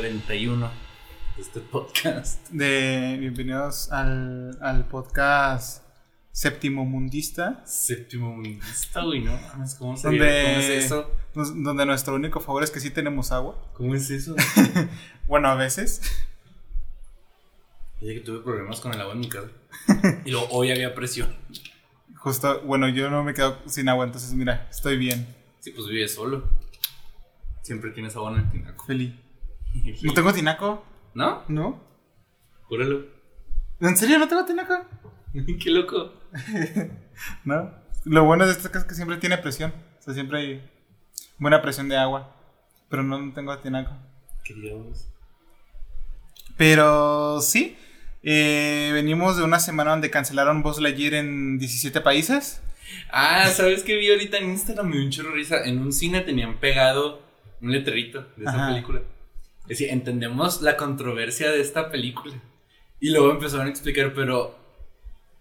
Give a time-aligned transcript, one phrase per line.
[0.00, 0.70] Bienvenidos al episodio 41
[1.36, 2.48] de este podcast.
[2.50, 5.82] De bienvenidos al, al podcast
[6.32, 7.62] séptimo mundista.
[7.66, 9.38] Séptimo mundista, güey, ¿no?
[9.78, 11.10] ¿Cómo, Donde- ¿Cómo es eso?
[11.34, 13.62] Donde nuestro único favor es que sí tenemos agua.
[13.74, 14.34] ¿Cómo es eso?
[15.26, 16.00] Bueno, a veces.
[18.00, 19.48] Oye, que tuve problemas con el agua en mi casa.
[20.24, 21.34] Y luego hoy había presión.
[22.16, 25.26] Justo, bueno, yo no me quedo sin agua, entonces mira, estoy bien.
[25.60, 26.48] Sí, pues vives solo.
[27.62, 28.84] Siempre tienes agua en el tinaco.
[28.86, 29.12] Feliz.
[30.02, 30.84] ¿No tengo tinaco?
[31.14, 31.42] ¿No?
[31.48, 31.80] ¿No?
[32.64, 33.04] Júralo.
[33.80, 34.74] ¿En serio no tengo tinaco?
[35.62, 36.12] Qué loco.
[37.44, 37.70] No.
[38.04, 39.74] Lo bueno de esto es que siempre tiene presión.
[39.98, 40.70] O sea, siempre hay
[41.38, 42.34] buena presión de agua.
[42.88, 43.92] Pero no, no tengo tinaco.
[44.42, 45.06] Qué diablos.
[46.56, 47.76] Pero sí,
[48.22, 52.62] eh, venimos de una semana donde cancelaron Buzz Lightyear en 17 países.
[53.12, 54.86] Ah, ¿sabes qué vi ahorita en Instagram?
[54.88, 55.62] Me dio un chorro risa.
[55.64, 57.22] En un cine tenían pegado
[57.60, 58.68] un letrerito de esa Ajá.
[58.68, 59.02] película.
[59.70, 62.34] Decía, entendemos la controversia de esta película.
[62.98, 64.58] Y luego empezaron a explicar, pero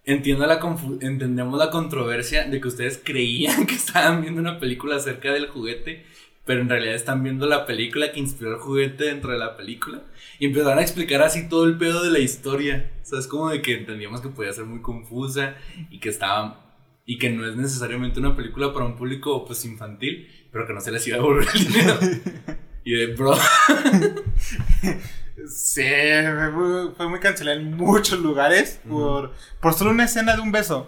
[0.05, 0.59] entiendo la
[1.01, 6.05] entendemos la controversia de que ustedes creían que estaban viendo una película acerca del juguete,
[6.45, 10.03] pero en realidad están viendo la película que inspiró el juguete dentro de la película.
[10.37, 12.91] Y empezaron a explicar así todo el pedo de la historia.
[13.01, 15.55] O sea, es como de que entendíamos que podía ser muy confusa
[15.89, 20.29] y que estaba y que no es necesariamente una película para un público pues infantil,
[20.51, 21.99] pero que no se les iba a devolver el dinero.
[22.83, 23.35] y de bro,
[25.47, 30.41] Sí, fue muy, fue muy cancelada en muchos lugares por, por solo una escena de
[30.41, 30.87] un beso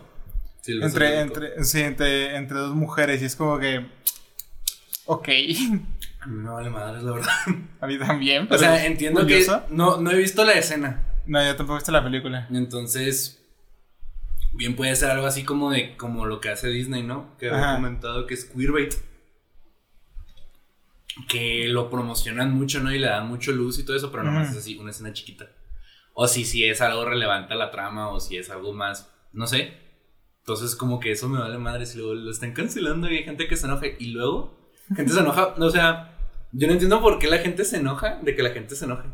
[0.61, 3.21] sí, entre, entre, sí, entre, entre dos mujeres.
[3.21, 3.85] Y es como que.
[5.05, 5.29] Ok,
[6.19, 7.31] A mí me vale madres, la verdad.
[7.79, 8.47] a mí también.
[8.51, 9.65] O sea, entiendo curioso.
[9.67, 11.01] que no, no he visto la escena.
[11.25, 12.47] No, yo tampoco he visto la película.
[12.51, 13.41] Entonces,
[14.53, 17.35] bien puede ser algo así como de como lo que hace Disney, ¿no?
[17.39, 18.93] Que había comentado que es queerbait.
[21.27, 22.93] Que lo promocionan mucho, ¿no?
[22.93, 24.57] Y le dan mucho luz y todo eso, pero nomás Ujú.
[24.57, 25.49] es así, una escena chiquita.
[26.13, 29.47] O si, si es algo relevante a la trama, o si es algo más, no
[29.47, 29.73] sé.
[30.39, 33.47] Entonces, como que eso me vale madre si luego lo están cancelando y hay gente
[33.47, 33.85] que se enoja.
[33.99, 36.17] Y luego, gente se enoja, o sea,
[36.51, 39.07] yo no entiendo por qué la gente se enoja de que la gente se enoje.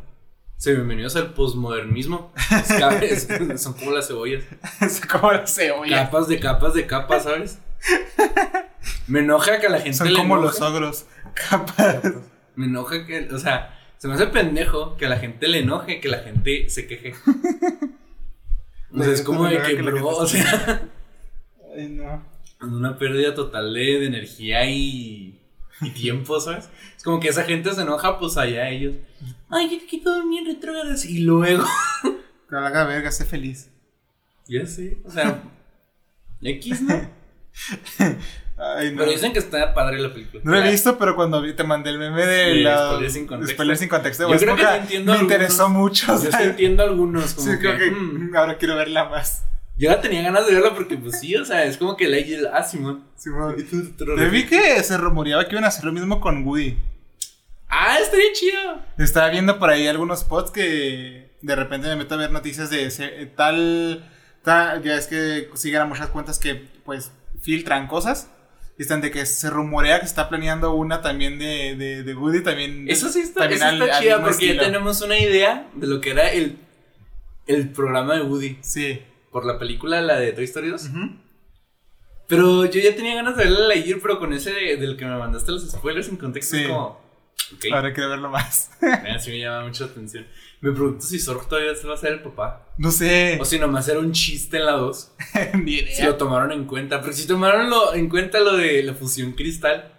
[0.56, 2.32] Sea, bienvenidos al posmodernismo.
[3.56, 4.42] Son como las cebollas.
[4.80, 6.04] es como la cebolla.
[6.04, 7.60] Capas de capas de capas, ¿sabes?
[9.06, 10.58] Me enoja que a la gente Son le como enoje.
[10.60, 11.06] los ogros.
[11.50, 12.02] Capaz.
[12.56, 16.00] Me enoja que, o sea, se me hace pendejo que a la gente le enoje,
[16.00, 17.14] que la gente se queje.
[18.90, 20.88] O sea, es como de que, bro, o se sea,
[21.76, 22.24] Ay, no.
[22.62, 25.42] una pérdida total de, de energía y,
[25.82, 26.70] y tiempo, ¿sabes?
[26.96, 28.94] Es como que esa gente se enoja, pues allá ellos.
[29.50, 31.04] Ay, yo que todo bien retrógradas.
[31.04, 31.64] Y luego.
[32.48, 33.70] Que la verga, sé feliz.
[34.46, 35.42] Ya sé, o sea.
[36.40, 37.10] X, ¿no?
[38.60, 38.98] Ay, no.
[38.98, 40.42] Pero dicen que está padre la película.
[40.44, 42.88] No lo he visto, pero cuando vi, te mandé el meme de Sí, la.
[42.88, 43.54] spoiler sin contexto.
[43.54, 44.28] spoiler sin contexto.
[44.32, 45.32] Yo creo que entiendo Me algunos.
[45.32, 46.06] interesó mucho.
[46.08, 46.48] Yo sí ¿sabes?
[46.48, 47.58] entiendo algunos, como Sí, que.
[47.60, 48.36] creo que mm.
[48.36, 49.44] ahora quiero verla más.
[49.76, 52.18] Yo ya tenía ganas de verla porque, pues sí, o sea, es como que la
[52.52, 53.04] ah, Simón.
[53.16, 53.54] Simón.
[53.58, 56.44] Y tú te Yo vi que se rumoreaba que iban a hacer lo mismo con
[56.44, 56.76] Woody.
[57.68, 58.82] Ah, estaría chido.
[58.98, 62.86] Estaba viendo por ahí algunos spots que de repente me meto a ver noticias de
[62.86, 64.04] ese- tal,
[64.42, 64.82] tal.
[64.82, 68.30] Ya es que siguen a muchas cuentas que, pues, filtran cosas.
[68.78, 72.14] Y están de que se rumorea que se está planeando una también de, de, de
[72.14, 72.42] Woody.
[72.44, 72.84] También.
[72.88, 76.00] Eso sí está, también eso al- está chida porque ya tenemos una idea de lo
[76.00, 76.58] que era el,
[77.48, 79.00] el programa de Woody Sí.
[79.32, 80.84] por la película, la de Toy Story 2.
[80.90, 80.98] Ujú.
[82.28, 85.06] Pero yo ya tenía ganas de verla a Lightyear, pero con ese de- del que
[85.06, 86.62] me mandaste los spoilers sin contexto, Sí.
[86.62, 87.00] es como.
[87.54, 88.70] Ok, Ahora quiero verlo más.
[89.20, 90.26] sí me llama mucho la atención.
[90.60, 92.66] Me pregunto si Zorg todavía se va a ser el papá.
[92.78, 93.38] No sé.
[93.40, 95.12] O si nomás era un chiste en la 2.
[95.64, 95.94] Ni idea.
[95.96, 97.00] Si lo tomaron en cuenta.
[97.00, 99.92] Porque si tomaron lo- en cuenta lo de la fusión cristal.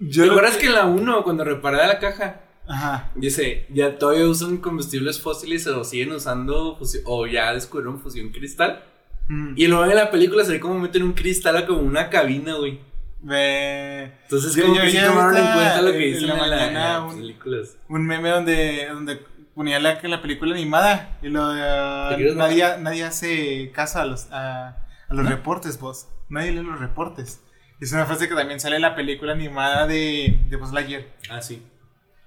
[0.00, 3.10] Yo ¿Te acuerdas que en la 1, cuando reparaba la caja, Ajá.
[3.14, 8.82] dice, ya todavía usan combustibles fósiles o siguen usando fusión, o ya descubrieron fusión cristal?
[9.28, 9.54] Mm.
[9.56, 12.56] Y luego en la película se ve como meten un cristal a como una cabina,
[12.56, 12.80] güey.
[13.22, 14.12] Ve.
[14.24, 16.50] Entonces, Yo- como yo que sí tomaron en cuenta lo que en dicen la en,
[16.50, 17.76] la, en mañana las un- películas.
[17.88, 19.20] un meme donde, donde
[19.54, 24.00] ponía la, la película animada y lo de ah, ¿Te quieres nadie, nadie hace caso
[24.00, 24.68] a los, a,
[25.08, 25.30] a los ¿No?
[25.30, 26.08] reportes, vos.
[26.28, 27.40] Nadie lee los reportes.
[27.80, 31.04] Es una frase que también sale en la película animada de, de Buzz Lightyear.
[31.28, 31.62] Ah, sí.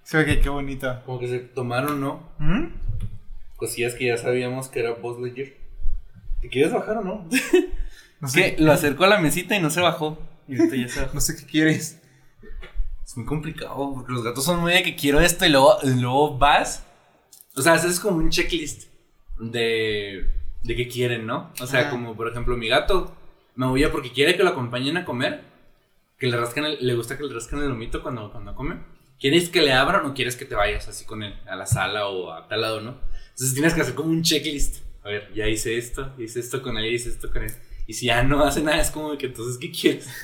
[0.03, 1.01] Se ve que qué bonito.
[1.05, 2.29] Como que se tomaron, ¿no?
[2.37, 2.67] ¿Mm?
[3.55, 5.49] Cosillas que ya sabíamos que era Buzz Lightyear.
[6.41, 7.27] ¿Te quieres bajar o no?
[8.19, 10.17] No sé, que lo acercó a la mesita y no se bajó.
[10.47, 11.13] Y ahorita ya se bajó.
[11.13, 12.01] no sé qué quieres.
[13.05, 15.89] Es muy complicado porque los gatos son muy de que quiero esto y luego, y
[15.99, 16.83] luego vas.
[17.57, 18.83] O sea, haces como un checklist
[19.39, 20.29] de,
[20.63, 21.51] de qué quieren, ¿no?
[21.59, 23.15] O sea, como por ejemplo, mi gato
[23.55, 25.41] me huye porque quiere que lo acompañen a comer.
[26.19, 28.77] Que le rascan el- le gusta que le rascan el lomito cuando, cuando come.
[29.19, 32.07] ¿Quieres que le abran o quieres que te vayas así con él a la sala
[32.07, 32.97] o a tal lado, no?
[33.31, 34.83] Entonces tienes que hacer como un checklist.
[35.03, 37.51] A ver, ya hice esto, hice esto con él, hice esto con él.
[37.87, 40.07] Y si ya no hace nada, es como que entonces, ¿qué quieres?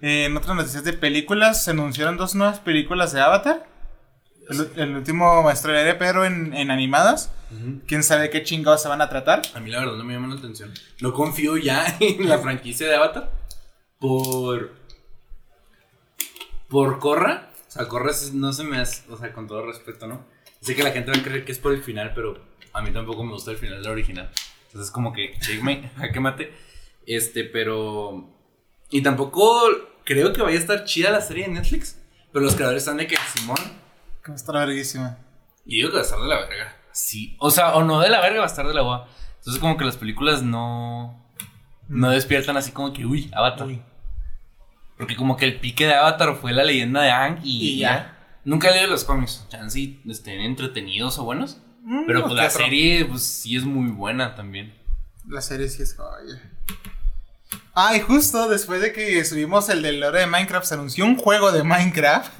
[0.00, 3.66] Eh, en otras noticias de películas, se anunciaron dos nuevas películas de Avatar.
[4.50, 7.30] El, el último Maestro del Aire, pero en, en animadas.
[7.86, 9.42] Quién sabe qué chingados se van a tratar.
[9.54, 10.72] A mí la verdad no me llama la atención.
[11.00, 13.30] No confío ya en la franquicia de Avatar
[14.00, 14.72] por
[16.68, 17.50] por Corra.
[17.68, 20.24] O sea, Corra es- no se me hace, o sea, con todo respeto, ¿no?
[20.60, 22.38] Sé que la gente va a creer que es por el final, pero
[22.72, 24.30] a mí tampoco me gusta el final de la original.
[24.66, 26.52] Entonces como que, checkmate, jaque mate.
[27.06, 28.30] Este, pero
[28.90, 29.62] y tampoco
[30.04, 31.98] creo que vaya a estar chida la serie de Netflix,
[32.32, 33.58] pero los creadores están de que Simón
[34.24, 35.18] Que va a estar verguísima.
[35.66, 36.76] y digo que va a estar de la verga.
[36.92, 37.36] Sí.
[37.40, 39.08] O sea, o no de la verga, va a estar de la boa.
[39.38, 41.22] Entonces, como que las películas no.
[41.88, 43.66] No despiertan así como que, uy, Avatar.
[43.66, 43.82] Uy.
[44.96, 47.88] Porque como que el pique de Avatar fue la leyenda de Aang y, Y ya.
[47.88, 48.10] ya.
[48.44, 49.44] Nunca he leído los cómics.
[49.48, 51.58] Chance y estén entretenidos o buenos.
[51.82, 54.74] Mm, Pero pues la serie, pues sí es muy buena también.
[55.28, 56.40] La serie sí es joya.
[57.74, 61.16] Ah, y justo después de que subimos el del lore de Minecraft, se anunció un
[61.16, 62.32] juego de Minecraft.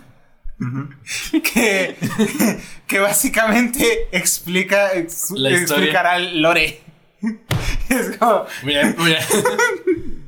[1.53, 1.97] que,
[2.87, 5.85] que básicamente explica ex- La historia.
[5.85, 6.81] explicará lore.
[7.89, 9.21] es como, Mira, mira.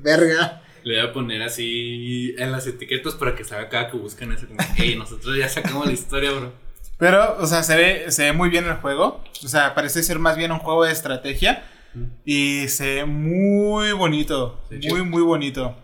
[0.03, 0.63] verga.
[0.83, 4.47] Le voy a poner así en las etiquetas para que salga cada que busquen eso.
[4.47, 6.53] Como, hey, nosotros ya sacamos la historia, bro.
[6.99, 9.23] Pero, o sea, se ve, se ve muy bien el juego.
[9.45, 11.65] O sea, parece ser más bien un juego de estrategia.
[12.25, 14.63] Y se ve muy bonito.
[14.71, 15.75] Sí, muy, muy bonito.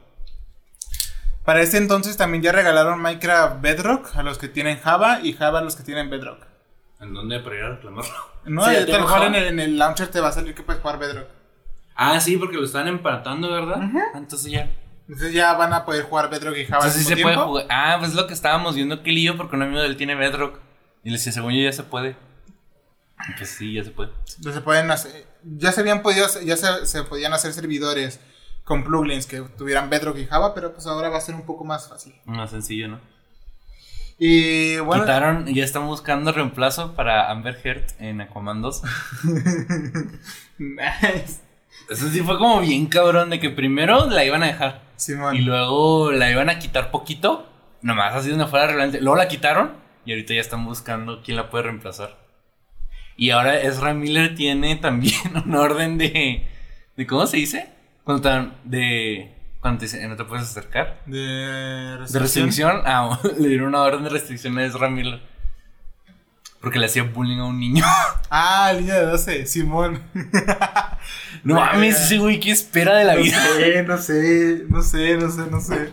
[1.44, 5.58] Para este entonces también ya regalaron Minecraft Bedrock a los que tienen Java y Java
[5.58, 6.46] a los que tienen Bedrock.
[7.00, 8.12] ¿En dónde para ir a reclamarlo?
[8.44, 10.62] No, Sí, ya tal cual en el, en el launcher te va a salir que
[10.62, 11.26] puedes jugar Bedrock.
[11.96, 13.82] Ah, sí, porque lo están empatando, ¿verdad?
[14.14, 14.70] Entonces ya.
[15.08, 17.34] Entonces ya van a poder jugar Bedrock y Java al Entonces sí mismo se puede
[17.36, 17.48] tiempo.
[17.50, 17.66] jugar.
[17.70, 20.14] Ah, pues es lo que estábamos viendo que lío porque un amigo de él tiene
[20.14, 20.60] Bedrock.
[21.04, 22.16] Y le decía, según yo ya se puede.
[23.36, 24.10] Pues sí, ya se puede.
[24.36, 28.20] Entonces se pueden hacer, ya se habían podido, ya se, se podían hacer servidores
[28.64, 31.64] con plugins que tuvieran Bedrock y Java, pero pues ahora va a ser un poco
[31.64, 32.14] más fácil.
[32.24, 33.00] Más sencillo, ¿no?
[34.18, 38.82] Y bueno, Quitaron, ya están buscando reemplazo para Amber Heard en Aquaman 2.
[40.58, 41.40] nice.
[41.90, 44.82] Eso sí fue como bien cabrón de que primero la iban a dejar.
[44.96, 45.36] Simón.
[45.36, 47.48] Y luego la iban a quitar poquito.
[47.80, 49.00] Nomás así de una fuera relevante.
[49.00, 49.72] Luego la quitaron.
[50.04, 52.18] Y ahorita ya están buscando quién la puede reemplazar.
[53.16, 55.14] Y ahora Ezra Miller tiene también
[55.46, 56.46] una orden de.
[56.96, 57.68] de ¿Cómo se dice?
[58.04, 59.34] Cuando te, de.
[59.60, 61.02] Cuando te dicen, no te puedes acercar.
[61.06, 62.82] De De restricción.
[62.84, 65.20] Ah, le dieron una orden de restricción a Ezra Miller.
[66.60, 67.84] Porque le hacía bullying a un niño.
[68.34, 70.02] Ah, línea de 12, Simón.
[71.44, 73.37] No mames, ese güey, ¿qué espera de la vida?
[73.87, 75.93] No sé, no sé, no sé, no sé.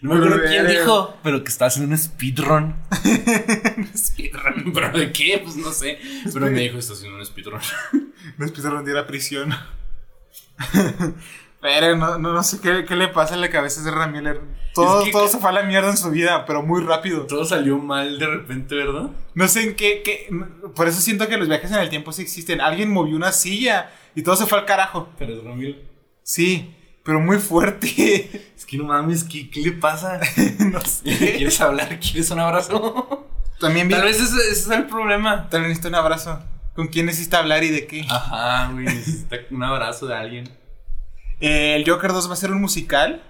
[0.00, 2.74] No me acuerdo quién dijo, pero que está haciendo un speedrun.
[3.96, 5.40] speedrun, ¿pero de qué?
[5.44, 5.98] Pues no sé.
[6.32, 7.60] Pero me dijo, está haciendo un speedrun.
[8.38, 9.54] No empezaron a ir a prisión.
[11.60, 14.40] Pero no, no, no sé qué, qué le pasa en la cabeza a Ezra Miller.
[14.74, 17.26] Todo, Es que- todo se fue a la mierda en su vida, pero muy rápido.
[17.26, 19.10] Todo salió mal de repente, ¿verdad?
[19.34, 20.28] No sé en qué, qué.
[20.74, 22.60] Por eso siento que los viajes en el tiempo sí existen.
[22.60, 25.08] Alguien movió una silla y todo se fue al carajo.
[25.18, 25.78] Pero es Ramiro.
[26.22, 28.50] Sí, pero muy fuerte.
[28.56, 30.18] Es que no mames, ¿qué, qué le pasa?
[30.58, 31.02] no sé.
[31.36, 31.98] ¿Quieres hablar?
[32.00, 33.28] ¿Quieres un abrazo?
[33.60, 33.88] También.
[33.88, 35.48] Tal vez ese, ese es el problema.
[35.48, 36.38] También necesito un abrazo.
[36.74, 38.04] ¿Con quién necesita hablar y de qué?
[38.10, 40.50] Ajá, güey, necesita un abrazo de alguien.
[41.40, 43.22] Eh, el Joker 2 va a ser un musical.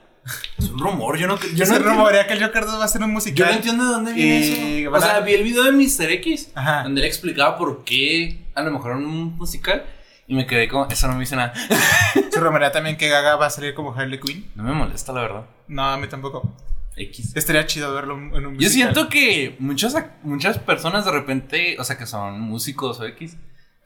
[0.58, 2.84] Es un rumor, yo no, yo Yo no se rumorea que el Joker 2 va
[2.84, 3.48] a ser un Yo musical.
[3.50, 4.90] no entiendo de dónde viene Eh, eso.
[4.90, 6.10] van O sea, vi el video de Mr.
[6.12, 6.82] X, Ajá.
[6.82, 9.84] donde él explicaba por qué a lo mejor era un musical.
[10.28, 11.52] Y me quedé como, eso no me dice nada.
[12.32, 14.50] Se rumorea también que Gaga va a salir como Harley Quinn.
[14.56, 15.46] No me molesta, la verdad.
[15.68, 16.52] No, a mí tampoco.
[16.96, 17.36] X.
[17.36, 18.58] Estaría chido verlo en un musical.
[18.58, 23.36] Yo siento que muchas, muchas personas de repente, o sea, que son músicos o X,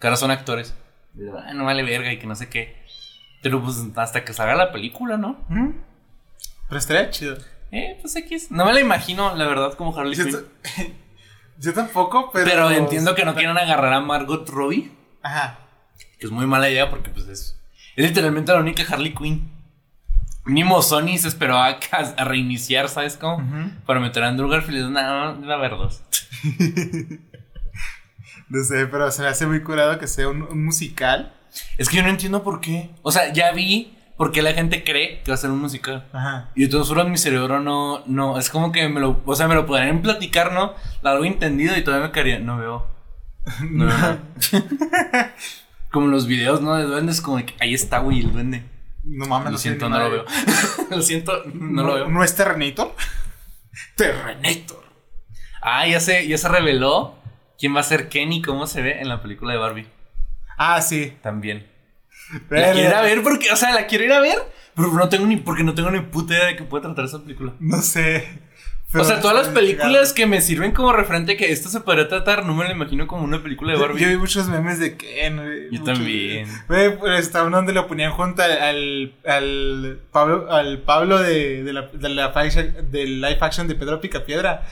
[0.00, 0.75] que ahora son actores.
[1.12, 2.80] Digo, "Ay, no vale verga y que no sé qué.
[3.42, 5.44] Pero pues hasta que salga la película, ¿no?
[5.49, 5.70] ¿Mm?
[6.68, 7.37] Pero estaría chido.
[7.73, 8.50] Eh, pues X.
[8.50, 10.37] No me la imagino, la verdad, como Harley Quinn.
[11.59, 12.47] yo tampoco, pero.
[12.47, 14.90] Pero entiendo que no quieran agarrar a Margot Robbie.
[15.23, 15.59] Ajá.
[16.18, 17.59] Que es muy mala idea porque pues es,
[17.97, 19.50] es literalmente la única Harley Quinn.
[20.44, 23.47] Mínimo Sony se esperó a, a reiniciar, ¿sabes cómo?
[23.87, 24.90] Para meter a Andrew Garfield.
[24.90, 25.90] No, no, la verdad.
[28.50, 31.32] No sé, pero se me hace muy curado que sea un, un musical.
[31.78, 32.90] Es que yo no entiendo por qué.
[33.02, 36.07] O sea, ya vi por qué la gente cree que va a ser un musical.
[36.12, 36.50] Ajá.
[36.54, 39.49] Y de todas formas mi cerebro no, no, es como que me lo, o sea,
[39.49, 40.75] me lo podrían platicar, ¿no?
[41.02, 42.87] Lo hago entendido y todavía me caería, no veo.
[43.71, 44.19] No veo.
[45.90, 46.76] Como los videos, ¿no?
[46.76, 48.62] De duendes, como que ahí está, güey, el duende.
[49.02, 50.25] No mames, Lo sé siento, no lo veo.
[50.90, 52.09] lo siento, no, lo veo.
[52.09, 52.95] ¿No es Terrenator?
[53.97, 54.85] Terrenator.
[55.62, 57.16] Ah, ya se, ya se reveló
[57.59, 59.88] quién va a ser Kenny, cómo se ve en la película de Barbie.
[60.62, 61.14] Ah, sí.
[61.23, 61.67] También.
[62.50, 64.37] La quiero ir a ver porque, o sea, la quiero ir a ver,
[64.76, 67.23] pero no tengo ni, porque no tengo ni puta idea de qué puede tratar esa
[67.23, 67.55] película.
[67.59, 68.29] No sé.
[68.93, 72.45] o sea, todas las películas que me sirven como referente que esto se podría tratar,
[72.45, 74.02] no me lo imagino como una película de Barbie.
[74.02, 75.71] Yo, vi muchos memes de Ken, güey.
[75.71, 76.47] Yo también.
[76.69, 81.73] Güey, pues estaba uno donde lo ponían junto al, al, Pablo, al Pablo de, de,
[81.73, 82.33] la, de, la,
[82.83, 84.67] del live action de Pedro Picapiedra.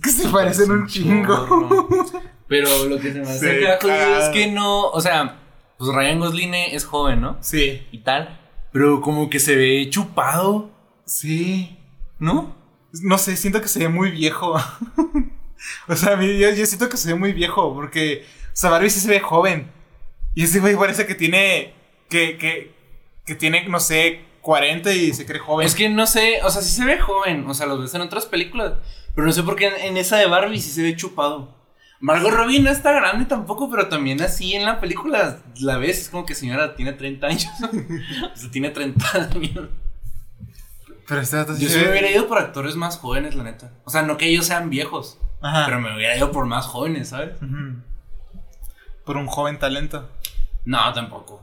[0.00, 1.88] Que se parecen un chingo.
[2.50, 5.38] Pero lo que se me hace es que no, o sea,
[5.78, 7.38] pues Ryan Gosling es joven, ¿no?
[7.40, 7.86] Sí.
[7.92, 8.40] Y tal.
[8.72, 10.68] Pero como que se ve chupado.
[11.06, 11.78] Sí.
[12.18, 12.56] ¿No?
[13.04, 14.56] No sé, siento que se ve muy viejo.
[15.88, 18.98] o sea, yo, yo, siento que se ve muy viejo porque, o sea, Barbie sí
[18.98, 19.70] se ve joven.
[20.34, 21.72] Y ese güey parece que tiene,
[22.08, 22.74] que, que,
[23.24, 25.68] que tiene, no sé, 40 y se cree joven.
[25.68, 28.00] Es que no sé, o sea, sí se ve joven, o sea, lo ves en
[28.00, 28.74] otras películas.
[29.14, 31.59] Pero no sé por qué en, esa de Barbie sí se ve chupado.
[32.00, 36.08] Margot Robbie no está grande tampoco, pero también así en la película la ves, es
[36.08, 37.46] como que señora tiene 30 años.
[38.34, 39.68] o sea, tiene 30 años.
[41.06, 43.72] Pero este Yo sí me hubiera ido por actores más jóvenes, la neta.
[43.84, 45.18] O sea, no que ellos sean viejos.
[45.42, 45.66] Ajá.
[45.66, 47.32] Pero me hubiera ido por más jóvenes, ¿sabes?
[49.04, 50.08] Por un joven talento.
[50.64, 51.42] No, tampoco.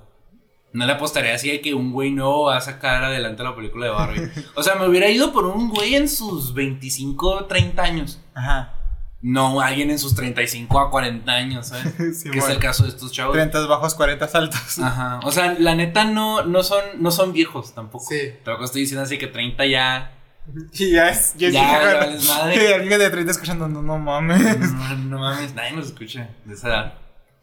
[0.73, 3.87] No le apostaría así de que un güey nuevo va a sacar adelante la película
[3.87, 4.31] de Barbie.
[4.55, 8.21] o sea, me hubiera ido por un güey en sus 25, 30 años.
[8.33, 8.76] Ajá.
[9.21, 12.23] No alguien en sus 35 a 40 años, ¿sabes?
[12.31, 13.33] que es el caso de estos chavos.
[13.33, 14.79] 30 bajos, 40 altos.
[14.79, 15.19] Ajá.
[15.23, 18.05] O sea, la neta no, no, son, no son viejos tampoco.
[18.07, 18.33] Sí.
[18.43, 20.13] Tampoco estoy diciendo así que 30 ya.
[20.73, 21.33] Y ya es.
[21.35, 22.73] Ya, ya, es madre.
[22.75, 24.71] alguien de 30 escuchando, no, no mames.
[24.71, 26.93] No, no mames, nadie nos escucha de esa edad.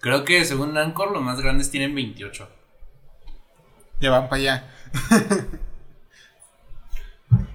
[0.01, 2.49] Creo que según Anchor, los más grandes tienen 28.
[4.01, 4.71] Ya van para allá.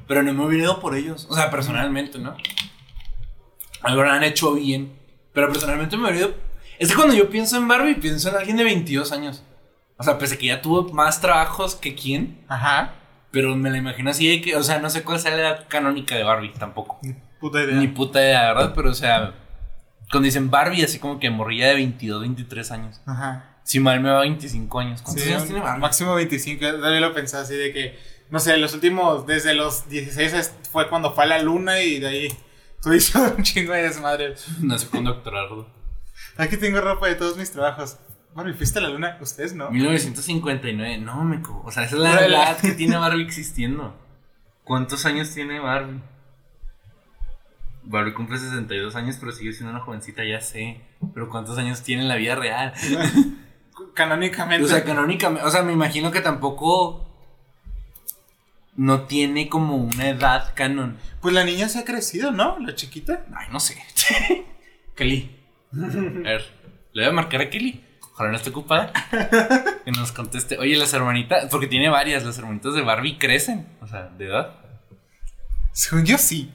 [0.07, 1.27] Pero no me hubiera ido por ellos.
[1.29, 2.35] O sea, personalmente, ¿no?
[3.83, 4.93] Han hecho bien.
[5.33, 6.35] Pero personalmente me hubiera ido.
[6.79, 9.43] Es que cuando yo pienso en Barbie, pienso en alguien de 22 años.
[9.97, 12.43] O sea, pese que ya tuvo más trabajos que quién.
[12.47, 12.93] Ajá.
[13.31, 15.65] Pero me la imagino así de que, o sea, no sé cuál sea la edad
[15.67, 16.99] canónica de Barbie tampoco.
[17.01, 17.75] Ni puta idea.
[17.75, 18.73] Ni puta idea, ¿verdad?
[18.73, 19.33] Pero, o sea,
[20.09, 23.01] cuando dicen Barbie, así como que morría de 22, 23 años.
[23.05, 23.57] Ajá.
[23.63, 25.01] Si mal me va 25 años.
[25.01, 25.81] ¿Cuántos años tiene Barbie?
[25.81, 26.65] Máximo 25.
[26.81, 27.99] También lo pensé así de que,
[28.31, 32.07] no sé, los últimos, desde los 16 fue cuando fue a la luna y de
[32.07, 32.27] ahí
[32.81, 34.35] tú hizo un chingo de desmadre.
[34.59, 35.67] No sé cuándo doctorarlo.
[36.37, 37.97] Aquí tengo ropa de todos mis trabajos.
[38.33, 39.17] Barbie, ¿fuiste a la luna?
[39.21, 39.71] ¿Ustedes no?
[39.71, 41.41] 1959, no, me.
[41.63, 43.95] O sea, esa es la edad que tiene Barbie existiendo.
[44.63, 46.01] ¿Cuántos años tiene Barbie?
[47.83, 50.81] Barbie cumple 62 años, pero sigue siendo una jovencita, ya sé.
[51.13, 52.73] Pero ¿cuántos años tiene en la vida real?
[53.93, 54.65] canónicamente.
[54.65, 55.45] O sea, canónicamente.
[55.45, 57.08] O sea, me imagino que tampoco.
[58.75, 60.97] No tiene como una edad canon.
[61.21, 62.57] Pues la niña se ha crecido, ¿no?
[62.59, 63.25] La chiquita.
[63.35, 63.77] Ay, no sé.
[64.95, 65.35] Kelly.
[65.73, 66.45] A ver,
[66.93, 67.83] le voy a marcar a Kelly.
[68.13, 68.91] Ojalá no esté ocupada.
[69.85, 70.57] que nos conteste.
[70.57, 71.45] Oye, las hermanitas.
[71.51, 72.25] Porque tiene varias.
[72.25, 73.67] Las hermanitas de Barbie crecen.
[73.81, 74.55] O sea, de edad.
[75.71, 76.51] Según yo sí.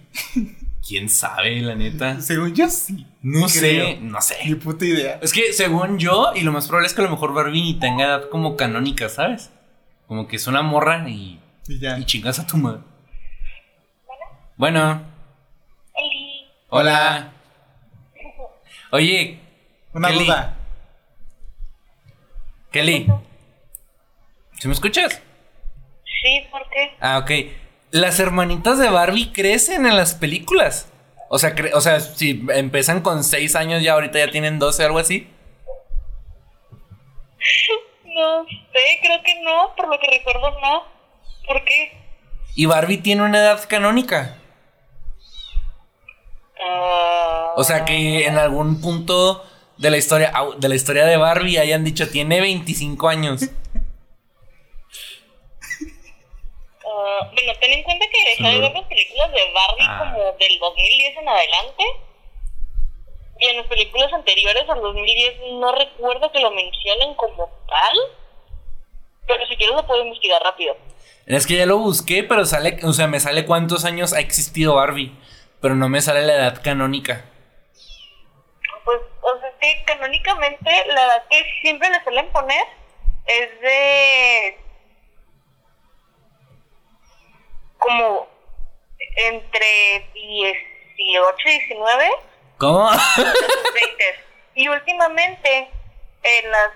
[0.87, 2.21] ¿Quién sabe, la neta?
[2.21, 3.07] Según yo sí.
[3.23, 4.37] No sé, no sé.
[4.45, 5.19] Ni puta idea.
[5.23, 7.81] Es que según yo, y lo más probable es que a lo mejor Barbie ni
[7.81, 9.51] tenga edad como canónica, ¿sabes?
[10.07, 11.41] Como que es una morra y.
[11.69, 11.99] Y ya.
[11.99, 12.81] Y chingas a tu madre.
[14.57, 15.03] Bueno.
[16.69, 17.33] Hola.
[18.93, 19.41] Oye.
[19.93, 20.57] Una duda.
[22.71, 23.07] Kelly.
[24.59, 25.23] ¿Sí me escuchas?
[26.23, 26.97] Sí, ¿por qué?
[27.01, 27.31] Ah, ok
[27.95, 30.91] las hermanitas de Barbie crecen en las películas.
[31.29, 34.99] O sea, o sea, si empiezan con 6 años ya ahorita ya tienen 12 algo
[34.99, 35.29] así.
[38.05, 40.85] No sé, creo que no, por lo que recuerdo no.
[41.47, 41.93] ¿Por qué?
[42.55, 44.39] ¿Y Barbie tiene una edad canónica?
[46.65, 47.53] Ah.
[47.57, 49.45] O sea, que en algún punto
[49.77, 53.43] de la historia de la historia de Barbie hayan dicho tiene 25 años.
[57.33, 59.99] bueno, ten en cuenta que dejé de ver las películas de Barbie ah.
[59.99, 61.85] como del 2010 en adelante.
[63.41, 67.99] Y en las películas anteriores al 2010 no recuerdo que lo mencionen como tal.
[69.27, 70.77] Pero si quieres lo puedo investigar rápido.
[71.27, 74.75] Es que ya lo busqué, pero sale, o sea, me sale cuántos años ha existido
[74.75, 75.17] Barbie,
[75.61, 77.25] pero no me sale la edad canónica.
[78.85, 82.65] Pues, o sea, que canónicamente la edad que siempre le suelen poner
[83.27, 84.59] es de
[87.79, 88.29] como
[89.17, 92.11] entre 18 y 19.
[92.59, 92.91] ¿Cómo?
[94.57, 95.69] Y últimamente,
[96.23, 96.69] en las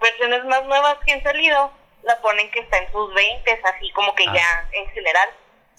[0.00, 1.72] versiones más nuevas que han salido,
[2.04, 4.34] la ponen que está en sus 20, así como que ah.
[4.34, 5.28] ya en general.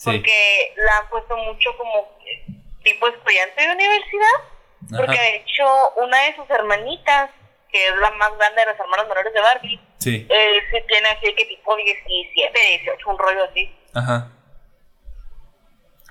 [0.03, 2.17] Porque la han puesto mucho como
[2.83, 4.37] tipo estudiante de universidad,
[4.95, 5.65] porque de hecho
[5.95, 7.29] una de sus hermanitas,
[7.71, 10.27] que es la más grande de las hermanas menores de Barbie, Sí.
[10.29, 13.73] eh, sí tiene así que tipo 17, 18, un rollo así.
[13.93, 14.31] Ajá.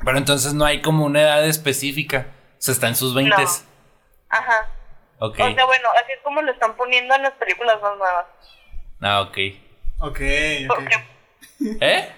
[0.05, 2.27] Pero entonces no hay como una edad específica.
[2.59, 3.37] O sea, está en sus 20.
[4.31, 4.71] Ajá.
[5.19, 5.39] Ok.
[5.41, 8.27] O sea, bueno, así es como lo están poniendo en las películas más nuevas.
[9.01, 9.39] Ah, ok.
[10.05, 10.21] Ok,
[10.69, 10.69] ok.
[10.69, 10.97] Porque
[11.81, 12.13] ¿Eh?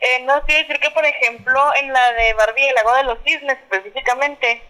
[0.00, 3.02] Eh, no quiero decir que, por ejemplo, en la de Barbie y el lago de
[3.02, 4.62] los cisnes específicamente,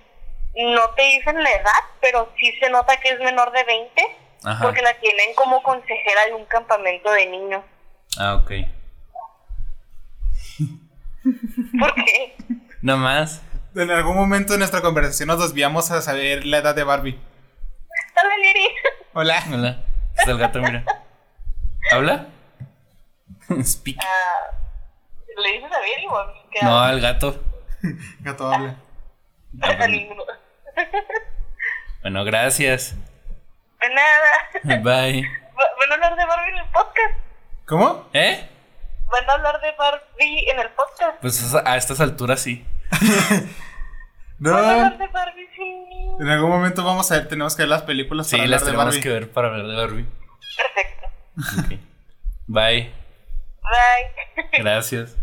[0.56, 4.02] no te dicen la edad, pero sí se nota que es menor de 20,
[4.44, 4.64] Ajá.
[4.64, 7.62] porque la tienen como consejera de un campamento de niños.
[8.18, 8.52] Ah, ok.
[11.78, 12.36] ¿Por qué?
[12.80, 13.42] Nada más.
[13.74, 17.20] En algún momento de nuestra conversación nos desviamos a saber la edad de Barbie.
[18.16, 18.68] Hola, Liri.
[19.12, 19.44] Hola.
[19.52, 19.84] Hola.
[20.16, 20.84] Está el gato, mira.
[21.92, 22.26] ¿Habla?
[23.62, 23.96] Speak.
[24.00, 24.50] Ah,
[25.42, 26.32] ¿Le dices a o?
[26.50, 27.42] ¿Qué No, al gato.
[28.20, 28.76] Gato habla.
[29.62, 29.88] A bueno.
[29.88, 30.22] ninguno.
[32.02, 32.94] Bueno, gracias.
[33.80, 34.80] De nada.
[34.82, 35.22] Bye.
[35.22, 37.14] Va- ¿Van a hablar de Barbie en el podcast?
[37.66, 38.08] ¿Cómo?
[38.12, 38.48] ¿Eh?
[39.10, 41.18] ¿Van a hablar de Barbie en el podcast?
[41.20, 42.64] Pues a estas alturas sí.
[44.38, 44.52] No.
[44.52, 45.86] ¿Van a hablar de Barbie sí?
[46.20, 48.60] En algún momento vamos a ver, tenemos que ver las películas Sí, para hablar las
[48.60, 49.02] de tenemos Barbie.
[49.02, 50.06] que ver para hablar de Barbie.
[50.56, 50.97] Perfecto.
[51.38, 51.68] Ok.
[52.46, 52.90] Bye.
[53.62, 54.58] Bye.
[54.58, 55.16] Gracias.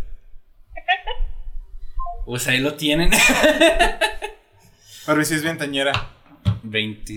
[2.25, 3.11] Pues ahí lo tienen.
[5.05, 6.09] Barbie sí es ventañera.
[6.63, 7.15] 20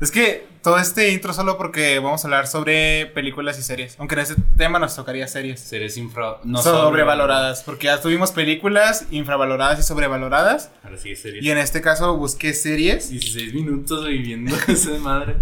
[0.00, 3.96] Es que todo este intro solo porque vamos a hablar sobre películas y series.
[3.98, 5.60] Aunque en este tema nos tocaría series.
[5.60, 6.38] Series infra...
[6.44, 7.62] No sobrevaloradas.
[7.62, 10.70] Porque ya tuvimos películas infravaloradas y sobrevaloradas.
[10.82, 11.42] Ahora sí, series.
[11.42, 13.08] Y en este caso busqué series.
[13.08, 15.36] 16 minutos viviendo esa madre.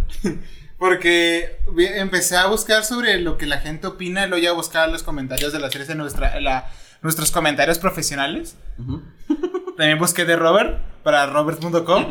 [0.79, 1.59] Porque
[1.97, 4.27] empecé a buscar sobre lo que la gente opina.
[4.27, 6.71] Luego ya buscar los comentarios de las series en nuestra, la-
[7.03, 8.57] nuestros comentarios profesionales.
[9.77, 12.07] También busqué de Robert para robert.com.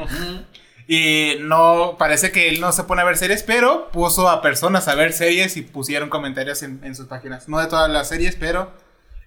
[0.90, 4.88] Y no, parece que él no se pone a ver series, pero puso a personas
[4.88, 7.50] a ver series y pusieron comentarios en, en sus páginas.
[7.50, 8.72] No de todas las series, pero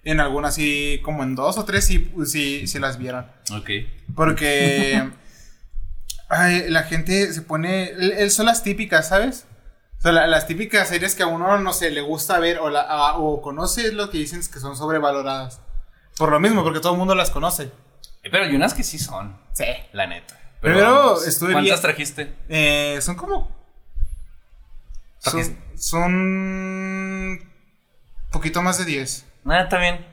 [0.03, 3.25] en algunas sí, como en dos o tres sí, sí, sí las vieron.
[3.55, 3.69] Ok.
[4.15, 5.07] Porque
[6.31, 9.45] ay, la gente se pone, él- son las típicas, ¿sabes?
[9.99, 12.69] O sea, la- las típicas series que a uno, no sé, le gusta ver o,
[12.69, 15.59] la, a- o conoce es lo que dicen que son sobrevaloradas.
[16.17, 17.71] Por lo mismo, porque todo el mundo las conoce.
[18.23, 19.65] Eh, Pero hay unas que sí son, Sí.
[19.93, 20.37] la neta.
[20.61, 22.35] Primero vamos, estuve ¿Cuántas bien- trajiste?
[22.49, 23.49] Eh, son como.
[25.75, 27.39] Son.
[28.31, 29.25] Poquito más de 10.
[29.45, 30.05] Ah, está bien.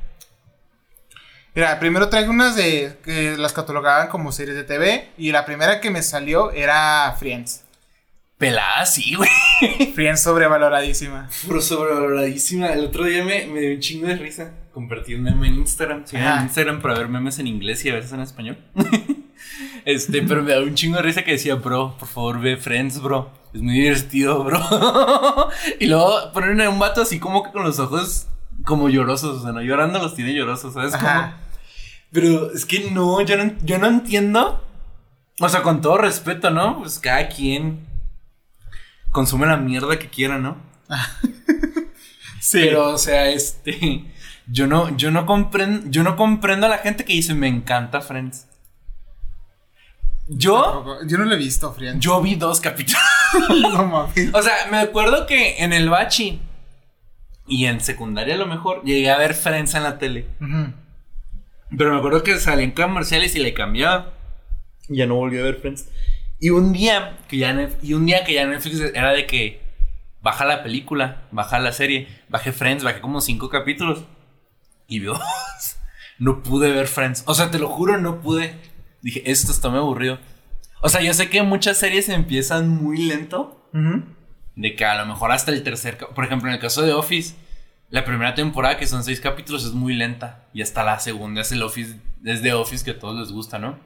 [1.59, 2.99] Mira, primero traigo unas de.
[3.03, 5.09] que las catalogaban como series de TV.
[5.18, 7.64] Y la primera que me salió era Friends.
[8.37, 9.29] Pelada, sí, güey.
[9.92, 11.29] Friends sobrevaloradísima.
[11.49, 12.68] Puro sobrevaloradísima.
[12.68, 14.53] El otro día me, me dio un chingo de risa.
[14.73, 16.05] Compartí un meme en Instagram.
[16.07, 16.37] Sí, Ajá.
[16.37, 18.59] en Instagram para ver memes en inglés y a veces en español.
[19.85, 23.03] este, pero me da un chingo de risa que decía, bro, por favor ve Friends,
[23.03, 23.33] bro.
[23.53, 24.61] Es muy divertido, bro.
[25.81, 28.29] y luego ponen a un vato así como que con los ojos
[28.64, 29.38] como llorosos.
[29.40, 30.92] O sea, no llorando los tiene llorosos, ¿sabes?
[30.94, 31.37] Como- Ajá.
[32.12, 34.64] Pero es que no, yo no, yo no entiendo.
[35.40, 36.79] O sea, con todo respeto, ¿no?
[36.79, 37.87] Pues cada quien
[39.11, 40.57] consume la mierda que quiera, ¿no?
[42.40, 42.61] Sí.
[42.62, 44.05] Pero, o sea, este.
[44.47, 45.90] Yo no, yo no comprendo.
[45.90, 48.47] Yo no comprendo a la gente que dice me encanta Friends.
[50.29, 50.62] Yo.
[50.62, 51.99] Tampoco- Yo no lo he visto, Friends.
[52.03, 53.03] Yo vi dos capítulos.
[53.73, 54.33] no mames.
[54.33, 56.40] O sea, me acuerdo que en el bachi.
[57.47, 58.83] Y en secundaria a lo mejor.
[58.85, 60.29] Llegué a ver Friends en la tele.
[60.40, 60.73] Ujú.
[61.76, 64.14] Pero me acuerdo que salían comerciales y le cambiaba.
[64.88, 65.88] Y ya no volví a ver Friends.
[66.40, 69.61] Y un día que ya Nef- y un día que ya Netflix era de que
[70.22, 74.04] baja la película, baja la serie, bajé Friends, bajé como cinco capítulos.
[74.87, 75.18] Y Dios,
[76.18, 77.24] no pude ver Friends.
[77.26, 78.54] O sea, te lo juro, no pude.
[79.02, 80.18] Dije, esto está muy aburrido.
[80.81, 83.68] O sea, yo sé que muchas series empiezan muy lento.
[83.74, 84.04] Ujú.
[84.57, 85.98] De que a lo mejor hasta el tercer...
[85.98, 87.35] Por ejemplo, en el caso de Office,
[87.90, 90.46] la primera temporada, que son seis capítulos, es muy lenta.
[90.53, 93.59] Y hasta la segunda es el Office, es de Office que a todos les gusta,
[93.59, 93.79] ¿no?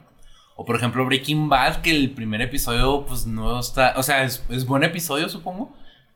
[0.55, 3.93] O por ejemplo Breaking Bad, que el primer episodio pues no está...
[3.97, 5.75] O sea, es, es buen episodio, supongo.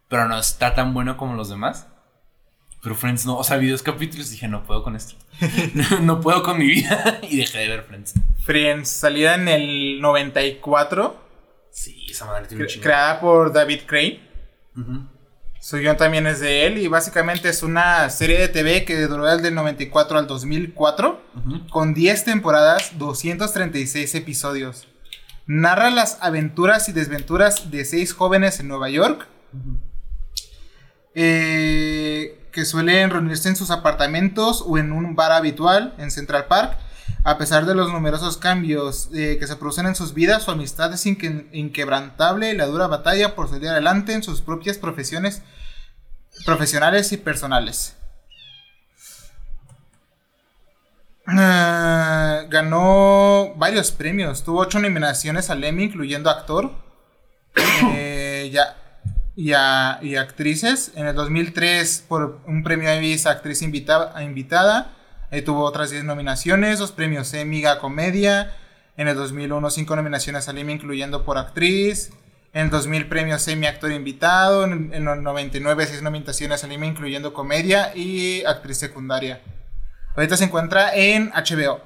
[0.09, 1.87] Pero no está tan bueno como los demás.
[2.83, 3.37] Pero Friends no.
[3.37, 5.15] O sea, vi dos capítulos y dije, no puedo con esto.
[5.73, 7.19] no, no puedo con mi vida.
[7.29, 8.13] y dejé de ver Friends.
[8.43, 11.25] Friends, salida en el 94,
[11.71, 12.83] Sí, esa madre tiene un cre- chingo.
[12.83, 14.19] creada por David Crane.
[14.75, 15.07] Ujú.
[15.67, 19.25] Su guion también es de él y básicamente es una serie de TV que duró
[19.25, 21.67] desde el 94 al 2004 Ujú.
[21.69, 24.87] con 10 temporadas, 236 episodios.
[25.45, 29.27] Narra las aventuras y desventuras de seis jóvenes en Nueva York
[31.15, 36.77] eh, que suelen reunirse en sus apartamentos o en un bar habitual en Central Park
[37.25, 40.93] A pesar de los numerosos cambios eh, que se producen en sus vidas, su amistad
[40.93, 45.41] es inque- inquebrantable y la dura batalla por salir adelante en sus propias profesiones
[46.45, 47.95] profesionales y personales.
[51.29, 56.71] Ah, ganó varios premios, tuvo ocho nominaciones al Emmy, incluyendo actor
[57.93, 58.49] eh,
[59.35, 60.93] y, actrices.
[60.95, 64.93] En el 2003, por un premio Emmy, actriz invita- invitada.
[65.29, 68.55] Eh, tuvo otras 10 nominaciones, dos premios Emmy comedia.
[68.95, 72.11] En el 2001, cinco nominaciones al Emmy, incluyendo por actriz.
[72.57, 74.63] En el 2000, premios Emmy actor invitado.
[74.63, 79.41] En, en el 99, seis nominaciones al Emmy, incluyendo comedia y actriz secundaria.
[80.15, 81.81] Ahorita se encuentra en HBO.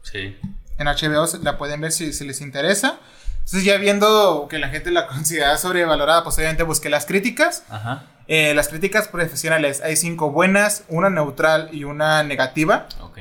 [0.00, 0.38] Sí.
[0.78, 2.98] En HBO la pueden ver si, si les interesa.
[3.40, 7.64] Entonces, ya viendo que la gente la considera sobrevalorada, pues obviamente busqué las críticas.
[7.68, 8.06] Ajá.
[8.26, 12.86] Eh, las críticas profesionales, hay cinco buenas, una neutral y una negativa.
[13.02, 13.18] Ok.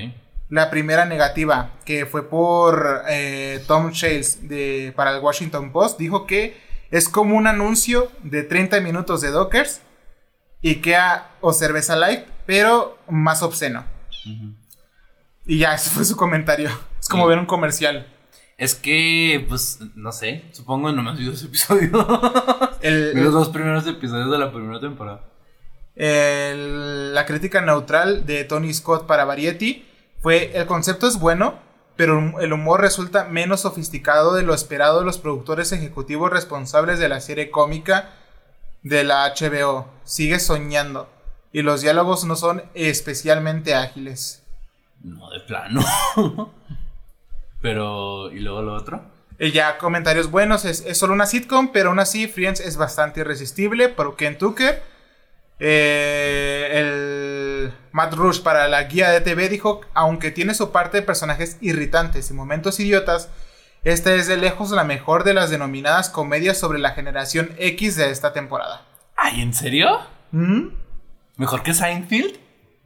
[0.50, 6.26] La primera negativa, que fue por eh, Tom Shales de, para el Washington Post, dijo
[6.26, 6.58] que
[6.90, 9.82] es como un anuncio de 30 minutos de Dockers,
[10.64, 13.86] IKEA o cerveza light, pero más obsceno.
[15.46, 16.70] Y ya, ese fue su comentario.
[17.00, 17.30] Es como Sí.
[17.30, 18.08] ver un comercial.
[18.58, 20.46] Es que, pues, no sé.
[20.52, 21.92] Supongo nomás vi dos episodios.
[22.82, 25.22] El- vi los dos primeros episodios de la primera temporada.
[25.96, 29.86] El- la crítica neutral de Tony Scott para Variety
[30.22, 31.56] fue el concepto es bueno,
[31.96, 37.10] pero el humor resulta menos sofisticado de lo esperado de los productores ejecutivos responsables de
[37.10, 38.10] la serie cómica
[38.84, 39.88] de la HBO.
[40.04, 41.10] Sigue soñando
[41.52, 44.44] y los diálogos no son especialmente ágiles.
[45.04, 45.82] No, de plano.
[47.62, 49.02] Pero, ¿y luego lo otro?
[49.38, 53.22] Y ya comentarios buenos, es, es solo una sitcom, pero aún así Friends es bastante
[53.22, 54.84] irresistible por Ken Tucker.
[55.60, 57.38] Eh, el
[57.91, 62.30] Matt Rush para la guía de TV dijo, aunque tiene su parte de personajes irritantes
[62.30, 63.30] y momentos idiotas,
[63.84, 68.12] esta es de lejos la mejor de las denominadas comedias sobre la generación X de
[68.12, 68.86] esta temporada.
[69.15, 70.00] Ay, ¿en serio?
[70.32, 70.67] ¿Mm?
[71.38, 72.38] ¿Mejor que Seinfeld?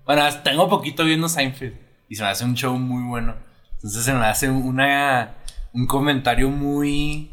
[0.06, 1.76] Bueno, tengo poquito viendo Seinfeld.
[2.10, 3.36] Y se me hace un show muy bueno.
[3.74, 5.36] Entonces se me hace una,
[5.74, 7.32] un comentario muy...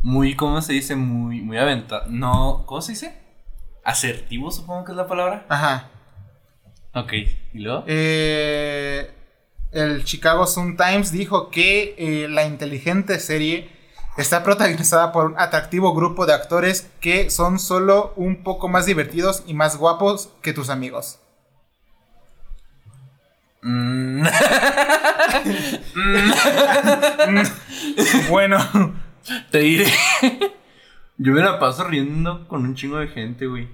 [0.00, 0.96] Muy, ¿cómo se dice?
[0.96, 2.04] Muy, muy aventado.
[2.08, 3.22] No, ¿cómo se dice?
[3.84, 5.46] Asertivo, supongo que es la palabra.
[5.48, 5.91] Ajá.
[6.94, 7.84] Ok, ¿y luego?
[7.86, 9.10] Eh,
[9.72, 13.70] el Chicago Sun Times dijo que eh, la inteligente serie
[14.18, 19.42] está protagonizada por un atractivo grupo de actores que son solo un poco más divertidos
[19.46, 21.18] y más guapos que tus amigos.
[23.62, 24.26] Mm.
[28.28, 28.58] Bueno,
[29.50, 29.86] Te diré.
[31.18, 33.68] Yo me la paso riendo con un chingo de gente, güey.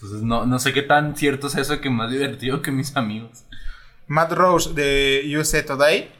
[0.00, 3.44] Entonces no, no sé qué tan cierto es eso que más divertido que mis amigos.
[4.06, 6.10] Matt Roach de USA Today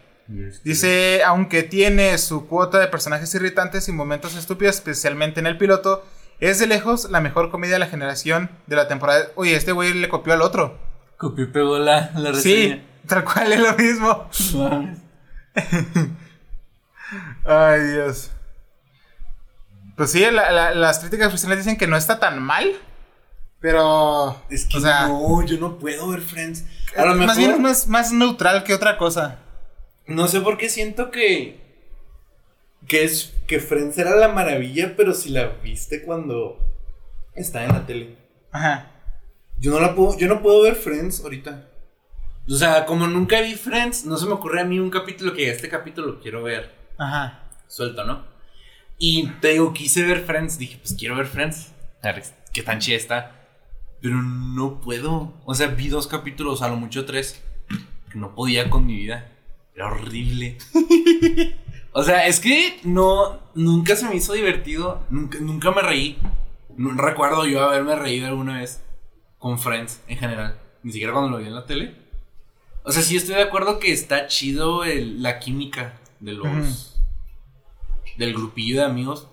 [0.64, 6.04] dice, aunque tiene su cuota de personajes irritantes y momentos estúpidos, especialmente en el piloto,
[6.40, 9.28] es de lejos la mejor comedia de la generación de la temporada.
[9.36, 10.76] Oye, este güey le copió al otro.
[11.16, 12.84] Copió y pegó la, la Sí, reseña.
[13.06, 14.28] tal cual es lo mismo.
[17.44, 18.30] Ay, Dios.
[19.96, 22.70] Pues sí, la- la- las críticas oficiales dicen que no está tan mal.
[23.60, 24.42] Pero.
[24.50, 26.64] Es que o sea, no, yo no puedo ver Friends.
[26.96, 29.38] A lo más mejor, bien es más, más neutral que otra cosa.
[30.06, 31.68] no sé por qué siento que
[32.86, 36.58] que es que Friends era la maravilla, pero si la viste cuando
[37.34, 38.16] está en la tele.
[38.50, 38.90] Ajá.
[39.58, 41.68] Yo no la puedo, yo no puedo ver Friends ahorita.
[42.48, 45.50] O sea, como nunca vi Friends, no se me ocurre a mí un capítulo que
[45.50, 46.74] este capítulo lo quiero ver.
[46.96, 47.42] Ajá.
[47.66, 48.24] Suelto, ¿no?
[48.96, 51.72] Y te digo, quise ver Friends, dije, pues quiero ver Friends.
[52.02, 53.37] A ver qué tan chida está.
[54.00, 55.32] Pero no puedo.
[55.44, 57.42] O sea, vi dos capítulos, a lo mucho tres.
[58.10, 59.30] Que no podía con mi vida.
[59.74, 60.58] Era horrible.
[61.92, 63.40] o sea, es que no.
[63.54, 65.04] Nunca se me hizo divertido.
[65.10, 66.18] Nunca, nunca me reí.
[66.76, 68.82] No recuerdo yo haberme reído alguna vez
[69.38, 70.58] con Friends en general.
[70.82, 71.94] Ni siquiera cuando lo vi en la tele.
[72.84, 76.94] O sea, sí estoy de acuerdo que está chido el- la química de los.
[78.16, 79.28] Del grupillo de amigos.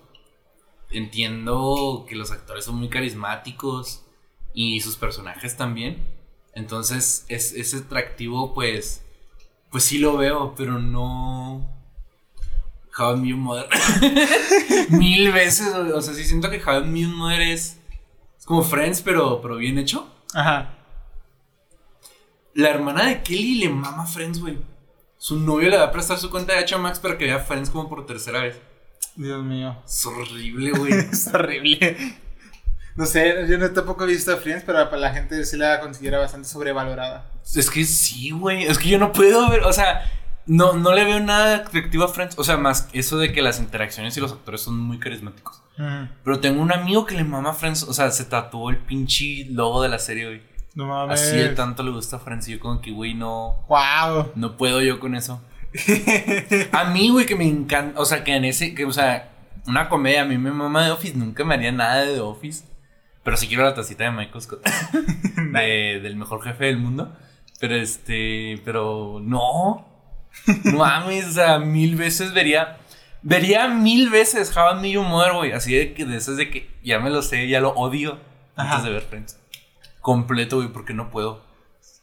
[0.90, 4.02] Entiendo que los actores son muy carismáticos
[4.56, 6.02] y sus personajes también.
[6.54, 9.04] Entonces, es, ese atractivo, pues.
[9.70, 11.70] Pues sí lo veo, pero no.
[12.98, 13.68] How I Mother.
[14.88, 15.74] Mil veces.
[15.74, 17.78] O sea, sí siento que How I Mother es.
[18.38, 20.10] Es como Friends, pero, pero bien hecho.
[20.32, 20.74] Ajá.
[22.54, 24.56] La hermana de Kelly le mama Friends, güey.
[25.18, 27.68] Su novio le va a prestar su cuenta de H Max para que vea Friends
[27.68, 28.58] como por tercera vez.
[29.16, 29.76] Dios mío.
[29.84, 30.92] Es horrible, güey.
[31.12, 32.24] Es horrible.
[32.96, 36.18] No sé, yo no tampoco he visto Friends, pero para la gente sí la considera
[36.18, 37.26] bastante sobrevalorada.
[37.54, 38.64] Es que sí, güey.
[38.64, 40.10] Es que yo no puedo ver, o sea,
[40.46, 42.38] no, no le veo nada atractivo a Friends.
[42.38, 45.62] O sea, más eso de que las interacciones y los actores son muy carismáticos.
[46.24, 49.46] Pero tengo un amigo que le mama a Friends, o sea, se tatuó el pinche
[49.50, 50.42] logo de la serie, güey.
[50.74, 51.20] No mames.
[51.20, 52.48] Así de tanto le gusta a Friends.
[52.48, 53.64] Y yo como que, güey, no.
[53.68, 54.32] Wow.
[54.34, 55.42] No puedo yo con eso.
[56.72, 58.00] a mí, güey, que me encanta.
[58.00, 58.74] O sea, que en ese.
[58.74, 59.32] Que, o sea,
[59.66, 60.22] una comedia.
[60.22, 61.16] A mí me mama de Office.
[61.16, 62.64] Nunca me haría nada de The Office.
[63.26, 64.64] Pero sí quiero la tacita de Michael Scott.
[65.52, 67.12] de- del mejor jefe del mundo.
[67.58, 68.62] Pero este.
[68.64, 69.84] Pero no.
[70.64, 71.26] No mames.
[71.26, 72.78] O sea, mil veces vería.
[73.22, 75.50] Vería mil veces How I Met Your güey.
[75.50, 78.20] Así de que de esas de que ya me lo sé, ya lo odio.
[78.54, 78.76] Ajá.
[78.76, 79.40] Antes de ver Friends.
[80.00, 81.44] Completo, güey, porque no puedo.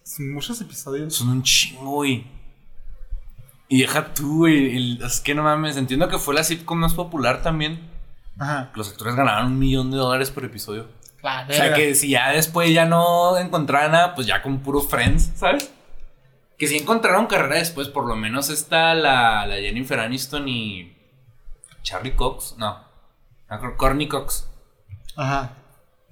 [0.04, 1.16] Son muchos episodios.
[1.16, 2.28] Son un chingo, güey.
[3.70, 5.02] Y deja tú, güey.
[5.02, 5.78] Es que no mames.
[5.78, 7.80] Entiendo que fue la sitcom más popular también.
[8.38, 8.74] Ajá.
[8.76, 11.02] Los actores ganaban un millón de dólares por episodio.
[11.24, 14.82] La O sea que si ya después ya no encontraran nada, pues ya con puro
[14.82, 15.72] Friends, ¿sabes?
[16.58, 20.96] Que si encontraron carrera después, por lo menos está la, la Jennifer Aniston y.
[21.82, 22.56] Charlie Cox.
[22.58, 22.78] No.
[23.50, 24.48] Cor- Courtney Cox.
[25.16, 25.52] Ajá.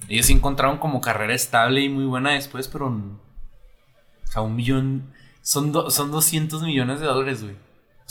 [0.09, 2.87] Ellos sí encontraron como carrera estable y muy buena después, pero.
[2.87, 5.13] O sea, un millón.
[5.41, 7.55] Son, do- son 200 millones de dólares, güey.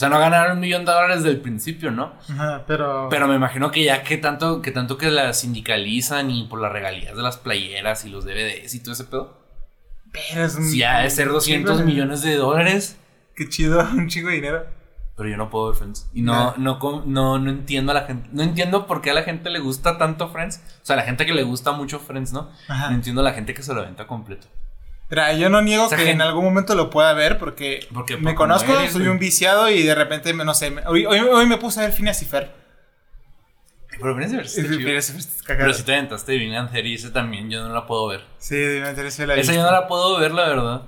[0.01, 2.15] O sea, no ganaron un millón de dólares del principio, ¿no?
[2.31, 3.09] Ajá, pero.
[3.11, 6.73] Pero me imagino que ya que tanto que tanto que las sindicalizan y por las
[6.73, 9.37] regalías de las playeras y los DVDs y todo ese pedo.
[10.11, 12.97] Pero es un- Si ha de ser un 200 chingo de- millones de dólares.
[13.37, 14.67] Qué chido, un chingo de dinero.
[15.19, 16.09] Pero yo no puedo ver Friends.
[16.15, 16.59] Y no, Ya.
[16.59, 18.31] no, no, no entiendo a la gente.
[18.33, 20.63] No entiendo por qué a la gente le gusta tanto Friends.
[20.83, 22.49] O sea, a la gente que le gusta mucho Friends, ¿no?
[22.69, 22.89] Ajá.
[22.89, 24.47] No entiendo a la gente que se lo aventa completo.
[25.11, 28.17] Mira, yo no niego O sea, que en algún momento lo pueda ver porque, Porque
[28.17, 31.47] me conozco, eres, soy un viciado y de repente, no sé, me- hoy, hoy, hoy
[31.47, 32.53] me puse a ver Phineas y Fer.
[34.01, 34.15] Pero.
[34.15, 34.63] Phineas y
[35.13, 35.65] Fer está cagado.
[35.67, 38.23] Pero si te aventaste Big Bang Theory, ese también yo no la puedo ver.
[38.39, 40.83] Sí, me interesa la Esa yo no la puedo ver, la verdad.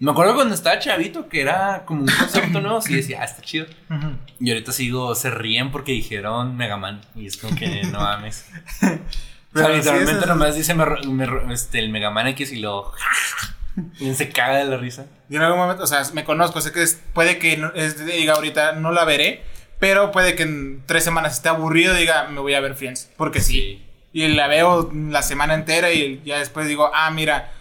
[0.00, 2.80] Me acuerdo cuando estaba chavito que era como un concepto nuevo.
[2.80, 3.66] Sí, decía, ah, está chido.
[4.38, 7.00] Y ahorita sigo, se ríen porque dijeron Mega Man.
[7.16, 8.46] Y es como que no mames.
[9.52, 12.56] Pero o sea, sí, literalmente nomás dice me me este, el Mega Man X y
[12.60, 12.92] lo.
[14.00, 15.06] y se caga de la risa.
[15.28, 18.04] Yo en algún momento, o sea, me conozco, sé que es- puede que no- es-
[18.04, 19.42] diga ahorita no la veré,
[19.78, 23.10] pero puede que en tres semanas esté aburrido y diga me voy a ver Friends,
[23.16, 23.84] porque sí.
[24.12, 27.52] Y la veo la semana entera y ya después digo, ah, mira,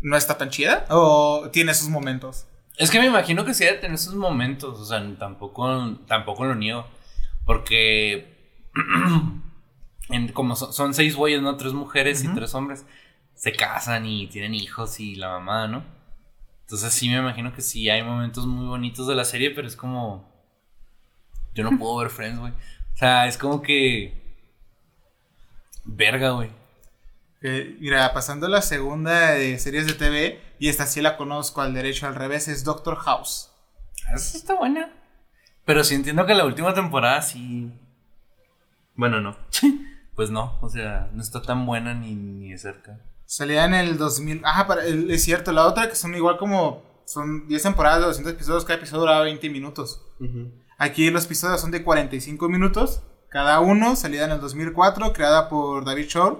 [0.00, 2.46] no está tan chida o tiene sus momentos.
[2.76, 4.78] Es que me imagino que sí debe tener sus momentos.
[4.80, 6.86] O sea, tampoco, tampoco lo niego.
[7.46, 8.32] Porque.
[10.08, 11.56] en- como son, son seis güeyes, ¿no?
[11.56, 12.84] Tres mujeres y tres hombres.
[13.34, 15.84] Se casan y tienen hijos y la mamada, ¿no?
[16.62, 19.76] Entonces sí me imagino que sí hay momentos muy bonitos de la serie, pero es
[19.76, 20.30] como.
[21.54, 22.52] Yo no puedo ver Friends, güey.
[22.52, 24.20] O sea, es como que.
[25.84, 26.50] Verga, güey.
[27.42, 31.60] Eh, mira, pasando a la segunda de series de TV, y esta sí la conozco
[31.60, 33.50] al derecho al revés, es Doctor House.
[34.14, 34.92] Esa está buena.
[35.64, 37.72] Pero sí entiendo que la última temporada sí.
[38.94, 39.36] Bueno, no.
[40.22, 43.00] pues no, o sea, no está tan buena ni, ni de cerca.
[43.26, 44.42] Salía en el 2000.
[44.44, 46.82] Ah, para- el- es cierto, la otra que son igual como.
[47.06, 50.00] Son 10 temporadas de 200 episodios, cada episodio duraba 20 minutos.
[50.78, 55.84] Aquí los episodios son de 45 minutos, cada uno, salida en el 2004, creada por
[55.84, 56.36] David Shore.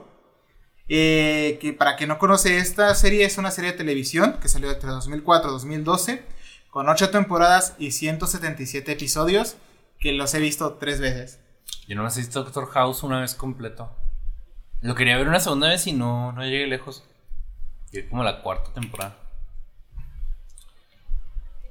[0.89, 4.71] Eh, que para quien no conoce esta serie, es una serie de televisión que salió
[4.71, 6.23] entre 2004 y 2012,
[6.71, 9.57] con 8 temporadas y 177 episodios,
[9.99, 11.41] que los he visto tres veces.
[11.93, 13.95] Yo nomás visto Doctor House una vez completo.
[14.81, 17.05] Lo quería ver una segunda vez y no, no llegué lejos.
[17.91, 19.19] Llegué como la cuarta temporada.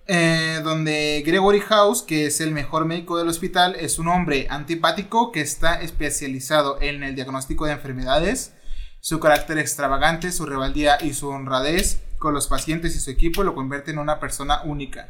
[0.05, 5.31] Eh, donde Gregory House, que es el mejor médico del hospital, es un hombre antipático
[5.31, 8.53] que está especializado en el diagnóstico de enfermedades.
[8.99, 13.55] Su carácter extravagante, su rebeldía y su honradez con los pacientes y su equipo lo
[13.55, 15.09] convierten en una persona única.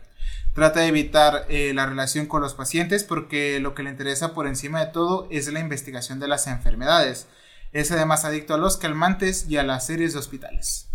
[0.54, 4.48] Trata de evitar eh, la relación con los pacientes porque lo que le interesa por
[4.48, 7.28] encima de todo es la investigación de las enfermedades.
[7.72, 10.90] Es además adicto a los calmantes y a las series de hospitales.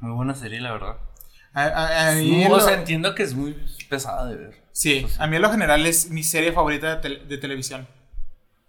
[0.00, 0.96] Muy buena serie, la verdad.
[1.54, 3.56] A- a- a mí Sí, lo- o sea, entiendo que es muy
[3.88, 4.62] pesada de ver.
[4.72, 5.14] Sí, Eso sí.
[5.18, 7.86] a mí en lo general es mi serie favorita de, tel- de televisión.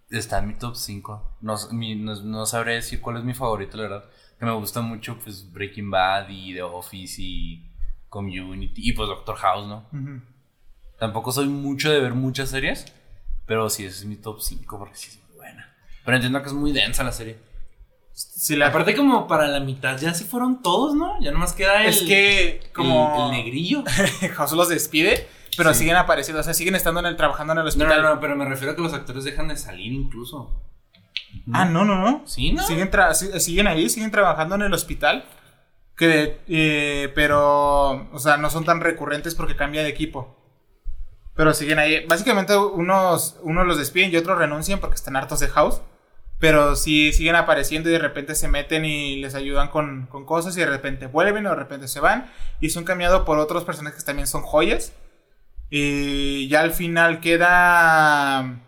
[0.08, 1.36] Está en mi top 5.
[1.42, 4.04] No, no, no sabré decir cuál es mi favorito, la verdad.
[4.38, 7.68] Que me gusta mucho, pues, Breaking Bad y The Office y
[8.16, 9.84] Community y pues Doctor House, ¿no?
[10.98, 12.86] Tampoco soy mucho de ver muchas series,
[13.46, 15.74] pero sí, ese es mi top 5 porque sí es muy buena.
[16.04, 17.36] Pero entiendo que es muy densa la serie.
[18.12, 21.20] Sí, la Aparte como para la mitad ya se fueron todos, ¿no?
[21.20, 23.84] Ya nomás queda el, es que como el, negrillo.
[24.36, 25.80] House los despide, pero Sí.
[25.80, 28.02] siguen apareciendo, o sea, siguen estando en el trabajando en el No, hospital.
[28.02, 30.62] no, no, pero me refiero a que los actores dejan de salir incluso.
[31.52, 32.22] Ah, no, no, no.
[32.26, 32.62] Sí, ¿no?
[32.66, 32.90] Siguen,
[33.38, 35.26] siguen ahí, siguen trabajando en el hospital.
[35.96, 40.36] Que, eh, pero, o sea, no son tan recurrentes porque cambia de equipo.
[41.34, 42.04] Pero siguen ahí.
[42.06, 45.82] Básicamente, unos, unos los despiden y otros renuncian porque están hartos de House.
[46.38, 50.54] Pero sí siguen apareciendo y de repente se meten y les ayudan con, con cosas
[50.56, 52.30] y de repente vuelven o de repente se van.
[52.60, 54.92] Y son cambiados por otros personajes que también son joyas.
[55.70, 58.60] Y ya al final queda.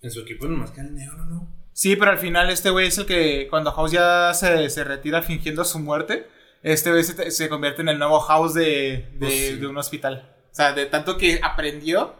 [0.00, 1.48] En su equipo nomás queda el negro, ¿no?
[1.72, 5.22] Sí, pero al final este güey es el que cuando House ya se, se retira
[5.22, 6.28] fingiendo su muerte,
[6.62, 9.56] este güey se, se convierte en el nuevo House de, de, Pues sí.
[9.56, 10.28] de un hospital.
[10.50, 12.14] O sea, de tanto que aprendió,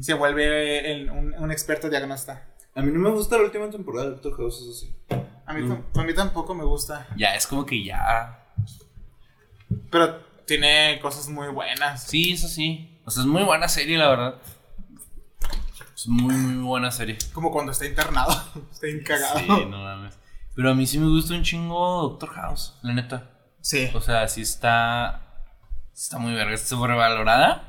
[0.00, 2.46] se vuelve el- un, un experto diagnasta.
[2.74, 4.94] A mí no me gusta la última temporada de Doctor House, eso sí.
[5.46, 5.84] A mí, Mm.
[5.98, 8.44] a mí tampoco me gusta, Ya, es como que ya.
[9.90, 12.02] pero tiene cosas muy buenas.
[12.04, 13.00] Sí, eso sí.
[13.04, 14.34] O sea, es muy buena serie, la verdad.
[15.94, 17.16] Es muy, muy buena serie.
[17.32, 18.32] Como cuando está internado,
[18.72, 19.38] está bien cagado.
[19.38, 20.18] Sí, no mames.
[20.54, 23.30] Pero a mí sí me gusta un chingo Doctor House, la neta.
[23.66, 25.22] Sí, O sea, sí está.
[25.92, 26.54] Está muy verga.
[26.54, 27.64] ¿Está sobrevalorada?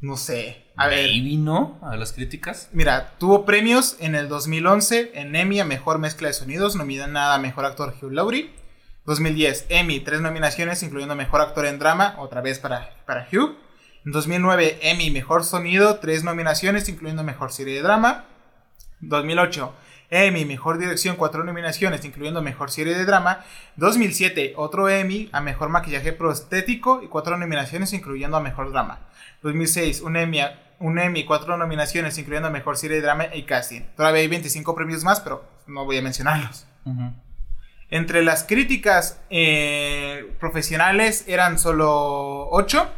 [0.00, 0.64] no sé.
[0.74, 2.70] A ver, Maybe no, a las críticas.
[2.72, 7.38] Mira, tuvo premios en el 2011 en Emmy a Mejor Mezcla de Sonidos, nominada a
[7.38, 8.54] Mejor Actor Hugh Laurie.
[9.04, 13.54] 2010, Emmy, tres nominaciones, incluyendo Mejor Actor en Drama, otra vez para, para Hugh.
[14.06, 18.24] En 2009, Emmy, Mejor Sonido, tres nominaciones, incluyendo Mejor Serie de Drama.
[19.02, 19.74] 2008,
[20.14, 23.44] Emmy, Mejor Dirección, cuatro nominaciones, incluyendo Mejor Serie de Drama.
[23.76, 29.00] 2007, otro Emmy a Mejor Maquillaje Prostético y cuatro nominaciones, incluyendo a Mejor Drama.
[29.42, 33.80] 2006, un Emmy, a- un Emmy, cuatro nominaciones, incluyendo Mejor Serie de Drama y Casting.
[33.96, 36.66] Todavía hay 25 premios más, pero no voy a mencionarlos.
[37.88, 42.90] Entre las críticas eh, profesionales eran solo 8.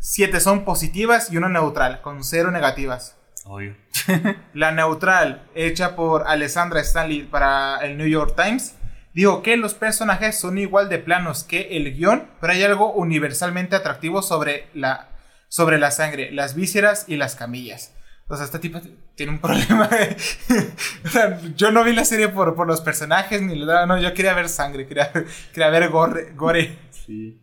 [0.00, 3.16] 7 son positivas y una neutral, con 0 negativas.
[3.44, 3.76] Obvio.
[4.54, 8.76] La neutral, hecha por Alessandra Stanley para el New York Times,
[9.14, 13.76] dijo que los personajes son igual de planos que el guion, pero hay algo universalmente
[13.76, 15.08] atractivo sobre la,
[15.48, 17.94] sobre la sangre, las vísceras y las camillas.
[18.28, 18.80] O sea, este tipo
[19.16, 19.88] tiene un problema.
[19.88, 20.16] de-
[21.04, 24.14] o sea, yo no vi la serie por, por los personajes, ni la- no, yo
[24.14, 25.10] quería ver sangre, quería,
[25.52, 26.32] quería ver gore.
[26.36, 26.78] gore.
[26.90, 27.40] Sí.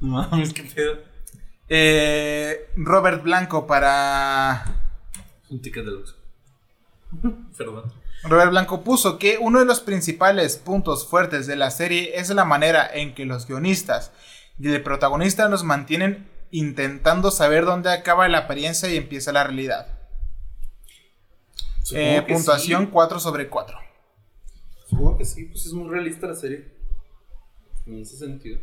[0.00, 0.98] No mames, qué pedo.
[1.68, 4.64] Eh, Robert Blanco para
[5.50, 6.16] Un ticket de luz.
[7.56, 7.92] Perdón.
[8.22, 12.44] Robert Blanco puso que uno de los principales puntos fuertes de la serie es la
[12.44, 14.12] manera en que los guionistas
[14.58, 19.98] y el protagonista nos mantienen intentando saber dónde acaba la apariencia y empieza la realidad.
[21.92, 22.90] Eh, puntuación sí.
[22.92, 23.78] 4 sobre 4.
[24.86, 26.68] Supongo que sí, pues es muy realista la serie.
[27.86, 28.60] En ese sentido.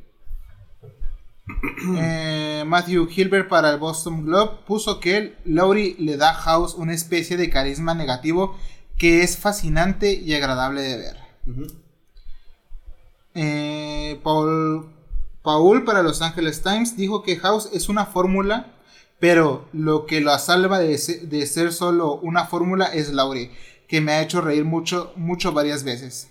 [1.97, 6.93] Eh, Matthew Hilbert para el Boston Globe puso que Laurie le da a House una
[6.93, 8.57] especie de carisma negativo
[8.97, 11.17] que es fascinante y agradable de ver.
[13.35, 14.89] Eh, Paul,
[15.43, 18.73] Paul para Los Angeles Times dijo que House es una fórmula,
[19.19, 23.51] pero lo que la salva de, se- de ser solo una fórmula es Laurie,
[23.87, 26.29] que me ha hecho reír mucho, mucho varias veces.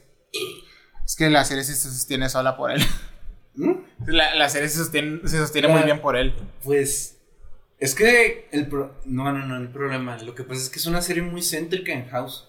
[1.05, 2.85] Es que la serie se sostiene sola por él.
[3.57, 3.73] ¿Mm?
[4.07, 5.75] La, la serie se sostiene, se sostiene Ya.
[5.75, 6.35] muy bien por él.
[6.63, 7.19] Pues.
[7.79, 10.17] Es que el pro- No, no, no, el problema.
[10.19, 12.49] Lo que pasa es que es una serie muy céntrica en House.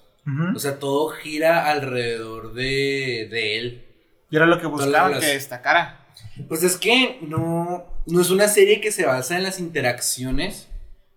[0.56, 3.86] O sea, todo gira alrededor de, de él.
[4.30, 6.06] Y era lo que buscaban las- que destacara.
[6.50, 10.68] Pues es que no, no es una serie que se basa en las interacciones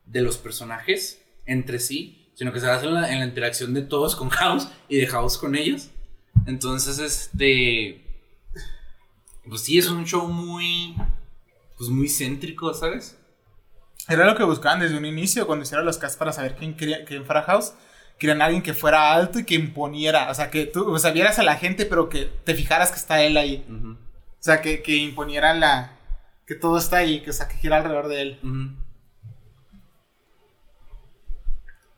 [0.06, 3.82] de los personajes entre sí, sino que se basa en la, en la interacción de
[3.82, 5.90] todos con House y de House con ellos.
[6.46, 8.04] Entonces, este.
[9.48, 10.94] Pues sí, es un show muy.
[11.76, 13.16] Pues muy céntrico, ¿sabes?
[14.08, 17.04] Era lo que buscaban desde un inicio, cuando hicieron los casts para saber quién, quería,
[17.04, 17.74] quién fuera House.
[18.18, 20.30] Querían a alguien que fuera alto y que imponiera.
[20.30, 22.98] O sea, que tú o sea, vieras a la gente, pero que te fijaras que
[22.98, 23.64] está él ahí.
[23.68, 25.92] O sea, que, que imponiera la.
[26.46, 28.38] Que todo está ahí, que, o sea, que gira alrededor de él.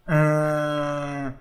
[0.07, 1.33] Ah,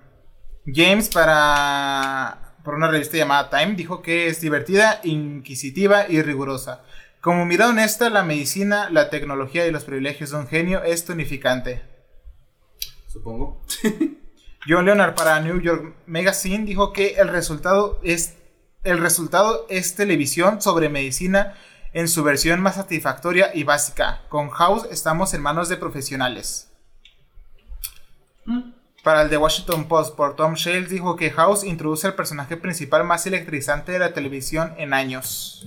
[0.66, 2.41] James, para.
[2.64, 6.82] Por una revista llamada Time, dijo que es divertida, inquisitiva y rigurosa.
[7.20, 11.82] Como mirada honesta, la medicina, la tecnología y los privilegios de un genio es tonificante.
[13.08, 13.62] Supongo.
[14.68, 18.36] John Leonard para New York Magazine dijo que el resultado es
[18.84, 21.54] el resultado es televisión sobre medicina
[21.92, 24.22] en su versión más satisfactoria y básica.
[24.28, 26.70] Con House estamos en manos de profesionales.
[29.02, 33.02] Para el The Washington Post por Tom Shales dijo que House introduce el personaje principal
[33.04, 35.66] más electrizante de la televisión en años.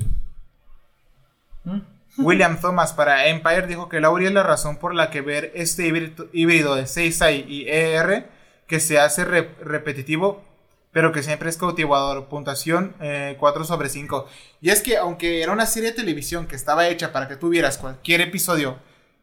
[2.17, 5.85] William Thomas para Empire dijo que Laurie es la razón por la que ver este
[6.31, 8.29] híbrido, de Seisai y ER
[8.67, 10.41] que se hace re- repetitivo,
[10.93, 12.27] pero que siempre es cautivador.
[12.27, 14.27] Puntuación 4 eh, sobre 5.
[14.61, 17.77] Y es que aunque era una serie de televisión que estaba hecha para que tuvieras
[17.77, 18.77] cualquier episodio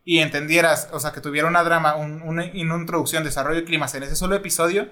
[0.05, 4.17] y entendieras, o sea, que tuviera una drama, una, introducción, desarrollo y clima en ese
[4.17, 4.89] solo episodio,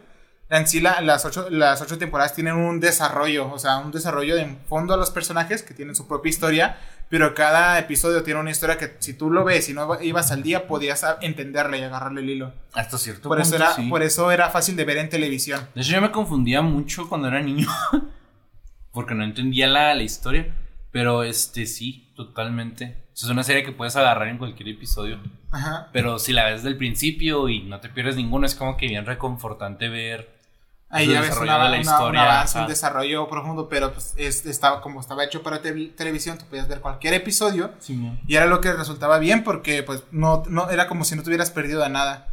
[0.49, 4.57] en sí las, ocho, las ocho temporadas tienen un desarrollo, o sea, un desarrollo de
[4.69, 8.77] fondo a los personajes que tienen su propia historia, pero cada episodio tiene una historia
[8.77, 12.31] que si tú lo ves y no ibas al día, podías entenderle y agarrarle el
[12.31, 12.53] hilo.
[12.73, 15.69] Hasta cierto por punto, eso era, Por eso era fácil de ver en televisión.
[15.75, 17.69] De hecho, yo me confundía mucho cuando era niño,
[18.93, 20.53] porque no entendía la, la historia,
[20.93, 23.10] pero este sí, totalmente.
[23.23, 25.19] Es una serie que puedes agarrar en cualquier episodio.
[25.51, 25.89] Ajá.
[25.93, 28.87] Pero si la ves desde el principio y no te pierdes ninguno, es como que
[28.87, 30.41] bien reconfortante ver
[30.93, 35.23] Ahí ya ves una, la historia, un, un desarrollo profundo, pero pues estaba, como estaba
[35.23, 37.71] hecho para televisión, tú podías ver cualquier episodio
[38.27, 41.53] y era lo que resultaba bien porque pues no, no era como si no tuvieras
[41.53, 42.27] perdido de nada.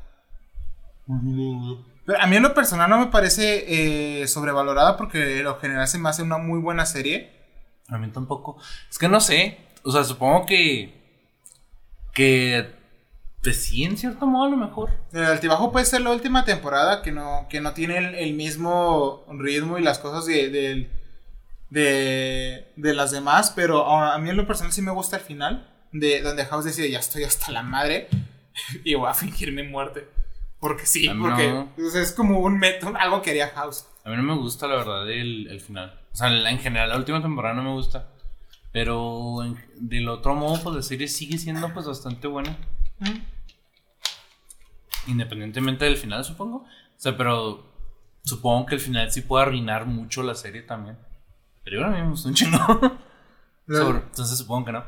[1.06, 6.00] Pero a mí en lo personal no me parece eh, sobrevalorada porque lo general se
[6.00, 7.32] me hace una muy buena serie.
[7.90, 8.58] A mí tampoco.
[8.90, 10.94] Es que no sé, o sea, supongo que
[12.14, 12.78] que
[13.42, 14.92] pues sí, en cierto modo, a lo mejor.
[15.14, 19.78] El altibajo puede ser la última temporada que no, que no tiene el, mismo ritmo
[19.78, 20.90] y las cosas de,
[21.70, 25.74] de, de, las demás, pero a mí en lo personal sí me gusta el final,
[25.94, 28.10] de donde House decide, ya estoy hasta la madre
[28.84, 30.10] y voy a fingir mi muerte.
[30.60, 33.86] Porque sí, porque es como un método, algo que haría House.
[34.04, 35.98] A mí no me gusta, la verdad, el, el final.
[36.12, 38.10] O sea, en general, la última temporada no me gusta.
[38.72, 39.38] Pero
[39.76, 42.58] del otro modo, pues la serie sigue siendo pues bastante buena.
[45.08, 46.58] Independientemente del final, supongo.
[46.58, 47.74] O sea, pero
[48.24, 50.98] supongo que el final sí puede arruinar mucho la serie también.
[51.64, 52.58] Pero a mí me gustó un chingo.
[53.68, 54.86] entonces supongo que no.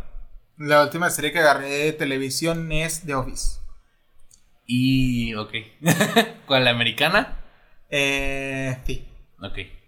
[0.57, 3.59] La última serie que agarré de televisión es The Office.
[4.65, 5.33] Y.
[5.35, 5.53] Ok.
[6.45, 6.65] ¿Cuál?
[6.65, 7.39] ¿La americana?
[7.89, 8.77] Eh.
[8.85, 9.07] Sí.
[9.41, 9.78] Ok.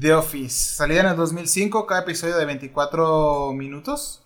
[0.00, 0.74] The Office.
[0.76, 4.22] Salida en el 2005, cada episodio de 24 minutos.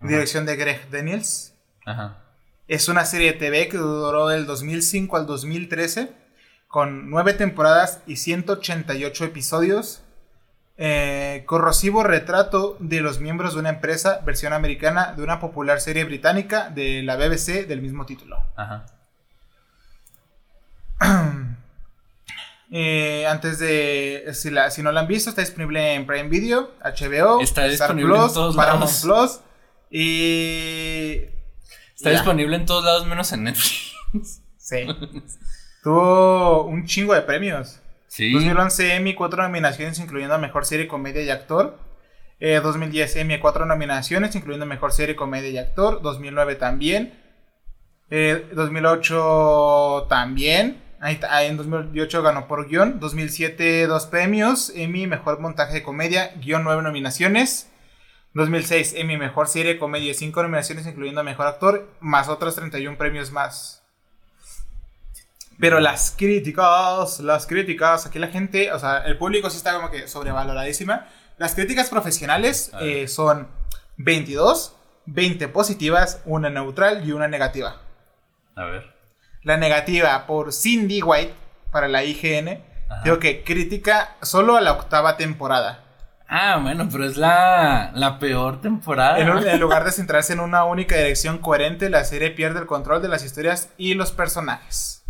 [0.00, 1.54] Dirección de Greg Daniels.
[1.84, 2.18] Ajá.
[2.68, 6.12] Es una serie de TV que duró del 2005 al 2013,
[6.68, 10.02] con nueve temporadas y 188 episodios.
[10.78, 16.04] Eh, corrosivo retrato de los miembros de una empresa, versión americana de una popular serie
[16.04, 18.36] británica de la BBC del mismo título.
[18.56, 18.86] Ajá.
[22.70, 27.40] Eh, antes de, si, si, no la han visto, está disponible en Prime Video, HBO,
[27.40, 29.40] está disponible en todos Paramount Plus
[29.90, 31.20] y
[31.96, 34.42] Está disponible en todos lados menos en Netflix.
[34.58, 34.86] Sí.
[35.82, 37.80] Tuvo un chingo de premios.
[38.06, 38.32] Sí.
[38.32, 41.78] 2011 Emmy, cuatro nominaciones, incluyendo Mejor Serie, Comedia y Actor.
[42.38, 46.02] 2010 eh, Emmy, cuatro nominaciones, incluyendo Mejor Serie, Comedia y Actor.
[46.02, 47.14] 2009 también.
[48.10, 50.82] 2008 eh, también.
[51.00, 53.00] Ahí, en 2008 ganó por guion.
[53.00, 54.72] 2007 dos premios.
[54.74, 57.70] Emmy, Mejor Montaje de Comedia, guion nueve nominaciones.
[58.36, 63.82] 2006, Emmy Mejor Serie Comedia, 5 nominaciones incluyendo Mejor Actor, más otros 31 premios más.
[65.58, 69.90] Pero las críticas, las críticas, aquí la gente, o sea, el público sí está como
[69.90, 71.08] que sobrevaloradísima.
[71.38, 73.48] Las críticas profesionales eh, son
[73.96, 74.76] 22,
[75.06, 77.80] 20 positivas, una neutral y una negativa.
[78.54, 78.95] A ver.
[79.46, 81.32] La negativa por Cindy White
[81.70, 82.58] para la IGN,
[83.04, 85.84] digo que crítica solo a la octava temporada.
[86.26, 89.20] Ah, bueno, pero es la, la peor temporada.
[89.20, 93.06] En, lugar de centrarse en una única dirección coherente, la serie pierde el control de
[93.06, 95.04] las historias y los personajes.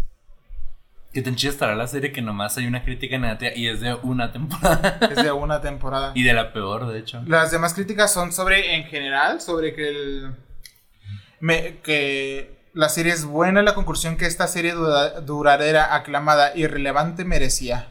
[1.15, 4.33] Que te estará la serie que nomás hay una crítica negativa y es de una
[4.33, 4.99] temporada.
[5.11, 6.13] Es de una temporada.
[6.15, 7.23] y de la peor, de hecho.
[7.27, 10.35] Las demás críticas son sobre, en general, sobre que el.
[11.83, 17.89] que la serie es buena, la conclusión que esta serie duradera, aclamada y relevante merecía.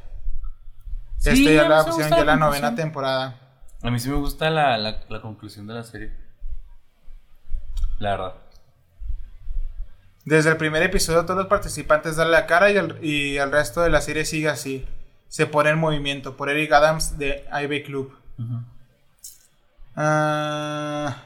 [1.17, 3.35] Esta ya la pusieron ya la, novena temporada.
[3.81, 6.11] A mí sí me gusta la, la, conclusión de la serie.
[7.97, 8.33] La verdad.
[10.23, 13.81] Desde el primer episodio todos los participantes dan la cara y el, y el resto
[13.81, 14.87] de la serie sigue así.
[15.29, 18.15] Se pone en movimiento por Eric Adams de IB Club.
[19.95, 21.23] Ah,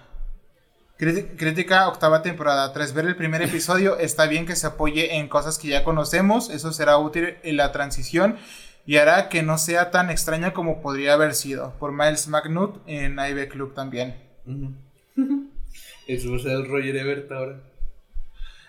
[1.00, 2.74] crítica octava temporada.
[2.74, 6.50] Tras ver el primer episodio, está bien que se apoye en cosas que ya conocemos.
[6.50, 8.38] Eso será útil en la transición
[8.86, 11.74] y hará que no sea tan extraña como podría haber sido.
[11.80, 14.18] Por Miles McNutt en IB Club también.
[16.08, 17.62] Eso ser el Roger Ebert ahora.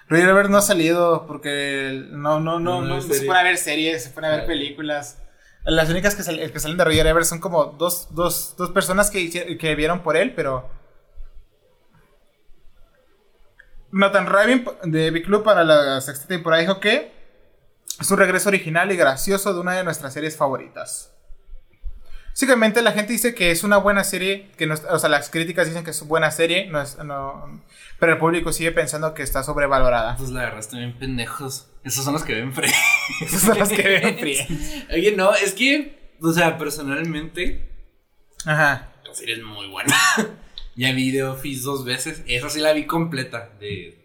[0.08, 4.04] Roger Ebert no ha salido porque no, no, no, no, se pone a ver series,
[4.04, 5.22] se pone a ver películas.
[5.64, 6.22] Las únicas que,
[6.52, 10.16] que, salen de Roger Ebert son como dos, dos, dos personas que, que vieron por
[10.16, 10.79] él, pero...
[13.92, 17.12] Nathan Rabin de Big Club para la sexta temporada dijo que
[18.00, 21.12] Es un regreso original y gracioso de una de nuestras series favoritas.
[22.30, 25.66] Básicamente la gente dice que es una buena serie, que no, o sea, las críticas
[25.66, 27.60] dicen que es buena serie, no es, no,
[27.98, 30.16] pero el público sigue pensando que está sobrevalorada.
[30.16, 31.66] Pues la verdad están bien pendejos.
[31.84, 32.76] Esos son los que ven Friends.
[33.20, 34.48] Esos son los que ven Friends.
[34.92, 37.68] Oye, no, es que, o sea, personalmente,
[38.46, 38.92] Ajá.
[39.04, 39.94] la serie es muy buena.
[40.80, 42.24] ya vi The Office dos veces.
[42.26, 43.50] Esa sí la vi completa.
[43.60, 44.02] De,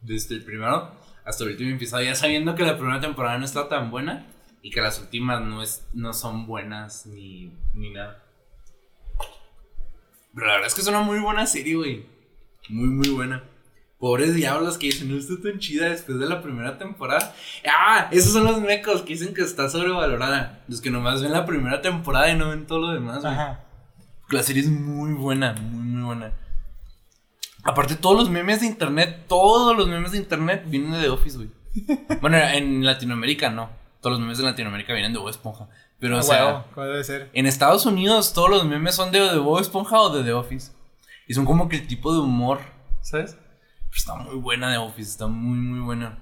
[0.00, 0.92] desde el primero
[1.24, 2.06] hasta el último episodio.
[2.06, 4.24] Ya sabiendo que la primera temporada no está tan buena.
[4.62, 8.22] Y que las últimas no, es, no son buenas ni, ni nada.
[10.32, 12.06] Pero la verdad es que es una muy buena serie, güey.
[12.68, 13.42] Muy, muy buena.
[13.98, 17.34] Pobres diablos que dicen, no está tan chida después de la primera temporada.
[17.66, 20.62] Ah, esos son los mecos que dicen que está sobrevalorada.
[20.68, 23.34] Los que nomás ven la primera temporada y no ven todo lo demás, güey.
[23.34, 23.63] Ajá.
[24.30, 26.32] La serie es muy buena, muy, muy buena.
[27.62, 31.36] Aparte, todos los memes de internet, todos los memes de internet vienen de The Office,
[31.36, 31.50] güey.
[32.20, 33.70] bueno, en Latinoamérica no.
[34.00, 35.68] Todos los memes de Latinoamérica vienen de Bob Esponja.
[35.98, 37.30] Pero, o Ah, sea, ¿cómo debe ser?
[37.32, 40.72] en Estados Unidos todos los memes son de, de Bob Esponja o de The Office.
[41.26, 42.60] Y son como que el tipo de humor,
[43.00, 43.32] ¿sabes?
[43.36, 46.18] Pero está muy buena The Office, está muy, muy buena.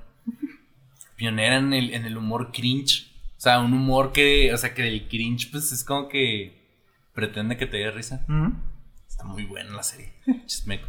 [1.16, 3.10] Pionera en el, en el humor cringe.
[3.36, 6.61] O sea, un humor que, o sea, que el cringe, pues es como que
[7.14, 8.24] pretende que te dé risa.
[9.08, 10.12] Está muy buena la serie.
[10.46, 10.88] Chismeco.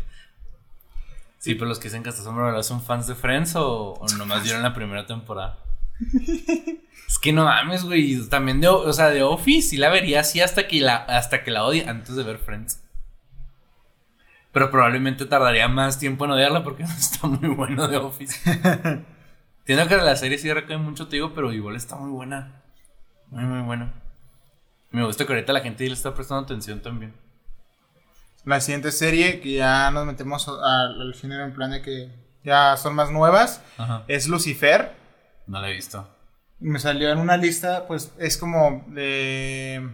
[1.39, 4.43] Sí, pero los que dicen que hasta son, son fans de Friends o, o nomás
[4.43, 5.59] vieron la primera temporada.
[7.07, 8.28] es que no mames, güey.
[8.30, 11.51] También de, o sea, de Office sí la vería así hasta que la, hasta que
[11.51, 12.82] la odie antes de ver Friends.
[14.53, 18.39] Pero probablemente tardaría más tiempo en odiarla porque está muy bueno de Office.
[19.59, 22.61] Entiendo que la serie sí recae mucho, te digo, pero igual está muy buena.
[23.30, 23.93] Muy, muy buena.
[24.94, 27.14] Me gusta que ahorita la gente le está prestando atención también.
[28.46, 32.10] La siguiente serie, que ya nos metemos a- al final en plan de que
[32.44, 34.04] ya son más nuevas, Ajá.
[34.08, 34.94] es Lucifer.
[35.48, 36.08] No la he visto.
[36.60, 39.89] Me salió en una lista, pues es como de...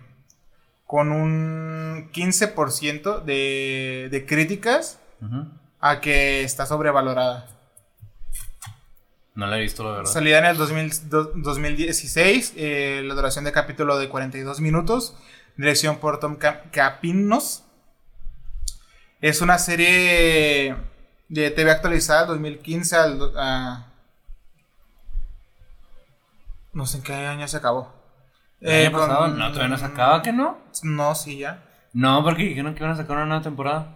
[0.86, 5.00] con un 15% de, de críticas
[5.80, 7.48] a que está sobrevalorada.
[9.40, 10.12] No la he visto, la verdad.
[10.12, 15.16] Salida en el 2000 do- 2016, eh, la duración de capítulo de 42 minutos,
[15.56, 17.64] dirección por Tom Ca- Capinos.
[19.22, 20.76] Es una serie
[21.30, 23.32] de TV actualizada 2015 al...
[23.38, 23.86] a-
[26.74, 27.94] no sé en qué año se acabó.
[28.60, 29.28] ¿El año Eh, con- pasado?
[29.30, 30.58] No, todavía no se acaba, ¿que no?
[30.84, 31.64] No, sí, ya.
[31.94, 33.96] No, porque dijeron que iban a sacar una nueva temporada.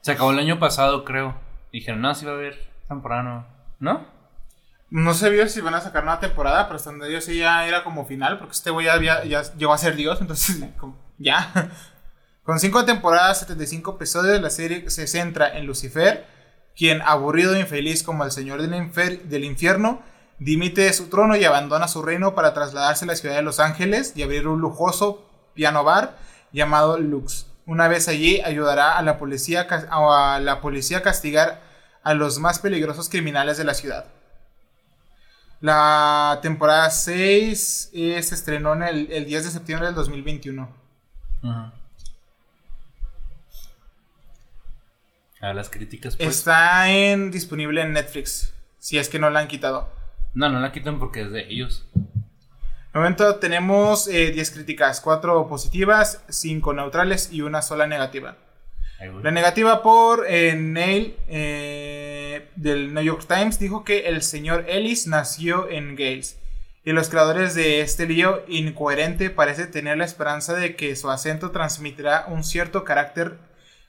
[0.00, 1.36] Se acabó el año pasado, creo.
[1.72, 3.46] Dijeron, no, sí va a haber temporada nueva.
[3.80, 4.06] ¿No?
[4.90, 7.66] No se vio si van a sacar nueva temporada, pero hasta donde yo sí ya
[7.66, 11.72] era como final, porque este güey ya, ya llegó a ser Dios, entonces como, ya.
[12.42, 16.26] Con cinco temporadas, 75 episodios, la serie se centra en Lucifer,
[16.76, 20.02] quien, aburrido e infeliz como el señor del, del infierno,
[20.38, 23.60] dimite de su trono y abandona su reino para trasladarse a la ciudad de Los
[23.60, 26.18] Ángeles y abrir un lujoso piano bar
[26.52, 27.46] llamado Lux.
[27.66, 31.69] Una vez allí, ayudará a la policía, a la policía a castigar
[32.02, 34.06] a los más peligrosos criminales de la ciudad.
[35.60, 40.68] La temporada 6 eh, se estrenó en el, el 10 de septiembre del 2021.
[41.42, 41.74] Ajá.
[45.40, 46.28] A las críticas, pues.
[46.28, 49.88] Está en, disponible en Netflix, si es que no la han quitado.
[50.34, 51.86] No, no la quitan porque es de ellos.
[51.94, 58.36] De momento tenemos eh, 10 críticas, 4 positivas, 5 neutrales y una sola negativa.
[59.22, 65.06] La negativa por eh, Neil eh, del New York Times dijo que el señor Ellis
[65.06, 66.38] nació en Gales.
[66.84, 71.50] Y los creadores de este lío incoherente parece tener la esperanza de que su acento
[71.50, 73.36] transmitirá un cierto carácter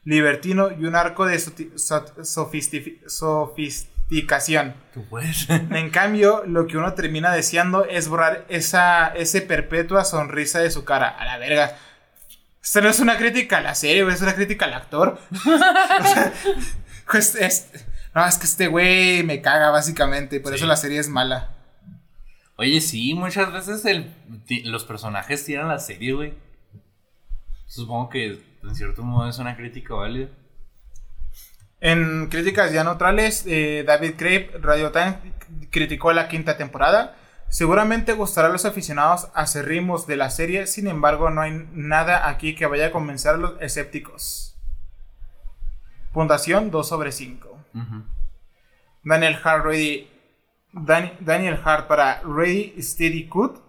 [0.03, 4.75] libertino y un arco de so- sofisticación.
[4.93, 5.47] Tú puedes.
[5.71, 10.83] En cambio, lo que uno termina deseando es borrar esa ese perpetua sonrisa de su
[10.83, 11.07] cara.
[11.07, 11.77] A la verga.
[12.63, 15.19] Esto no es una crítica a la serie, es una crítica al actor.
[15.45, 16.33] O sea,
[17.09, 17.67] pues, es-
[18.15, 20.39] no, es que este güey me caga, básicamente.
[20.39, 20.57] Por Sí.
[20.57, 21.49] eso la serie es mala.
[22.57, 24.13] Oye, sí, muchas veces el,
[24.65, 26.33] los personajes tiran la serie, güey.
[27.65, 30.27] Supongo que en cierto modo es una crítica válida.
[31.79, 35.15] En críticas ya neutrales, eh, David Craig, Radio Times,
[35.71, 37.15] criticó la quinta temporada.
[37.51, 42.55] Seguramente gustará a los aficionados acérrimos de la serie, sin embargo, no hay nada aquí
[42.55, 44.55] que vaya a convencer a los escépticos.
[46.13, 47.49] Puntuación 2 sobre 5.
[47.73, 48.03] Ujú.
[49.03, 50.07] Daniel Hart, Ready-
[50.71, 53.59] Dan- Daniel Hart para Ready Steady Cut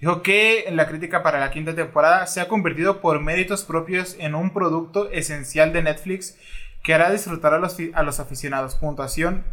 [0.00, 4.34] dijo que la crítica para la quinta temporada se ha convertido por méritos propios en
[4.34, 6.36] un producto esencial de Netflix
[6.82, 8.74] que hará disfrutar a los, a los aficionados.
[8.74, 9.44] Puntuación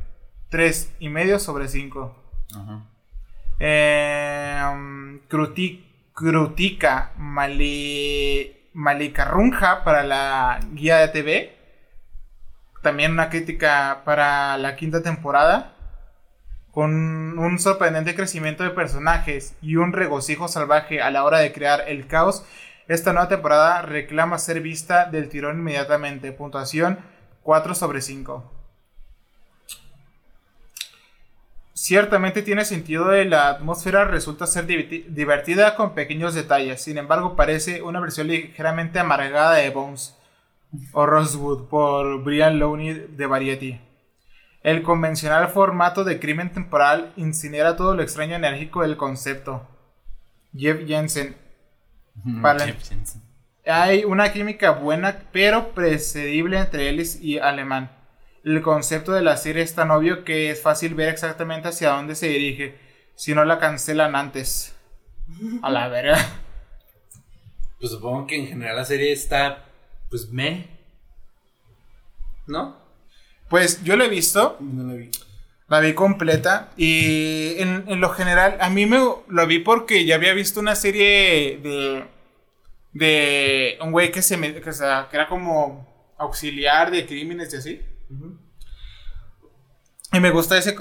[0.50, 2.16] 3,5 sobre 5.
[2.56, 2.86] Ajá.
[3.60, 4.62] Eh,
[6.14, 11.56] Krutika Mali, Malikarunja para la guía de TV.
[12.82, 15.74] También una crítica para la quinta temporada.
[16.72, 21.84] Con un sorprendente crecimiento de personajes y un regocijo salvaje a la hora de crear
[21.88, 22.46] el caos,
[22.88, 26.32] esta nueva temporada reclama ser vista del tirón inmediatamente.
[26.32, 27.00] Puntuación
[27.44, 28.57] 4 sobre 5.
[31.78, 37.84] Ciertamente tiene sentido de la atmósfera resulta ser divertida con pequeños detalles, sin embargo parece
[37.84, 40.18] una versión ligeramente amargada de Bones
[40.92, 43.80] o Rosewood por Brian Lowney de Variety.
[44.64, 49.68] El convencional formato de crimen temporal incinera todo lo extraño enérgico del concepto.
[50.58, 51.36] Jeff Jensen.
[52.26, 53.22] Jeff Jensen.
[53.68, 57.97] Hay una química buena pero precedible entre Ellis y Alemán
[58.48, 62.16] el concepto de la serie es tan obvio que es fácil ver exactamente hacia dónde
[62.16, 62.78] se dirige.
[63.16, 64.74] Si no la cancelan antes.
[65.62, 66.18] A la verga.
[67.80, 69.66] Pues supongo que en general la serie está.
[70.10, 70.68] Pues me.
[72.48, 72.78] ¿No?
[73.50, 74.58] Pues yo la he visto.
[74.62, 75.12] No la vi.
[75.68, 76.72] La vi completa.
[76.78, 81.60] Y en, lo general, a mí me lo vi porque ya había visto una serie
[81.62, 82.06] de.
[82.94, 84.54] De un güey que se me.
[84.54, 84.70] Que, que
[85.12, 87.82] era como auxiliar de crímenes y así.
[90.14, 90.76] Y me gusta ese,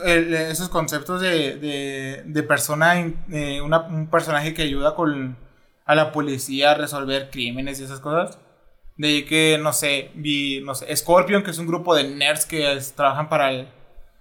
[0.51, 2.97] esos conceptos de, de, persona,
[3.31, 5.37] eh, un personaje que ayuda con,
[5.85, 8.39] a la policía a resolver crímenes y esas cosas.
[8.97, 12.47] De ahí que, no sé, vi, no sé, Scorpion, que es un grupo de nerds
[12.47, 13.51] que trabajan para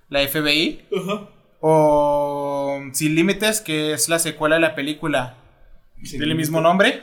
[0.09, 0.87] la FBI.
[1.61, 5.37] O Sin Límites, que es la secuela de la película
[6.09, 7.01] tiene el mismo nombre,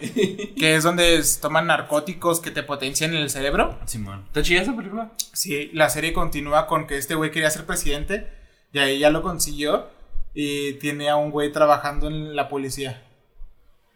[0.59, 3.79] que es donde toman narcóticos que te potencian el cerebro.
[3.87, 4.25] Simón.
[4.27, 5.13] ¿Está chida esa película?
[5.33, 8.29] Sí, la serie continúa con que este güey quería ser presidente
[8.73, 9.89] y ahí ya lo consiguió
[10.35, 13.03] y tiene a un güey trabajando en la policía.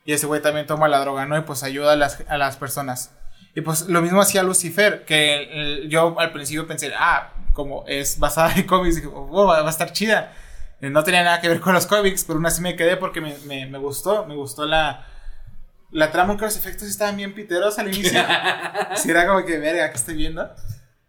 [0.04, 1.36] Y ese güey también toma la droga, ¿no?
[1.36, 3.12] Y pues ayuda a las, a las personas.
[3.54, 8.54] Y pues lo mismo hacía Lucifer, que yo al principio pensé, ah, como es basada
[8.54, 10.32] en cómics, dije, oh, va a estar chida.
[10.80, 13.20] Eh, no tenía nada que ver con los cómics, pero aún así me quedé porque
[13.20, 15.06] me, me, gustó, me gustó la,
[15.90, 18.20] la trama, aunque los efectos estaban bien piteros al inicio.
[18.96, 20.50] si era como que, verga, ¿qué estoy viendo?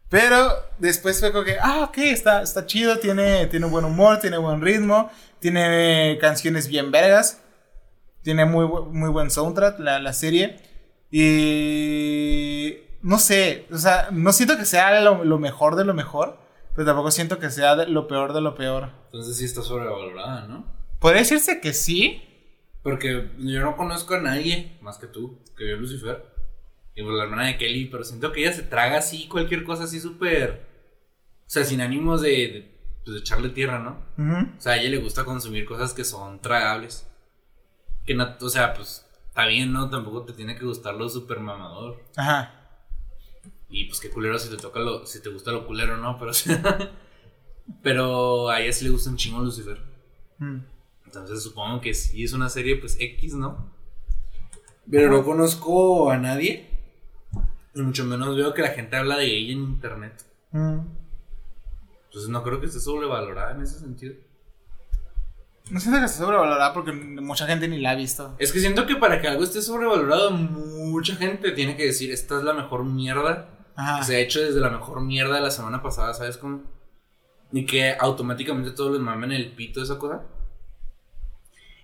[0.10, 4.38] Pero después fue como que, ah, ok, está, está chido, tiene, tiene buen humor, tiene
[4.38, 7.42] buen ritmo, tiene canciones bien vergas,
[8.22, 10.60] tiene muy, muy buen soundtrack la, la serie.
[11.12, 16.40] Y no sé, o sea, no siento que sea lo, lo mejor de lo mejor,
[16.78, 18.92] pero tampoco siento que sea lo peor de lo peor.
[19.06, 20.64] Entonces sí está sobrevalorada, ¿no?
[21.00, 22.22] Podría decirse que sí.
[22.84, 26.24] Porque yo no conozco a nadie más que tú que vio Lucifer.
[26.94, 29.86] Y pues la hermana de Kelly, pero siento que ella se traga así cualquier cosa
[29.86, 30.68] así súper.
[31.48, 33.98] O sea, sin ánimos de, pues, echarle tierra, ¿no?
[34.56, 37.08] O sea, a ella le gusta consumir cosas que son tragables.
[38.06, 39.90] Que no, o sea, pues está bien, ¿no?
[39.90, 42.04] Tampoco te tiene que gustar lo súper mamador.
[42.16, 42.57] Ajá.
[43.70, 46.18] Y pues qué culero si te toca lo, si te gusta lo culero, ¿no?
[46.18, 46.32] Pero,
[47.84, 49.82] pero a ella sí le gusta un chingo Lucifer.
[50.40, 50.60] Mm.
[51.06, 53.72] Entonces supongo que sí es una serie pues X, ¿no?
[54.90, 56.70] Pero no conozco a nadie.
[57.76, 60.26] Y mucho menos veo que la gente habla de ella en internet.
[60.52, 60.80] Mm.
[62.06, 64.16] Entonces no creo que esté sobrevalorada en ese sentido.
[65.70, 68.34] No siento que esté sobrevalorada porque mucha gente ni la ha visto.
[68.40, 72.38] Es que siento que para que algo esté sobrevalorado, mucha gente tiene que decir, esta
[72.38, 73.57] es la mejor mierda
[74.04, 76.64] se ha hecho desde la mejor mierda de la semana pasada, ¿sabes cómo?
[77.52, 80.24] Ni que automáticamente todos les mamen el pito esa cosa.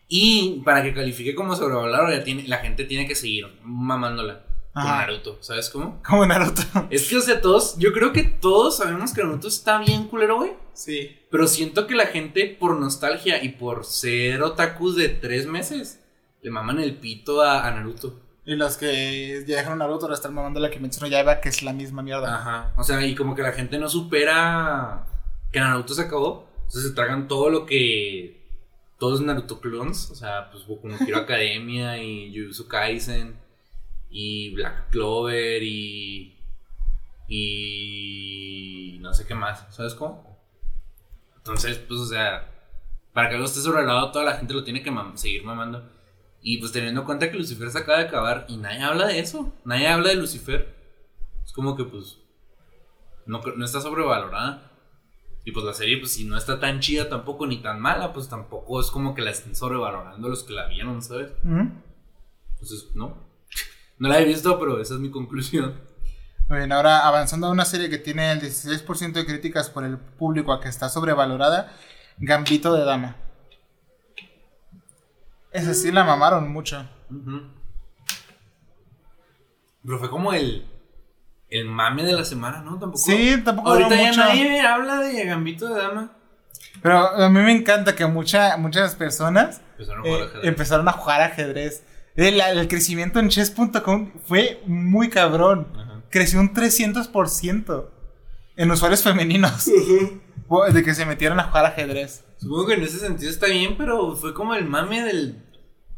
[0.08, 4.44] Y para que califique como sobrevalorado, la gente tiene que seguir mamándola.
[4.74, 6.02] Como Naruto, ¿sabes cómo?
[6.04, 6.64] Como Naruto.
[6.90, 10.38] Es que, o sea, todos, yo creo que todos sabemos que Naruto está bien culero,
[10.38, 10.54] güey.
[10.74, 11.16] Sí.
[11.30, 16.04] Pero siento que la gente, por nostalgia y por ser otakus de tres meses,
[16.42, 18.20] le maman el pito a Naruto.
[18.46, 21.64] Y los que ya dejaron Naruto ahora están mamando la que mencionó Yaiba, que es
[21.64, 22.36] la misma mierda.
[22.36, 22.74] Ajá.
[22.76, 25.06] O sea, y como que la gente no supera
[25.52, 26.50] que Naruto se acabó.
[26.58, 28.44] Entonces se tragan todo lo que.
[29.00, 30.12] Todos Naruto clones.
[30.12, 33.38] O sea, pues Boku no Hero Academia y Jujutsu Kaisen.
[34.10, 36.38] Y Black Clover y.
[37.30, 38.98] Y.
[39.00, 39.66] No sé qué más.
[39.74, 40.38] ¿Sabes cómo?
[41.38, 42.50] Entonces, pues, o sea.
[43.14, 45.93] Para que algo esté sobrevalorado, toda la gente lo tiene que seguir mamando.
[46.46, 49.20] Y pues teniendo en cuenta que Lucifer se acaba de acabar y nadie habla de
[49.20, 50.76] eso, nadie habla de Lucifer.
[51.44, 52.20] Es como que pues
[53.26, 54.70] no, no está sobrevalorada.
[55.46, 58.28] Y pues la serie, pues si no está tan chida tampoco ni tan mala, pues
[58.28, 61.32] tampoco es como que la estén sobrevalorando los que la vieron, ¿sabes?
[61.44, 63.32] Entonces, no.
[64.00, 65.80] No la he visto, pero esa es mi conclusión.
[66.50, 70.52] Bueno, ahora avanzando a una serie que tiene el 16% de críticas por el público
[70.52, 71.72] a que está sobrevalorada,
[72.18, 73.16] Gambito de Dama.
[75.54, 76.86] Esa sí la mamaron mucho.
[79.86, 80.68] Pero fue como el.
[81.50, 82.80] El mame de la semana, ¿no?
[82.80, 82.98] Tampoco.
[82.98, 84.20] Sí, tampoco Ahorita ya mucho.
[84.22, 86.14] nadie habla de Gambito de Dama.
[86.82, 90.48] Pero a mí me encanta que mucha, muchas personas Empezaron a eh, jugar ajedrez.
[90.48, 91.84] empezaron a jugar ajedrez.
[92.16, 95.68] El, el crecimiento en chess.com fue muy cabrón.
[95.76, 96.02] Ajá.
[96.10, 97.86] Creció un 300%
[98.56, 99.66] en usuarios femeninos.
[99.66, 102.24] de que se metieron a jugar ajedrez.
[102.44, 105.42] Supongo que en ese sentido está bien, pero fue como el mame del.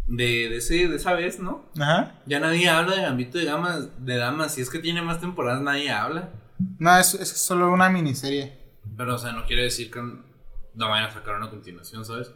[0.06, 1.66] De, de, ese, de esa vez, ¿no?
[1.80, 2.22] Ajá.
[2.28, 4.06] Ya nadie habla de Gambito de Damas.
[4.06, 4.54] De damas.
[4.54, 6.30] Si es que tiene más temporadas, nadie habla.
[6.78, 8.60] No, es, es solo una miniserie.
[8.96, 12.32] Pero, o sea, no quiere decir que no vayan a sacar una continuación, ¿sabes?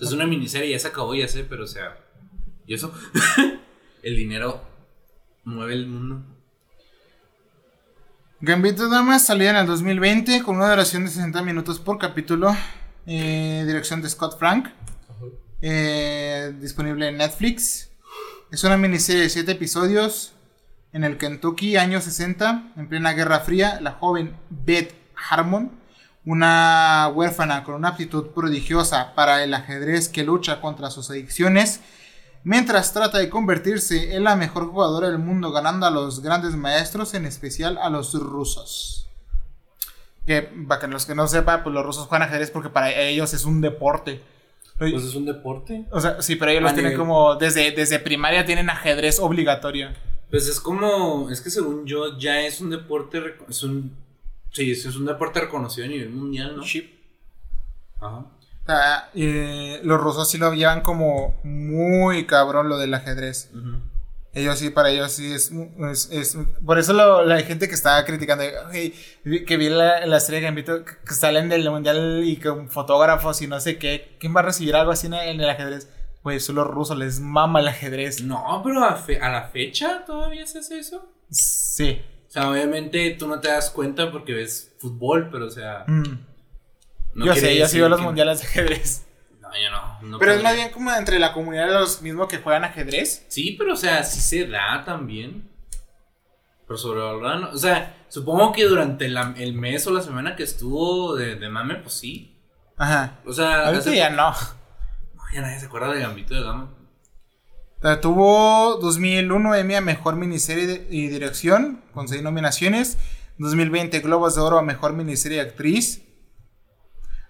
[0.00, 1.98] Es una miniserie, ya se acabó, ya sé, pero, o sea.
[2.66, 2.94] ¿Y eso?
[4.02, 4.62] el dinero
[5.44, 6.24] mueve el mundo.
[8.42, 12.56] Gambito Damas salía en el 2020 con una duración de 60 minutos por capítulo.
[13.06, 14.68] eh, dirección de Scott Frank.
[15.60, 17.90] eh, disponible en Netflix.
[18.50, 20.32] Es una miniserie de 7 episodios.
[20.92, 25.70] En el Kentucky, años 60, en plena Guerra Fría, la joven Beth Harmon,
[26.24, 31.80] una huérfana con una aptitud prodigiosa para el ajedrez que lucha contra sus adicciones,
[32.44, 37.14] mientras trata de convertirse en la mejor jugadora del mundo, ganando a los grandes maestros,
[37.14, 39.08] en especial a los rusos.
[40.26, 43.32] Que para que los que no sepan, pues los rusos juegan ajedrez porque para ellos
[43.34, 44.22] es un deporte.
[44.78, 45.84] Pues es un deporte.
[45.90, 49.90] O sea, sí, pero ellos los tienen como desde, desde primaria tienen ajedrez obligatorio.
[50.30, 51.28] Pues es como.
[51.28, 53.20] Es que según yo, ya es un deporte.
[53.48, 53.94] Es un.
[54.52, 56.62] Sí, es es un deporte reconocido a nivel mundial, ¿no?
[58.00, 58.24] Ajá.
[58.62, 63.50] O sea, eh, los rusos sí lo llevan como muy cabrón lo del ajedrez.
[64.32, 65.50] Ellos sí, para ellos sí es...
[65.90, 68.94] es- es- por eso lo- la gente que está criticando, "Ay,
[69.24, 72.68] vi- que vi la, la serie de Gambito, que que salen del mundial y con
[72.70, 75.50] fotógrafos y no sé qué, ¿quién va a recibir algo así en el, en el
[75.50, 75.88] ajedrez?
[76.22, 78.22] Pues son los rusos, les mama el ajedrez.
[78.22, 81.10] No, pero a, fe- a la fecha todavía se hace eso.
[81.30, 82.00] Sí.
[82.28, 85.82] O sea, obviamente tú no te das cuenta porque ves fútbol, pero o sea.
[85.88, 86.26] Mm.
[87.14, 89.06] No yo sé, yo sigo los mundiales de ajedrez.
[89.40, 90.08] No, yo no.
[90.10, 93.24] no Pero es más bien como entre la comunidad de los mismos que juegan ajedrez.
[93.28, 95.48] Sí, pero o sea, sí se da también.
[96.66, 97.50] Pero sobrevalorado, ¿no?
[97.50, 101.48] O sea, supongo que durante la- el mes o la semana que estuvo de, de
[101.48, 102.38] mame, pues sí.
[102.76, 103.18] Ajá.
[103.26, 104.30] O sea, Ahorita ya no.
[104.30, 106.70] No, ya nadie se acuerda de Gambito de Dama.
[107.78, 112.98] O sea, tuvo 2001 Emmy a Mejor Miniserie de- y Dirección, con seis nominaciones.
[113.38, 116.02] 2020 Globos de Oro a Mejor Miniserie y Actriz.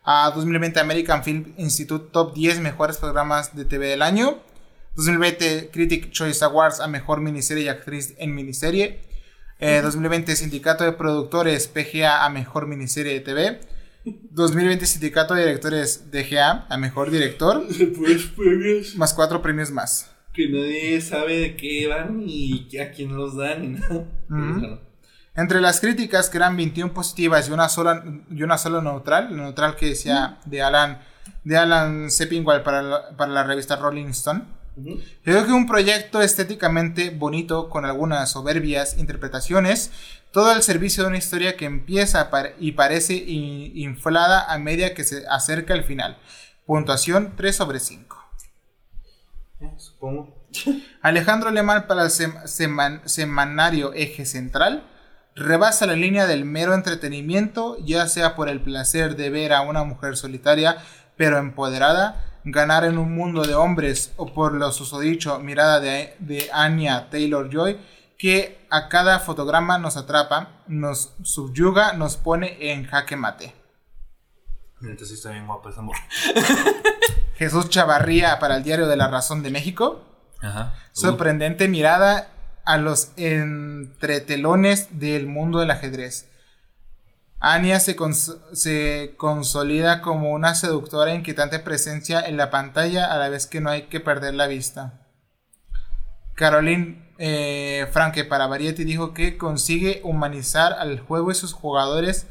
[0.04, 4.38] A 2020 American Film Institute Top 10 Mejores Programas de TV del Año.
[4.96, 9.00] 2020 Critic Choice Awards a Mejor Miniserie y Actriz en Miniserie.
[9.60, 13.60] Eh, 2020 Sindicato de Productores PGA a Mejor Miniserie de TV.
[14.04, 17.62] 2020 Sindicato de Directores DGA a Mejor Director.
[17.98, 20.10] Pues premios Más cuatro premios más.
[20.32, 24.08] que nadie sabe de qué van y a quién los dan y nada.
[24.30, 24.78] Ujú.
[25.36, 29.44] Entre las críticas, que eran 21 positivas y una sola, y una sola neutral, la
[29.44, 31.00] neutral que decía de Alan,
[31.44, 34.42] de Alan Sepinwall para la, para la revista Rolling Stone.
[35.24, 39.90] Creo que un proyecto estéticamente bonito, con algunas soberbias interpretaciones,
[40.32, 45.24] todo al servicio de una historia que empieza y parece inflada a medida que se
[45.28, 46.18] acerca al final.
[46.66, 48.16] Puntuación 3 sobre 5.
[49.60, 50.46] Eh, Supongo.
[51.02, 54.84] Alejandro Alemán para el sem- seman- semanario Eje Central
[55.40, 59.84] rebasa la línea del mero entretenimiento, ya sea por el placer de ver a una
[59.84, 60.76] mujer solitaria
[61.16, 66.48] pero empoderada ganar en un mundo de hombres o por lo susodicho mirada de, de
[66.52, 67.78] Anya Taylor Joy
[68.16, 73.54] que a cada fotograma nos atrapa, nos subyuga, nos pone en jaque mate.
[74.80, 76.02] Sí está bien guapa esa mujer.
[77.36, 80.02] Jesús Chavarría para el Diario de la Razón de México.
[80.40, 80.74] Ajá.
[80.92, 82.28] Sorprendente mirada
[82.72, 86.28] a los entretelones del mundo del ajedrez.
[87.38, 93.16] Anya se, cons- se consolida como una seductora e inquietante presencia en la pantalla a
[93.16, 95.06] la vez que no hay que perder la vista.
[96.34, 102.26] Caroline eh, Franke para Variety dijo que consigue humanizar al juego y sus jugadores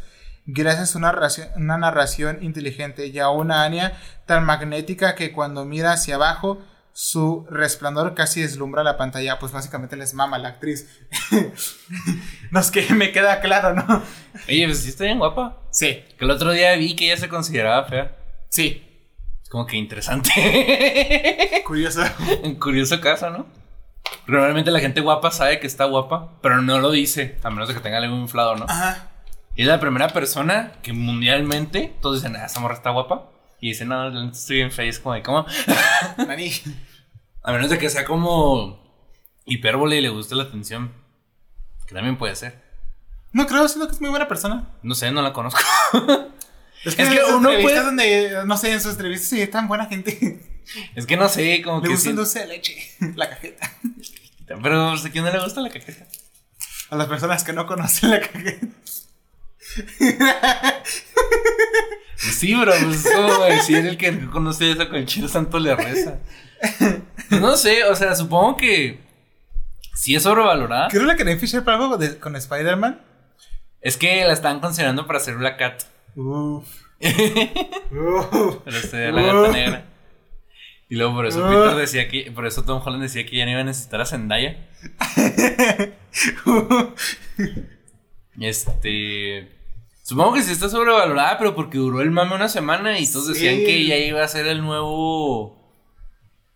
[0.45, 1.13] gracias a una,
[1.57, 6.59] una narración inteligente y a una Anya tan magnética que cuando mira hacia abajo
[6.93, 9.39] su resplandor casi deslumbra la pantalla.
[9.39, 10.87] Pues básicamente les mama la actriz.
[12.51, 14.03] no es que me queda claro, ¿no?
[14.47, 15.57] Oye, pues sí está bien guapa.
[15.71, 18.15] Sí, Que el otro día vi que ella se consideraba fea.
[18.49, 18.85] sí.
[19.43, 20.29] Es como que interesante.
[21.65, 22.03] Curioso.
[22.43, 23.47] Un curioso caso, ¿no?
[24.27, 27.73] Normalmente la gente guapa sabe que está guapa, pero no lo dice, a menos de
[27.73, 28.65] que tenga algo inflado, ¿no?
[28.69, 29.07] Ajá.
[29.55, 33.29] Y es la primera persona que mundialmente todos dicen, ah, esa morra está guapa.
[33.62, 35.45] Y dice, no, estoy bien feliz, como de, ¿cómo?
[37.43, 38.80] A menos de que sea como
[39.45, 40.93] hipérbole y le guste la atención.
[41.88, 42.62] Que también puede ser.
[43.32, 44.70] No creo, siento que es muy buena persona.
[44.82, 45.60] No sé, no la conozco.
[46.86, 47.84] Es que, es que uno puede...
[47.84, 50.39] donde, no sé, en sus entrevistas sí, es tan buena gente.
[50.95, 51.88] Es que no sé, como le que.
[51.89, 53.74] Le gusta el dulce de leche, la cajeta.
[54.47, 56.07] Pero, ¿a quién no le gusta la cajeta?
[56.89, 58.68] A las personas que no conocen la cajeta.
[62.15, 65.57] Sí, bro, pues es como decir el que no conoce eso con el chile santo
[65.57, 66.20] le reza.
[67.30, 68.99] Pues no sé, o sea, supongo que
[69.93, 70.89] sí es sobrevalorada.
[70.89, 73.01] ¿Qué es la que Ray Fisher para algo con Spider-Man?
[73.82, 75.84] Es que la están considerando para hacer Black Cat.
[76.15, 76.67] Uff.
[76.99, 79.86] Pero se la gata negra.
[80.89, 83.51] Y luego por eso Peter decía que, por eso Tom Holland decía que ya no
[83.51, 84.57] iba a necesitar a Zendaya.
[88.39, 89.59] este.
[90.10, 93.57] Supongo que sí está sobrevalorada, pero porque duró el mame una semana y todos decían
[93.57, 95.55] que ya iba a ser el nuevo.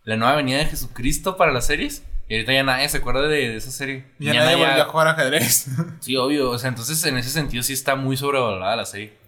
[0.06, 2.04] La nueva venida de Jesucristo para las series.
[2.28, 4.08] Y ahorita ya nadie se acuerda de, esa serie.
[4.18, 5.68] Ya, nadie volvió a jugar ajedrez.
[6.00, 6.50] Sí, obvio.
[6.50, 9.20] O sea, entonces en ese sentido sí está muy sobrevalorada la serie.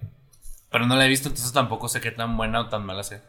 [0.72, 3.22] Pero no la he visto, entonces tampoco sé qué tan buena o tan mala sea.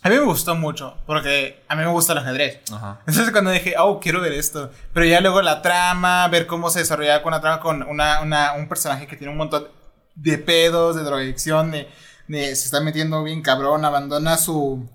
[0.00, 2.62] A mí me gustó mucho, porque a mí me gusta el ajedrez.
[2.72, 3.00] Ajá.
[3.06, 4.70] Entonces cuando dije, oh, quiero ver esto.
[4.94, 8.54] Pero ya luego la trama, ver cómo se desarrolla con la trama con una, una,
[8.54, 9.68] un personaje que tiene un montón
[10.14, 11.88] de pedos, de drogadicción, de,
[12.28, 14.88] de, se está metiendo bien cabrón, abandona su...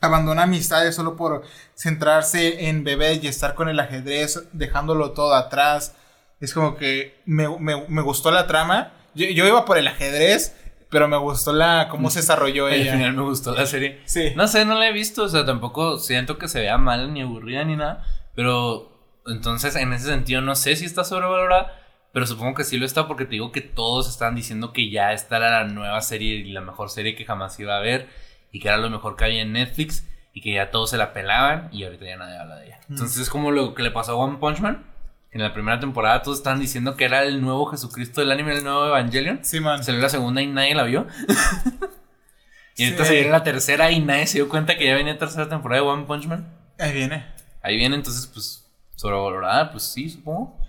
[0.00, 1.42] Abandona amistades solo por
[1.74, 5.94] centrarse en beber y estar con el ajedrez, dejándolo todo atrás.
[6.38, 8.92] Es como que me, me, me gustó la trama.
[9.14, 10.54] Yo, yo iba por el ajedrez,
[10.90, 12.92] pero me gustó la cómo se desarrolló ella.
[12.92, 14.00] Al final me gustó la serie.
[14.04, 14.32] Sí.
[14.36, 17.22] No sé, no la he visto, o sea, tampoco siento que se vea mal ni
[17.22, 18.92] aburrida ni nada, pero
[19.26, 21.72] entonces en ese sentido no sé si está sobrevalorada,
[22.16, 25.12] pero supongo que sí lo está porque te digo que todos están diciendo que ya
[25.12, 28.08] esta era la nueva serie y la mejor serie que jamás iba a ver
[28.52, 30.02] y que era lo mejor que había en Netflix
[30.32, 32.80] y que ya todos se la pelaban y ahorita ya nadie habla de ella.
[32.88, 34.86] Entonces es como lo que le pasó a One Punch Man.
[35.30, 38.64] En la primera temporada todos estaban diciendo que era el nuevo Jesucristo del anime, el
[38.64, 39.40] nuevo Evangelion.
[39.42, 39.84] Sí, man.
[39.84, 41.06] Salió la segunda y nadie la vio.
[42.76, 45.82] y ahorita viene la tercera y nadie se dio cuenta que ya venía tercera temporada
[45.82, 46.50] de One Punch Man.
[46.78, 47.26] Ahí viene.
[47.60, 50.64] Ahí viene, entonces, pues, sobrevalorada, pues sí, supongo.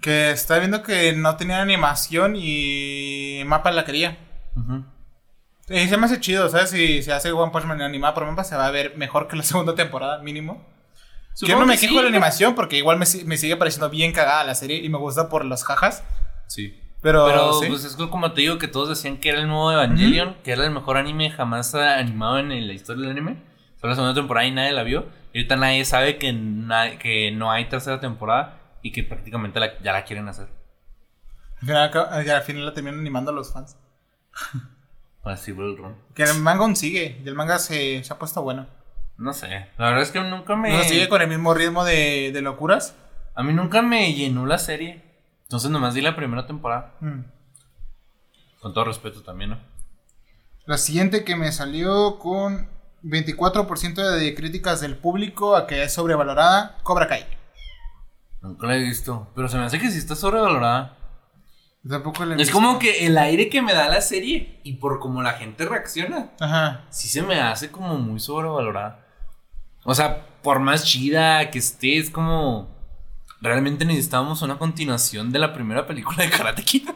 [0.00, 4.18] Que está viendo que no tenía animación y mapa la quería.
[5.68, 6.70] Y se me hace chido, ¿sabes?
[6.70, 9.36] Si se hace One Punch Man animada por mapa, se va a ver mejor que
[9.36, 10.66] la segunda temporada, mínimo.
[11.40, 14.44] Yo no me quejo de la animación porque igual me, me, sigue pareciendo bien cagada
[14.44, 16.04] la serie y me gusta por los jajas.
[16.46, 16.80] Sí.
[17.02, 17.66] Pero, Pero ¿sí?
[17.68, 20.64] pues es como te digo que todos decían que era el nuevo Evangelion, que era
[20.64, 23.36] el mejor anime jamás animado en la historia del anime.
[23.78, 25.06] Fue la segunda temporada y nadie la vio.
[25.32, 29.78] Y ahorita nadie sabe que, na que no hay tercera temporada y que prácticamente la,
[29.82, 30.46] ya la quieren hacer.
[31.62, 33.78] Al final, al final la terminan animando a los fans.
[35.24, 35.96] Así el ron.
[36.14, 37.18] Que el manga aún sigue.
[37.24, 38.66] Y el manga se, se ha puesto bueno.
[39.16, 39.68] No sé.
[39.78, 40.70] La verdad es que nunca me.
[40.70, 42.94] ¿No sigue con el mismo ritmo de, de locuras?
[43.34, 45.02] A mí nunca me llenó la serie.
[45.44, 46.92] Entonces nomás di la primera temporada.
[47.00, 47.20] Mm.
[48.60, 49.58] Con todo respeto también, ¿no?
[50.66, 52.68] La siguiente que me salió con
[53.02, 57.24] 24% de críticas del público a que es sobrevalorada, Cobra Kai.
[58.44, 59.30] Nunca la he visto.
[59.34, 60.98] Pero se me hace que sí está sobrevalorada.
[61.88, 62.52] Tampoco la he Es visto.
[62.54, 66.30] como que el aire que me da la serie y por cómo la gente reacciona,
[66.40, 66.84] Ajá.
[66.90, 69.04] sí se me hace como muy sobrevalorada.
[69.84, 72.72] O sea, por más chida que esté, es como.
[73.40, 76.88] Realmente necesitábamos una continuación de la primera película de Karate Kid.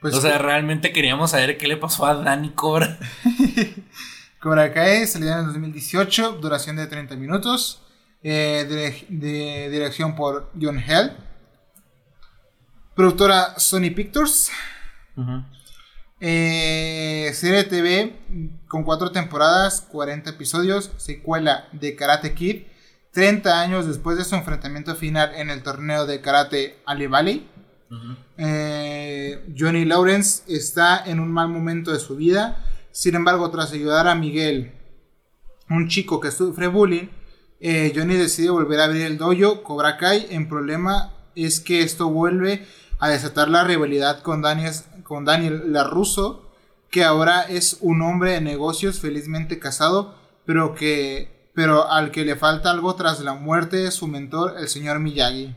[0.00, 2.98] Pues o sea, realmente queríamos saber qué le pasó a Danny Cobra.
[4.40, 7.82] Cobra Kai salió en el 2018, duración de 30 minutos.
[8.22, 11.12] Eh, de, de dirección por John Hell.
[12.94, 14.50] Productora Sony Pictures.
[16.20, 18.16] Eh, serie TV
[18.66, 22.62] con 4 temporadas, 40 episodios, secuela de Karate Kid,
[23.12, 27.48] 30 años después de su enfrentamiento final en el torneo de karate Ali Valley.
[28.36, 34.08] Eh, Johnny Lawrence está en un mal momento de su vida, sin embargo, tras ayudar
[34.08, 34.72] a Miguel,
[35.70, 37.08] un chico que sufre bullying,
[37.60, 40.26] eh, Johnny decide volver a abrir el dojo Cobra Kai.
[40.30, 42.66] El problema es que esto vuelve
[42.98, 46.50] a desatar la rivalidad con Daniel, con Daniel LaRusso,
[46.90, 52.36] que ahora es un hombre de negocios felizmente casado, pero que pero al que le
[52.36, 55.56] falta algo tras la muerte de su mentor, el señor Miyagi.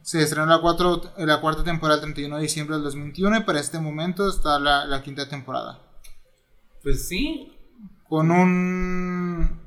[0.00, 3.58] Se estrenó la, cuatro, la cuarta temporada el 31 de diciembre del 2021 y para
[3.58, 5.80] este momento está la, la quinta temporada.
[6.84, 7.52] Pues sí.
[8.08, 9.63] Con un...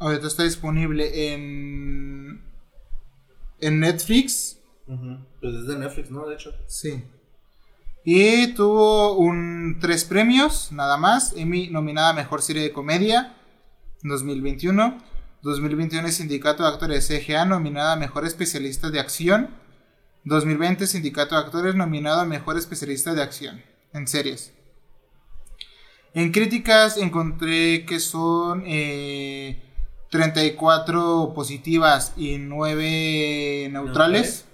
[0.00, 2.42] Ahorita está disponible en...
[3.60, 4.58] En Netflix.
[5.40, 6.26] Pues es de Netflix, ¿no?
[6.26, 6.52] De hecho.
[6.66, 7.04] Sí.
[8.02, 11.34] Y tuvo un tres premios, nada más.
[11.36, 13.36] Emmy nominada a Mejor Serie de Comedia
[14.02, 14.98] 2021.
[15.42, 19.50] 2021 Sindicato de Actores CGA nominada a Mejor Especialista de Acción.
[20.24, 24.54] 2020 Sindicato de Actores nominado a Mejor Especialista de Acción en series.
[26.14, 28.64] En críticas encontré que son
[30.10, 34.46] 34 eh, positivas y 9 neutrales.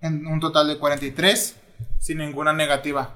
[0.00, 1.56] En un total de 43
[1.98, 3.14] sin ninguna negativa.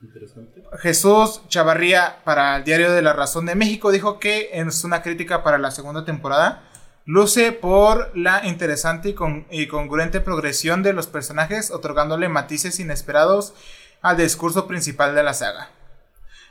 [0.00, 0.62] Interesante.
[0.80, 5.44] Jesús Chavarría para el Diario de la Razón de México dijo que es una crítica
[5.44, 6.64] para la segunda temporada.
[7.04, 9.14] Luce por la interesante
[9.50, 13.54] y, congruente progresión de los personajes, otorgándole matices inesperados
[14.02, 15.70] al discurso principal de la saga.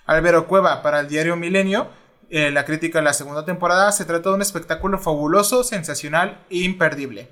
[0.05, 1.89] Álvaro Cueva para el diario Milenio,
[2.29, 6.59] eh, la crítica de la segunda temporada, se trata de un espectáculo fabuloso, sensacional e
[6.59, 7.29] imperdible.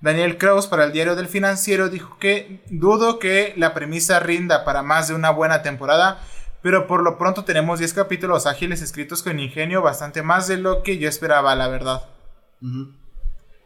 [0.00, 4.82] Daniel Kraus para el diario del financiero dijo que dudo que la premisa rinda para
[4.82, 6.20] más de una buena temporada,
[6.62, 10.82] pero por lo pronto tenemos 10 capítulos ágiles escritos con ingenio bastante más de lo
[10.82, 12.02] que yo esperaba, la verdad.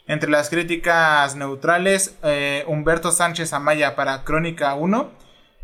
[0.07, 5.11] Entre las críticas neutrales, eh, Humberto Sánchez Amaya para Crónica 1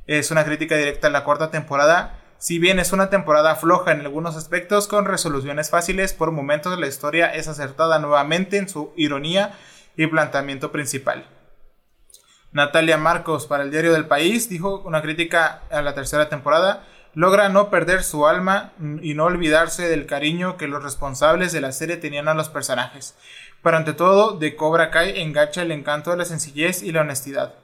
[0.06, 2.19] es una crítica directa a la cuarta temporada.
[2.40, 6.86] Si bien es una temporada floja en algunos aspectos, con resoluciones fáciles, por momentos la
[6.86, 9.58] historia es acertada nuevamente en su ironía
[9.94, 11.26] y planteamiento principal.
[12.52, 17.50] Natalia Marcos para el Diario del País dijo una crítica a la tercera temporada, logra
[17.50, 18.72] no perder su alma
[19.02, 23.16] y no olvidarse del cariño que los responsables de la serie tenían a los personajes.
[23.62, 27.56] Pero ante todo, de Cobra Kai engancha el encanto de la sencillez y la honestidad.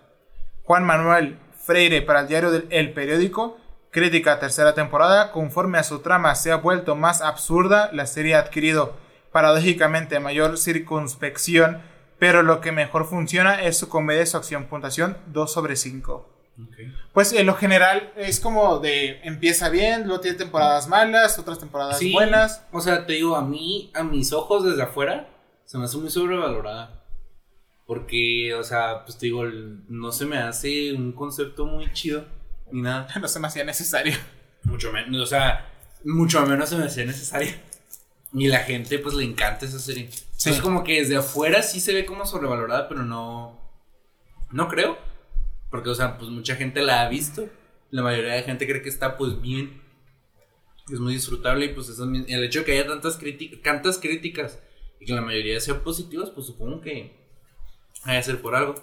[0.64, 3.56] Juan Manuel Freire para el diario del El Periódico,
[3.90, 8.40] crítica tercera temporada, conforme a su trama se ha vuelto más absurda, la serie ha
[8.40, 8.94] adquirido
[9.32, 11.82] paradójicamente mayor circunspección
[12.18, 14.66] pero lo que mejor funciona es su comedia y su acción.
[14.66, 16.32] Puntuación 2 sobre 5.
[17.12, 22.00] Pues en lo general es como de empieza bien, luego tiene temporadas malas, otras temporadas
[22.12, 22.64] buenas.
[22.72, 25.28] O sea, te digo, a mí, a mis ojos desde afuera,
[25.64, 27.02] se me hace muy sobrevalorada.
[27.86, 32.24] Porque, o sea, pues te digo, no se me hace un concepto muy chido
[32.72, 33.08] ni nada.
[33.20, 34.14] No se me hacía necesario.
[34.64, 35.70] Mucho menos, o sea,
[36.04, 37.52] mucho menos se me hacía necesario.
[38.32, 40.10] Y la gente, pues le encanta esa serie.
[40.44, 43.60] Es como que desde afuera sí se ve como sobrevalorada, pero no.
[44.52, 44.98] No creo.
[45.70, 47.48] Porque, o sea, pues mucha gente la ha visto.
[47.90, 49.80] La mayoría de gente cree que está, pues bien.
[50.92, 53.18] Es muy disfrutable y, pues, eso, el hecho de que haya tantas,
[53.62, 54.58] tantas críticas
[55.00, 57.24] y que la mayoría sean positivas, pues supongo que.
[58.04, 58.74] Hay que ser por algo.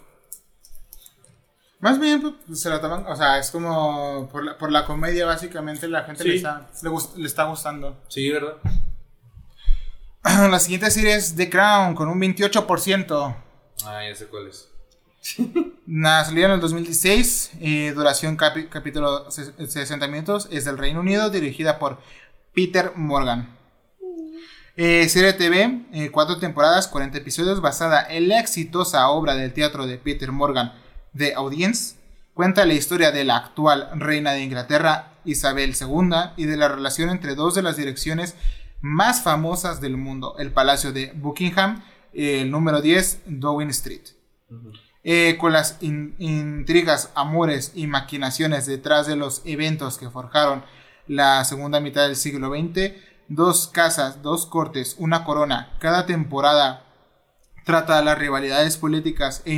[1.83, 5.25] Más bien, pues, se la toman, o sea, es como por la, por la comedia,
[5.25, 8.01] básicamente, la gente le, está, le, le, está gustando.
[8.07, 8.55] Sí, ¿verdad?
[10.49, 13.35] La siguiente serie es The Crown con un 28%.
[13.85, 14.69] Ah, ya sé cuál es.
[16.25, 21.99] Salió en el 2016, eh, duración capítulo 60 minutos, es del Reino Unido, dirigida por
[22.53, 23.57] Peter Morgan.
[24.77, 29.85] Eh, serie TV, eh, cuatro temporadas, 40 episodios, basada en la exitosa obra del teatro
[29.85, 30.81] de Peter Morgan,
[31.17, 31.95] The Audience.
[32.33, 37.09] Cuenta la historia de la actual reina de Inglaterra, Isabel II, y de la relación
[37.09, 38.35] entre dos de las direcciones
[38.81, 41.83] más famosas del mundo, el Palacio de Buckingham,
[42.13, 44.01] el número 10, Downing Street.
[45.03, 50.63] Eh, con las intrigas, amores y maquinaciones detrás de los eventos que forjaron
[51.07, 52.93] la segunda mitad del siglo XX,
[53.27, 56.85] dos casas, dos cortes, una corona, cada temporada
[57.63, 59.53] trata las rivalidades políticas e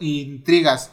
[0.00, 0.90] intrigas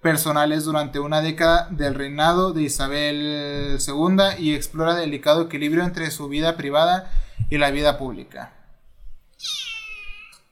[0.00, 6.10] personales durante una década del reinado de Isabel II y explora el delicado equilibrio entre
[6.10, 7.10] su vida privada
[7.48, 8.52] y la vida pública.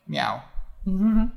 [0.07, 0.43] Miau.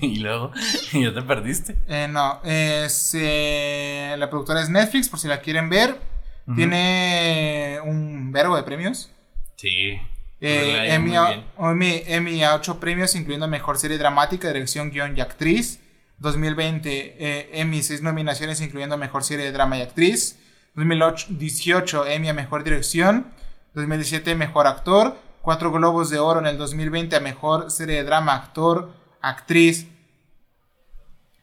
[0.00, 0.52] y luego,
[0.92, 1.76] ¿ya te perdiste?
[1.88, 6.00] Eh, no, es, eh, la productora es Netflix, por si la quieren ver.
[6.54, 9.10] Tiene un verbo de premios.
[9.56, 9.98] Sí.
[10.40, 15.80] Eh, Emmy, a, 8 premios, incluyendo Mejor Serie Dramática, Dirección, Guión y Actriz.
[16.18, 20.38] 2020, eh, Emmy 6 nominaciones, incluyendo Mejor Serie de Drama y Actriz.
[20.74, 23.32] 2018, Emmy a Mejor Dirección.
[23.74, 25.18] 2017, Mejor Actor.
[25.42, 29.86] 4 Globos de Oro en el 2020 a Mejor Serie de Drama, Actor, Actriz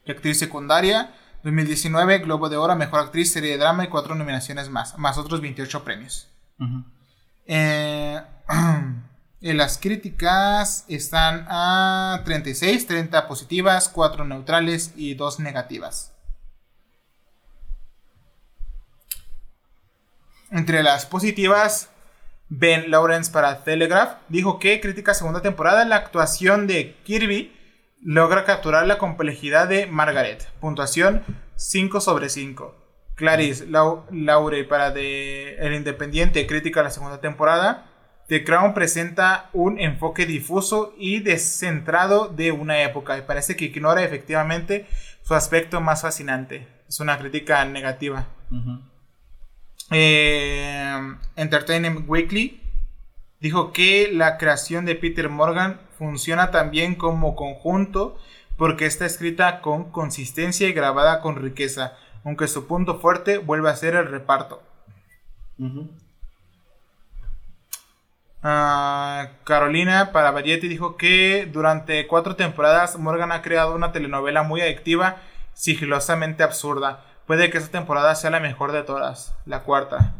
[0.06, 1.16] y Actriz Secundaria.
[1.44, 5.18] 2019, Globo de Oro a Mejor Actriz, Serie de Drama y 4 nominaciones más, más
[5.18, 6.28] otros 28 premios.
[7.46, 8.22] eh,
[9.42, 16.14] las críticas están a 36, 30 positivas, 4 neutrales y 2 negativas.
[20.52, 21.90] Entre las positivas,
[22.48, 27.52] Ben Lawrence para Telegraph dijo que critica segunda temporada la actuación de Kirby
[28.04, 30.48] logra capturar la complejidad de Margaret.
[30.60, 31.24] Puntuación
[31.56, 32.76] 5 sobre 5.
[33.16, 37.90] Clarice Laure para El Independiente crítica la segunda temporada.
[38.34, 44.04] The Crown presenta un enfoque difuso y descentrado de una época y parece que ignora
[44.04, 44.88] efectivamente
[45.22, 46.68] su aspecto más fascinante.
[46.90, 48.26] Es una crítica negativa.
[49.92, 52.60] Eh, Entertainment Weekly
[53.40, 58.18] dijo que la creación de Peter Morgan funciona también como conjunto
[58.58, 63.76] porque está escrita con consistencia y grabada con riqueza, aunque su punto fuerte vuelve a
[63.76, 64.64] ser el reparto.
[68.46, 74.60] Ah, Carolina para Variety dijo que durante cuatro temporadas Morgan ha creado una telenovela muy
[74.60, 75.16] adictiva,
[75.54, 77.06] sigilosamente absurda.
[77.26, 80.16] Puede que esta temporada sea la mejor de todas, la cuarta.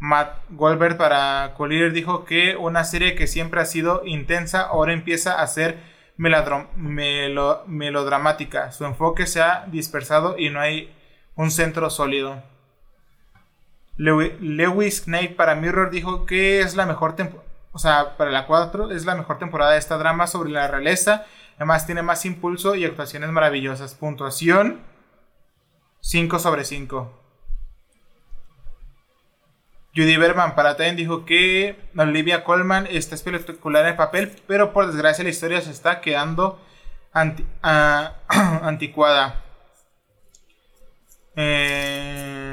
[0.00, 5.40] Matt Goldberg para Collier dijo que una serie que siempre ha sido intensa ahora empieza
[5.40, 5.78] a ser
[6.16, 8.72] melodramática.
[8.72, 10.92] Su enfoque se ha dispersado y no hay
[11.36, 12.42] un centro sólido.
[13.96, 17.43] Lewis Knight para Mirror dijo que es la mejor temporada,
[17.74, 21.26] o sea, para la 4 es la mejor temporada de esta drama sobre la realeza.
[21.56, 23.96] Además tiene más impulso y actuaciones maravillosas.
[23.96, 24.80] Puntuación
[26.00, 27.20] 5 sobre 5.
[29.96, 34.86] Judy Berman para Time dijo que Olivia Colman está espectacular en el papel, pero por
[34.86, 36.60] desgracia la historia se está quedando
[37.12, 38.12] ah,
[38.62, 39.42] anticuada.
[41.34, 42.43] Eh,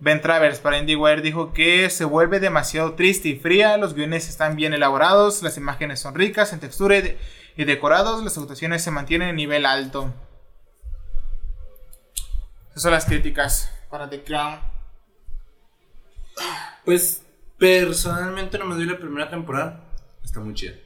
[0.00, 4.56] ben Travers para IndieWire dijo que se vuelve demasiado triste y fría, los guiones están
[4.56, 6.96] bien elaborados, las imágenes son ricas en textura
[7.56, 10.12] y, decorados, las actuaciones se mantienen en nivel alto.
[12.70, 14.60] Esas son las críticas para The Crown.
[16.84, 17.22] Pues
[17.58, 19.84] personalmente no me doy la primera temporada.
[20.24, 20.76] Está muy chida.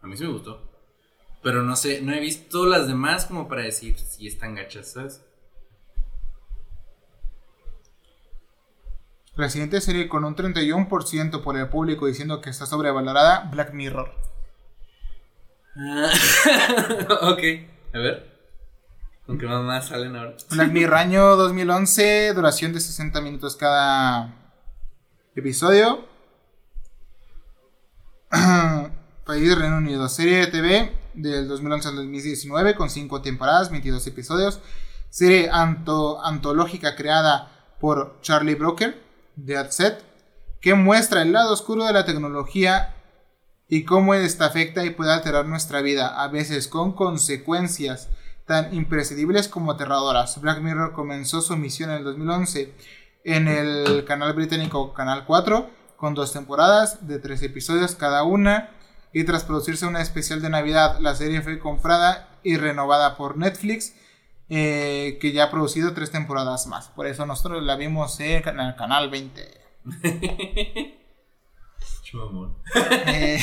[0.00, 0.72] A mí sí me gustó.
[1.42, 4.96] Pero no sé, no he visto las demás como para decir si están gachas.
[9.34, 14.12] La siguiente serie con un 31% por el público diciendo que está sobrevalorada, Black Mirror.
[15.74, 16.10] Ah,
[17.30, 17.40] ok,
[17.94, 18.30] a ver.
[19.24, 20.36] ¿Con qué más salen ahora?
[20.50, 24.34] Black Mirror año 2011, duración de 60 minutos cada
[25.34, 26.06] episodio.
[29.24, 30.10] País Reino Unido.
[30.10, 34.60] Serie de TV del 2011 al 2019 con 5 temporadas, 22 episodios.
[35.08, 40.02] Serie antológica creada por Charlie Broker de AdSet
[40.60, 42.94] que muestra el lado oscuro de la tecnología
[43.68, 48.10] y cómo esta afecta y puede alterar nuestra vida, a veces con consecuencias
[48.46, 50.40] tan imprescindibles como aterradoras.
[50.40, 52.74] Black Mirror comenzó su misión en el 2011
[53.24, 58.70] en el canal británico Canal 4 con dos temporadas de tres episodios cada una
[59.12, 63.94] y tras producirse una especial de Navidad la serie fue comprada y renovada por Netflix
[64.54, 66.88] eh, que ya ha producido tres temporadas más.
[66.88, 69.60] Por eso nosotros la vimos en el canal 20
[73.06, 73.40] eh,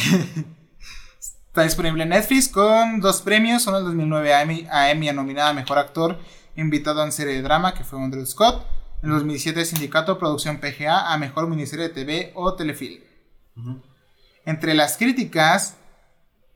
[1.20, 3.64] está disponible en Netflix con dos premios.
[3.64, 6.20] Son el 2009 a Emmy, a Emmy nominada a Mejor Actor
[6.56, 8.64] invitado en serie de drama que fue Andrew Scott.
[9.02, 13.02] En 2007, Sindicato Producción PGA a Mejor Miniserie de TV o Telefilm.
[14.46, 15.78] Entre las críticas,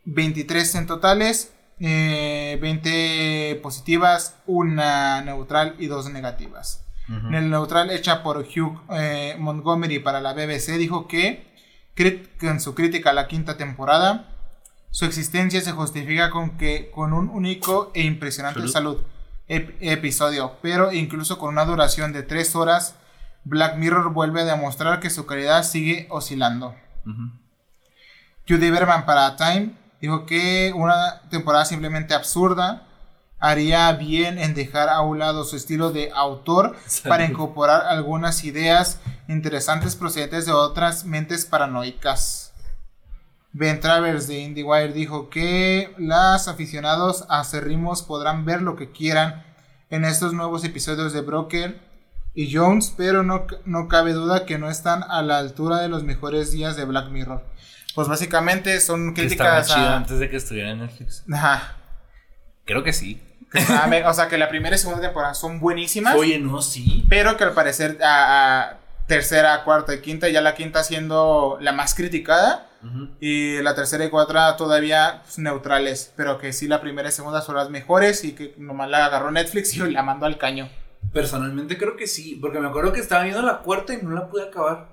[0.05, 1.52] 23 en totales,
[1.83, 6.85] 20 eh, positivas, una neutral y dos negativas.
[7.09, 11.51] En el neutral hecha por Hugh eh, Montgomery para la BBC dijo que
[11.97, 14.29] en su crítica a la quinta temporada,
[14.89, 19.01] su existencia se justifica con que con un único e impresionante salud
[19.47, 22.95] episodio, pero incluso con una duración de 3 horas,
[23.43, 26.73] Black Mirror vuelve a demostrar que su calidad sigue oscilando.
[28.47, 32.83] Judy Berman para Time dijo que una temporada simplemente absurda
[33.39, 36.75] haría bien en dejar a un lado su estilo de autor
[37.07, 38.99] para incorporar algunas ideas
[39.29, 42.51] interesantes procedentes de otras mentes paranoicas.
[43.53, 49.45] Ben Travers de IndieWire dijo que los aficionados acérrimos podrán ver lo que quieran
[49.89, 51.79] en estos nuevos episodios de Broker
[52.33, 56.03] y Jones, pero no, no cabe duda que no están a la altura de los
[56.03, 57.52] mejores días de Black Mirror.
[57.95, 59.97] Pues básicamente son críticas a...
[59.97, 61.23] antes de que estuviera en Netflix.
[61.31, 61.77] Ajá.
[62.65, 63.21] Creo que sí.
[64.05, 66.15] o sea, que la primera y segunda temporada son buenísimas.
[66.15, 67.05] Oye, no, sí.
[67.09, 71.95] Pero que al parecer a tercera, cuarta y quinta, ya la quinta siendo la más
[71.95, 72.69] criticada.
[73.21, 76.11] Y la tercera y cuarta todavía pues, neutrales.
[76.17, 78.25] Pero que sí, la primera y segunda son las mejores.
[78.25, 80.67] Y que nomás la agarró Netflix y la mandó al caño.
[81.13, 82.37] Personalmente creo que sí.
[82.41, 84.89] Porque me acuerdo que estaba viendo la cuarta y no la pude acabar.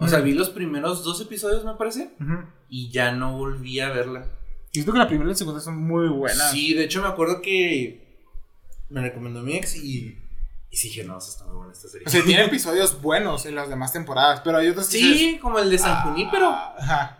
[0.00, 2.10] O sea, vi los primeros dos episodios, me parece.
[2.68, 4.26] Y ya no volví a verla.
[4.72, 6.50] Y creo que la primera y la segunda son muy buenas.
[6.52, 8.24] Sí, de hecho me acuerdo que
[8.88, 10.16] me recomendó mi ex y,
[10.70, 12.06] y sí dije, no, está muy buena esta serie.
[12.06, 15.40] O sea, tiene episodios buenos en las demás temporadas, pero hay otros que Sí, dices,
[15.40, 16.48] como el de San Junípero.
[16.50, 17.16] ah, Ajá.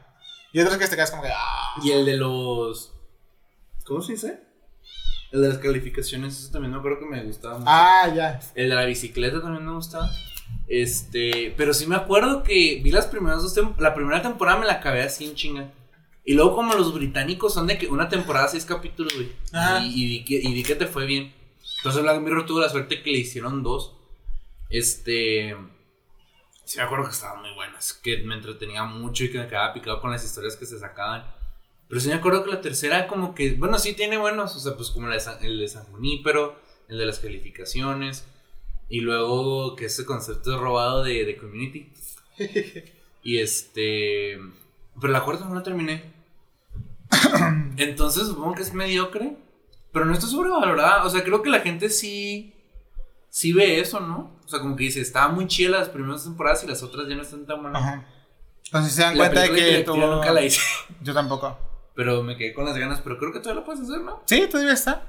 [0.52, 1.28] Y otros que te quedas como que.
[1.35, 1.74] ah.
[1.82, 2.93] Y el de los.
[3.85, 4.40] ¿Cómo se dice?
[5.32, 7.70] El de las calificaciones, ese también me acuerdo que me gustaba mucho.
[7.70, 8.40] Ah, ya.
[8.55, 10.09] El de la bicicleta también me gustaba.
[10.68, 14.74] Este, pero sí me acuerdo que vi las primeras dos la primera temporada me la
[14.74, 15.72] acabé así en chinga.
[16.24, 19.32] Y luego como los británicos son de que una temporada seis capítulos, güey.
[19.52, 19.85] Ajá.
[19.85, 21.35] Y, y, vi que, y vi que te fue bien.
[21.78, 23.97] Entonces Black Mirror tuvo la suerte que le hicieron dos.
[24.68, 25.56] Este,
[26.64, 29.72] sí me acuerdo que estaban muy buenas, que me entretenía mucho y que me quedaba
[29.74, 31.24] picado con las historias que se sacaban.
[31.89, 34.77] Pero sí me acuerdo que la tercera como que, bueno, sí tiene buenos, o sea,
[34.77, 36.55] pues como la de San- el de San Junípero,
[36.89, 38.24] el de las calificaciones.
[38.91, 41.93] Y luego que ese concepto es robado de, de Community.
[43.23, 44.39] y este.
[45.01, 46.03] Pero la cuarta no la terminé.
[47.77, 49.37] Entonces supongo que es mediocre.
[49.93, 51.05] Pero no está sobrevalorada.
[51.05, 52.55] O sea, creo que la gente sí.
[53.29, 54.37] Sí ve eso, ¿no?
[54.45, 57.15] O sea, como que dice, estaba muy chida las primeras temporadas y las otras ya
[57.15, 57.81] no están tan buenas.
[57.81, 58.07] Ajá.
[58.65, 60.61] Entonces se dan La cuenta de que tuvo- nunca la hice.
[61.01, 61.57] Yo tampoco.
[61.95, 63.01] Pero me quedé con las ganas.
[63.03, 64.21] Pero creo que todavía lo puedes hacer, ¿no?
[64.27, 65.09] Sí, todavía está.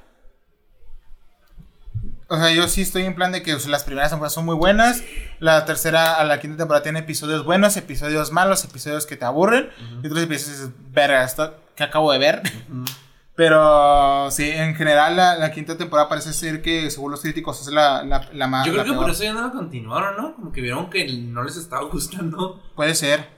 [2.32, 5.04] O sea, yo sí estoy en plan de que las primeras temporadas son muy buenas.
[5.38, 9.68] La tercera a la quinta temporada tiene episodios buenos, episodios malos, episodios que te aburren.
[10.02, 12.42] Y otros episodios verga, esto que acabo de ver.
[13.34, 17.70] Pero sí, en general la, la quinta temporada parece ser que, según los críticos, es
[17.70, 18.66] la, la, la más.
[18.66, 20.34] Yo creo que por eso ya no la continuaron, ¿no?
[20.34, 22.62] Como que vieron que no les estaba gustando.
[22.74, 23.28] Puede ser.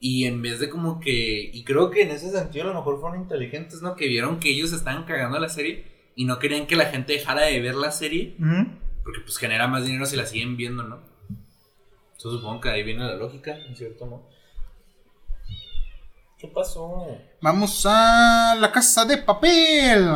[0.00, 1.50] Y en vez de como que.
[1.52, 3.94] Y creo que en ese sentido a lo mejor fueron inteligentes, ¿no?
[3.94, 7.42] Que vieron que ellos estaban cagando la serie y no querían que la gente dejara
[7.42, 8.36] de ver la serie.
[9.02, 11.00] Porque pues genera más dinero si la siguen viendo, ¿no?
[12.22, 14.28] Yo supongo que ahí viene la lógica, en cierto modo.
[16.38, 17.18] ¿Qué pasó?
[17.40, 20.08] Vamos a la casa de papel.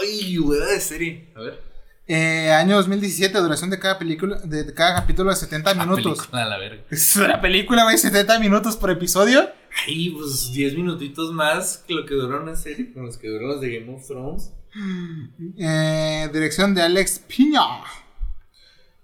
[0.00, 1.32] Ay, hueá de serie.
[1.34, 1.62] A ver.
[2.06, 6.18] Eh, año 2017, duración de cada película, de cada capítulo de 70 minutos.
[6.18, 6.82] Película la verga.
[6.90, 9.48] Es una película, güey, 70 minutos por episodio.
[9.86, 13.48] Ay, pues 10 minutitos más que lo que duró una serie, con los que duró
[13.48, 14.52] las de Game of Thrones.
[14.76, 17.60] Eh, dirección de Alex Piña.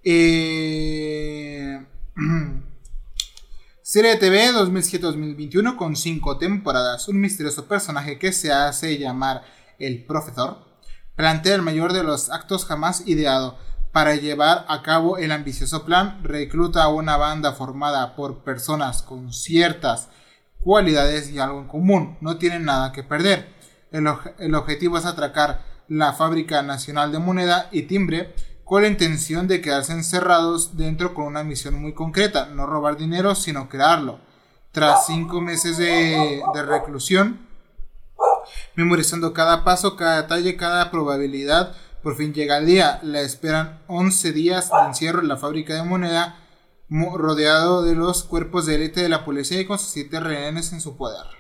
[0.03, 1.87] Eh,
[3.83, 7.07] serie de TV 2007-2021 con 5 temporadas.
[7.09, 9.43] Un misterioso personaje que se hace llamar
[9.79, 10.59] el profesor
[11.15, 13.59] plantea el mayor de los actos jamás ideado.
[13.93, 19.33] Para llevar a cabo el ambicioso plan, recluta a una banda formada por personas con
[19.33, 20.09] ciertas
[20.61, 22.17] cualidades y algo en común.
[22.21, 23.60] No tienen nada que perder.
[23.93, 28.35] El, objetivo es atracar la Fábrica Nacional de Moneda y Timbre
[28.65, 33.35] con la intención de quedarse encerrados dentro con una misión muy concreta, no robar dinero,
[33.35, 34.21] sino crearlo.
[34.71, 37.41] Tras cinco meses de, reclusión,
[38.77, 43.01] memorizando cada paso, cada detalle, cada probabilidad, por fin llega el día.
[43.03, 46.37] La esperan 11 días de encierro en la fábrica de moneda,
[46.89, 50.73] mo- rodeado de los cuerpos de élite de la policía y con sus siete rehenes
[50.73, 51.40] en su poder.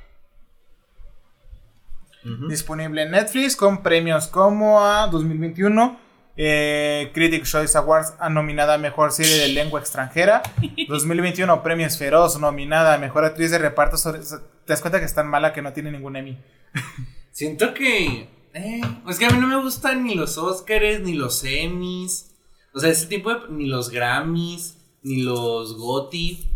[2.48, 5.98] Disponible en Netflix con premios como a 2021.
[6.36, 10.42] eh, Critics Choice Awards a nominada a Mejor Serie de Lengua Extranjera.
[10.88, 13.96] 2021 Premios Feroz nominada a Mejor Actriz de Reparto.
[13.96, 14.36] sobre- te
[14.66, 16.38] das cuenta que es tan mala que no tiene ningún Emmy.
[17.32, 18.28] Siento que.
[18.54, 22.34] Eh, es que a mí no me gustan ni los Oscars, ni los Emmys.
[22.74, 23.40] O sea, ese tipo de.
[23.50, 26.48] Ni los Grammys, ni los Gotti.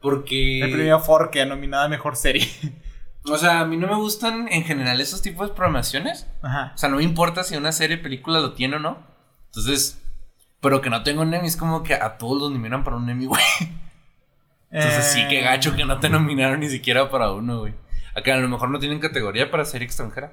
[0.00, 0.60] Porque.
[0.62, 2.46] El premio Forque nominada a Mejor Serie.
[3.24, 6.26] O sea, a mí no me gustan en general esos tipos de programaciones.
[6.42, 6.72] Ajá.
[6.74, 8.98] O sea, no me importa si una serie, película lo tiene o no.
[9.46, 10.00] Entonces.
[10.60, 13.08] Pero que no tengo un Emmy es como que a todos los nominan para un
[13.08, 13.42] Emmy, güey.
[14.70, 17.74] Entonces sí, que gacho que no te nominaron ni siquiera para uno, güey.
[18.14, 20.32] Acá a lo mejor no tienen categoría para serie extranjera.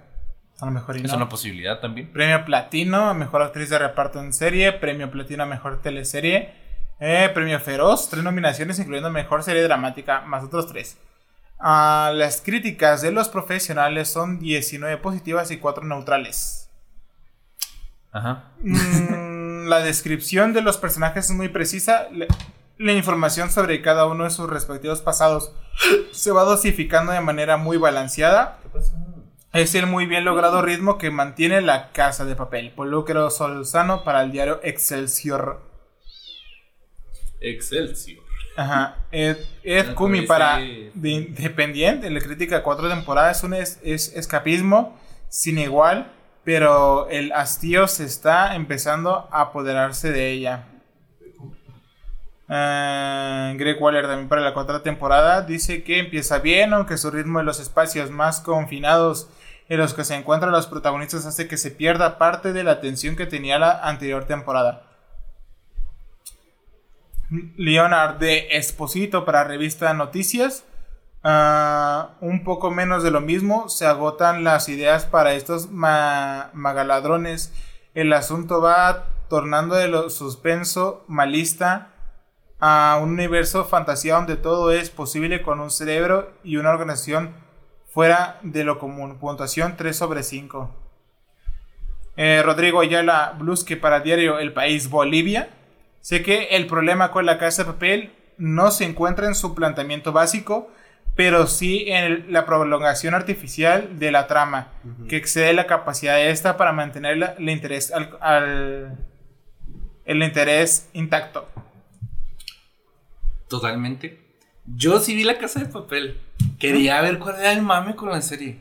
[0.60, 1.18] A lo mejor y Es no.
[1.18, 2.12] una posibilidad también.
[2.12, 4.72] Premio Platino a Mejor Actriz de Reparto en Serie.
[4.74, 6.54] Premio Platino a Mejor Teleserie.
[7.00, 8.10] eh, premio Feroz.
[8.10, 10.98] Tres nominaciones, incluyendo Mejor Serie Dramática, más otros tres.
[11.60, 16.70] Ah, las críticas de los profesionales son 19 positivas y 4 neutrales.
[18.12, 18.52] Ajá.
[18.62, 22.08] Mm, la descripción de los personajes es muy precisa.
[22.12, 22.28] Le-
[22.78, 25.54] La información sobre cada uno de sus respectivos pasados
[26.12, 28.60] se va dosificando de manera muy balanceada.
[29.54, 32.74] Es el muy bien logrado ritmo que mantiene la casa de papel.
[32.74, 35.62] Polúcro Solzano para el diario Excelsior.
[37.40, 38.25] Excelsior.
[38.56, 38.96] Ajá.
[39.12, 44.16] Ed, Ed Kumi para de Independiente, la crítica de cuatro temporadas, es un es, es
[44.16, 44.98] escapismo
[45.30, 46.12] sin igual,
[46.44, 50.66] pero el hastío se está empezando a apoderarse de ella.
[52.48, 57.40] Ah, Greg Waller también para la cuarta temporada dice que empieza bien, aunque su ritmo
[57.40, 59.30] de los espacios más confinados
[59.68, 63.16] en los que se encuentran los protagonistas hace que se pierda parte de la atención
[63.16, 64.84] que tenía la anterior temporada.
[67.30, 70.66] Leonard de Esposito para revista Noticias.
[71.24, 77.52] Ah, un poco menos de lo mismo, se agotan las ideas para estos magaladrones.
[77.96, 81.90] El asunto va tornando de lo suspenso, malista,
[82.60, 87.34] a un universo fantasía donde todo es posible con un cerebro y una organización
[87.88, 89.18] fuera de lo común.
[89.18, 90.70] Puntuación 3 sobre 5.
[92.18, 95.50] Eh, Rodrigo Ayala Blusque para diario El País Bolivia.
[96.06, 100.12] Sé que el problema con la casa de papel no se encuentra en su planteamiento
[100.12, 100.72] básico,
[101.16, 104.68] pero sí en la prolongación artificial de la trama,
[105.10, 109.00] que excede la capacidad de esta para mantener el interés al,
[110.06, 111.50] el interés intacto.
[113.48, 114.22] Totalmente.
[114.64, 116.22] Yo sí vi la casa de papel.
[116.60, 118.60] Quería ver cuál era el mame con la serie.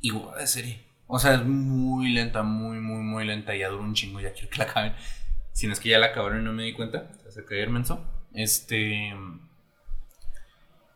[0.00, 0.80] Y de serie.
[1.06, 3.54] O sea, es muy lenta, muy, muy, muy lenta.
[3.54, 4.94] Ya dura un chingo, ya quiero que la acaben.
[5.60, 7.12] Si no es que ya la acabaron y no me di cuenta.
[7.28, 8.02] Se caer menso.
[8.32, 9.14] Este.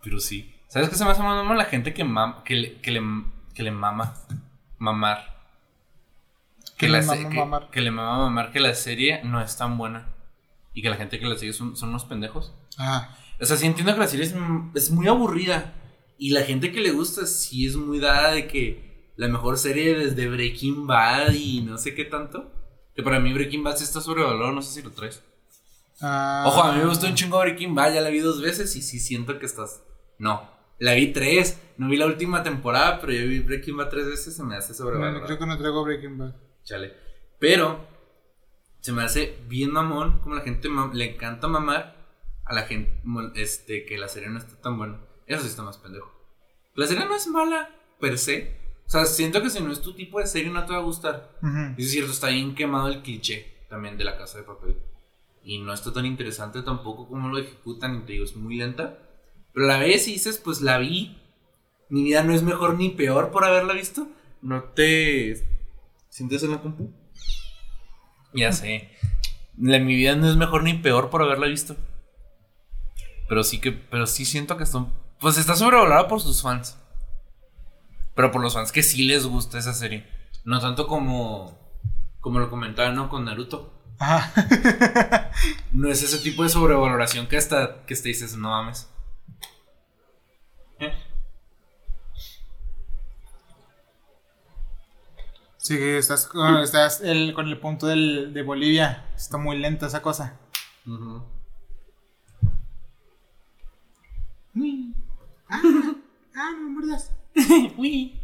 [0.03, 0.55] Pero sí.
[0.69, 2.03] ¿Sabes qué se me hace más la gente que,
[2.47, 3.03] que, le, que, le,
[3.55, 4.15] que le mama
[4.79, 5.37] mamar?
[6.79, 7.71] Que, le mama mamar?
[7.71, 10.07] que le mama mamar que la serie no es tan buena.
[10.73, 12.55] Y que la gente que la sigue son, son unos pendejos.
[12.79, 13.15] Ah.
[13.39, 14.35] O sea, sí entiendo que la serie es,
[14.75, 15.75] es muy aburrida.
[16.17, 19.95] Y la gente que le gusta sí es muy dada de que la mejor serie
[19.95, 22.64] desde Breaking Bad y no sé qué tanto.
[22.95, 25.23] Que para mí Breaking Bad sí está sobrevalorado, no sé si lo traes.
[26.01, 26.45] Ah.
[26.47, 28.83] Ojo, a mí me gustó un chingo Breaking Bad, ya la vi dos veces y
[28.83, 29.83] sí siento que estás.
[30.19, 30.49] No,
[30.79, 31.61] la vi tres.
[31.77, 34.75] No vi la última temporada, pero yo vi Breaking Bad tres veces, se me hace
[34.75, 35.21] sobrevalorado.
[35.21, 36.35] No, creo que no traigo Breaking Bad.
[36.63, 36.95] Chale.
[37.41, 37.87] Pero
[38.81, 41.97] se me hace bien mamón, como la gente le encanta mamar
[42.45, 43.01] a la gente
[43.35, 45.01] este, que la serie no está tan buena.
[45.27, 46.13] Eso sí está más pendejo.
[46.75, 48.64] La serie no es mala, per se.
[48.87, 50.83] O sea, siento que si no es tu tipo de serie no te va a
[50.83, 51.39] gustar.
[51.77, 54.77] Es cierto, está bien quemado el cliché también de la casa de papel.
[55.43, 57.97] Y no está tan interesante tampoco como lo ejecutan.
[57.97, 58.99] Y te digo, es muy lenta.
[59.53, 61.21] Pero la vez dices, pues la vi.
[61.89, 64.07] Mi vida no es mejor ni peor por haberla visto.
[64.43, 65.35] No te
[66.09, 66.93] sientes en la compu.
[68.33, 68.91] Ya sé.
[69.59, 71.77] La, mi vida no es mejor ni peor por haberla visto.
[73.29, 76.79] Pero sí que, pero sí siento que están, pues está sobrevalorada por sus fans.
[78.15, 80.09] Pero por los fans que sí les gusta esa serie.
[80.45, 81.59] No tanto como,
[82.21, 83.09] como lo comentaba, ¿no?
[83.09, 83.73] Con Naruto.
[85.73, 88.89] no es ese tipo de sobrevaloración que hasta que te dices, no mames.
[95.65, 99.07] Sí, estás, con, estás el, con el punto del, de Bolivia.
[99.17, 100.39] Está muy lenta esa cosa.
[105.51, 105.61] Ah,
[106.37, 107.13] ah, no me muerdas.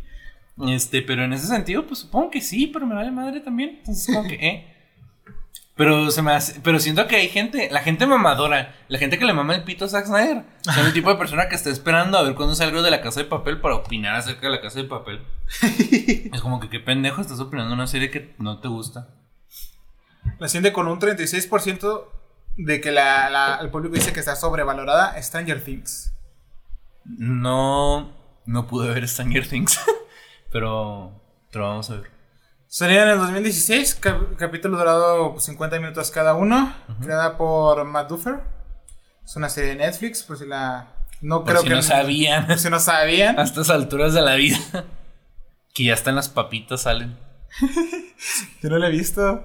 [0.68, 3.76] Este, pero en ese sentido, pues supongo que sí, pero me vale madre también.
[3.78, 4.76] Entonces, como que, eh.
[5.74, 9.24] Pero se me hace, pero siento que hay gente, la gente mamadora, la gente que
[9.24, 10.44] le mama el pito a Zack Snyder.
[10.60, 13.20] Son el tipo de persona que está esperando a ver cuándo salgo de la casa
[13.20, 15.22] de papel para opinar acerca de la casa de papel.
[15.62, 19.08] es como que qué pendejo estás opinando una serie que no te gusta.
[20.38, 22.04] La siente con un 36%
[22.58, 26.12] de que la, el público dice que está sobrevalorada Stranger Things.
[27.06, 28.19] No,
[28.50, 29.78] no pude ver Stranger Things,
[30.52, 31.12] pero,
[31.52, 32.10] pero vamos a ver.
[32.66, 34.00] Salía en el 2016,
[34.38, 38.40] capítulo durado 50 minutos cada uno, creada por Matt Duffer.
[39.24, 40.88] Es una serie de Netflix, por si la...
[41.20, 41.74] No creo si que...
[41.74, 42.46] no sabían.
[42.46, 43.38] Por si no sabían.
[43.38, 44.58] A estas alturas de la vida.
[45.74, 47.16] que ya están las papitas, salen.
[48.62, 49.44] Yo no la he visto.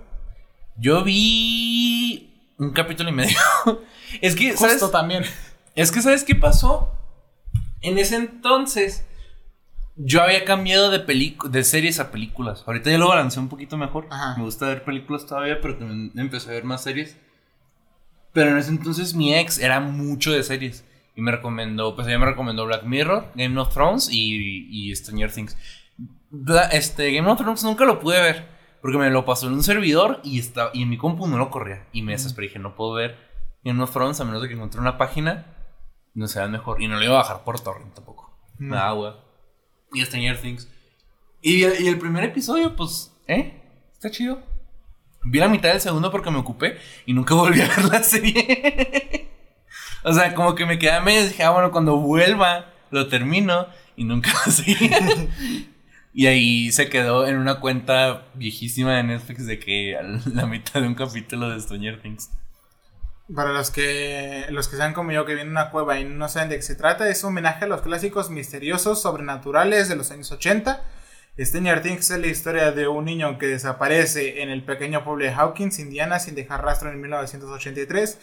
[0.77, 3.37] Yo vi un capítulo y medio.
[4.21, 4.89] es que, ¿sabes?
[4.91, 5.25] También.
[5.75, 6.91] Es que, ¿sabes qué pasó?
[7.87, 9.05] En ese entonces
[9.95, 10.99] yo había cambiado de,
[11.49, 12.63] de series a películas.
[12.65, 14.07] Ahorita ya lo balancé un poquito mejor.
[14.37, 17.17] Me gusta ver películas todavía, pero también empecé a ver más series.
[18.33, 20.83] Pero en ese entonces mi ex era mucho de series.
[21.15, 25.31] Y me recomendó, pues ella me recomendó Black Mirror, Game of Thrones y, y Stranger
[25.31, 25.55] Things.
[26.71, 28.55] este, Game of Thrones nunca lo pude ver.
[28.81, 31.49] Porque me lo pasó en un servidor y, estaba, y en mi compu no lo
[31.49, 31.87] corría.
[31.93, 32.47] Y me desesperé.
[32.47, 33.17] Dije, no puedo ver
[33.63, 35.54] Game of Thrones a menos de que encontré una página.
[36.15, 36.81] No sea mejor.
[36.81, 38.35] Y no lo iba a bajar por torrent tampoco.
[38.57, 39.25] Nada, güey
[39.95, 40.67] y Stranger Things.
[41.41, 43.61] Y, y el primer episodio, pues, ¿eh?
[43.93, 44.41] Está chido.
[45.23, 49.29] Vi la mitad del segundo porque me ocupé y nunca volví a ver la serie.
[50.03, 53.67] o sea, como que me quedé medio y dije, ah, bueno, cuando vuelva lo termino
[53.95, 54.91] y nunca lo seguí.
[56.13, 59.97] y ahí se quedó en una cuenta viejísima de Netflix de que
[60.33, 62.31] la mitad de un capítulo de Stranger Things.
[63.33, 66.29] Para los que los que sean como yo que vienen a una cueva y no
[66.29, 70.11] saben de qué se trata, es un homenaje a los clásicos misteriosos sobrenaturales de los
[70.11, 70.83] años 80.
[71.39, 75.31] Stranger Things es la historia de un niño que desaparece en el pequeño pueblo de
[75.31, 78.19] Hawkins, Indiana, sin dejar rastro en 1983.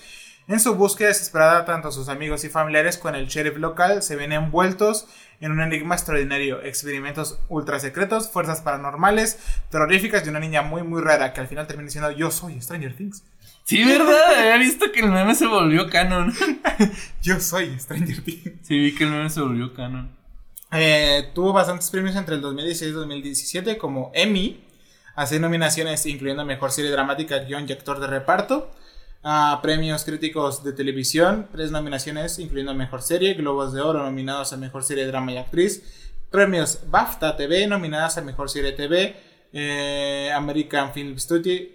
[0.48, 4.32] En su búsqueda desesperada, tanto sus amigos y familiares con el sheriff local se ven
[4.32, 5.08] envueltos
[5.40, 9.38] en un enigma extraordinario, experimentos ultra secretos, fuerzas paranormales,
[9.68, 12.96] terroríficas y una niña muy muy rara que al final termina diciendo yo soy Stranger
[12.96, 13.24] Things.
[13.64, 14.38] Sí, ¿verdad?
[14.38, 16.32] Había visto que el meme se volvió canon.
[17.22, 18.52] yo soy Stranger Things.
[18.62, 20.16] Sí, vi que el meme se volvió canon.
[20.72, 24.64] Eh, tuvo bastantes premios entre el 2016 y 2017 como Emmy,
[25.14, 28.70] a seis nominaciones incluyendo Mejor Serie Dramática, Guión y Actor de Reparto
[29.22, 34.56] a premios críticos de televisión, tres nominaciones incluyendo Mejor Serie, Globos de Oro nominados a
[34.56, 39.14] Mejor Serie Drama y Actriz, premios BAFTA TV nominadas a Mejor Serie TV,
[39.52, 41.68] eh, American Film Studio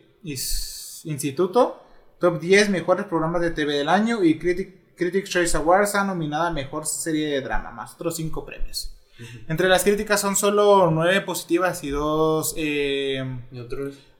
[1.06, 1.84] Instituto,
[2.20, 6.54] Top 10 Mejores Programas de TV del Año y Critics Choice Awards a nominada a
[6.54, 8.94] Mejor Serie de Drama, más otros 5 premios.
[9.48, 13.24] Entre las críticas son solo 9 positivas y 2 eh,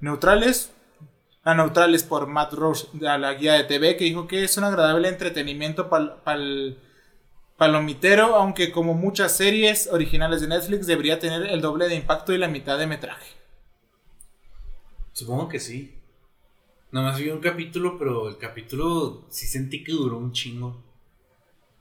[0.02, 0.72] neutrales
[1.48, 4.58] la neutral es por Matt Roach de la guía de TV que dijo que es
[4.58, 6.78] un agradable entretenimiento para el
[7.56, 12.38] palomitero, aunque como muchas series originales de Netflix debería tener el doble de impacto y
[12.38, 13.32] la mitad de metraje.
[15.14, 15.97] Supongo que sí.
[16.92, 20.82] Nomás vi un capítulo, pero el capítulo sí sentí que duró un chingo.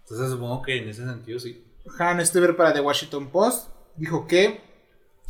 [0.02, 1.64] Entonces supongo que en ese sentido sí.
[1.98, 4.60] Han Stuber para The Washington Post dijo que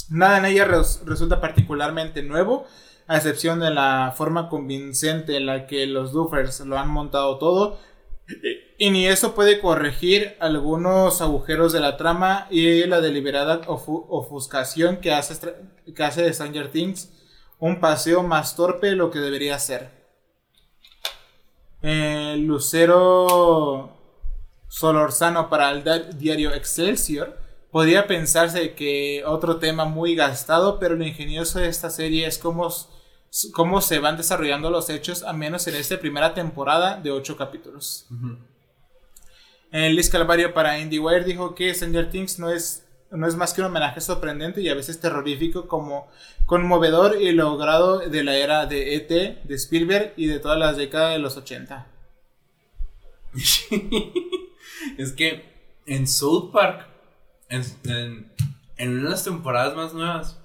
[0.08, 2.66] nada en ella resulta particularmente nuevo
[3.06, 7.78] a excepción de la forma convincente en la que los Duffers lo han montado todo.
[8.78, 15.12] Y ni eso puede corregir algunos agujeros de la trama y la deliberada ofuscación que
[15.12, 15.54] hace,
[15.94, 17.12] que hace de Stranger Things
[17.58, 19.90] un paseo más torpe de lo que debería ser.
[21.82, 23.96] El Lucero
[24.68, 27.38] Solorzano para el diario Excelsior
[27.70, 32.70] podría pensarse que otro tema muy gastado, pero lo ingenioso de esta serie es cómo
[33.52, 38.06] cómo se van desarrollando los hechos, a menos en esta primera temporada de ocho capítulos.
[39.72, 43.60] En Liz Calvario para IndieWire dijo que Stranger Things no es, no es más que
[43.60, 46.08] un homenaje sorprendente y a veces terrorífico como
[46.44, 51.12] conmovedor y logrado de la era de ET, de Spielberg y de todas las décadas
[51.12, 51.86] de los 80.
[54.98, 55.44] es que
[55.86, 56.86] en South Park,
[57.48, 58.32] en, en,
[58.76, 60.38] en una de las temporadas más nuevas,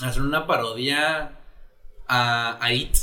[0.00, 1.38] hacen una parodia
[2.08, 2.96] a, It.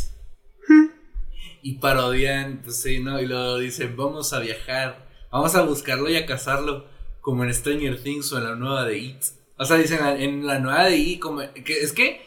[1.62, 3.20] y parodian, pues ¿no?
[3.20, 6.88] Y lo dicen, vamos a viajar, vamos a buscarlo y a cazarlo,
[7.24, 9.24] como en Stranger Things o en la nueva de It.
[9.58, 12.22] O sea, dicen en la nueva de It, como, que, es que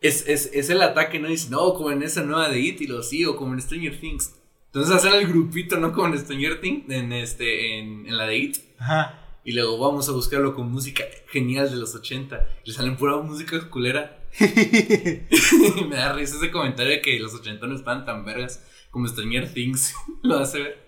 [0.00, 1.28] es, es, el ataque, ¿no?
[1.28, 4.34] Dicen, no, como en esa nueva de It, y lo sigo, como en Stranger Things.
[4.68, 5.92] Entonces hacen el grupito, ¿no?
[5.92, 8.56] Como en Stranger Things, en, este, en, en la de It.
[8.78, 9.20] Ajá.
[9.44, 12.48] Y luego vamos a buscarlo con música genial de los 80.
[12.64, 14.24] Y le salen pura música culera.
[14.40, 19.52] me da risa ese comentario de que los 80 no están tan vergas como Stranger
[19.52, 20.78] Things lo hace ver.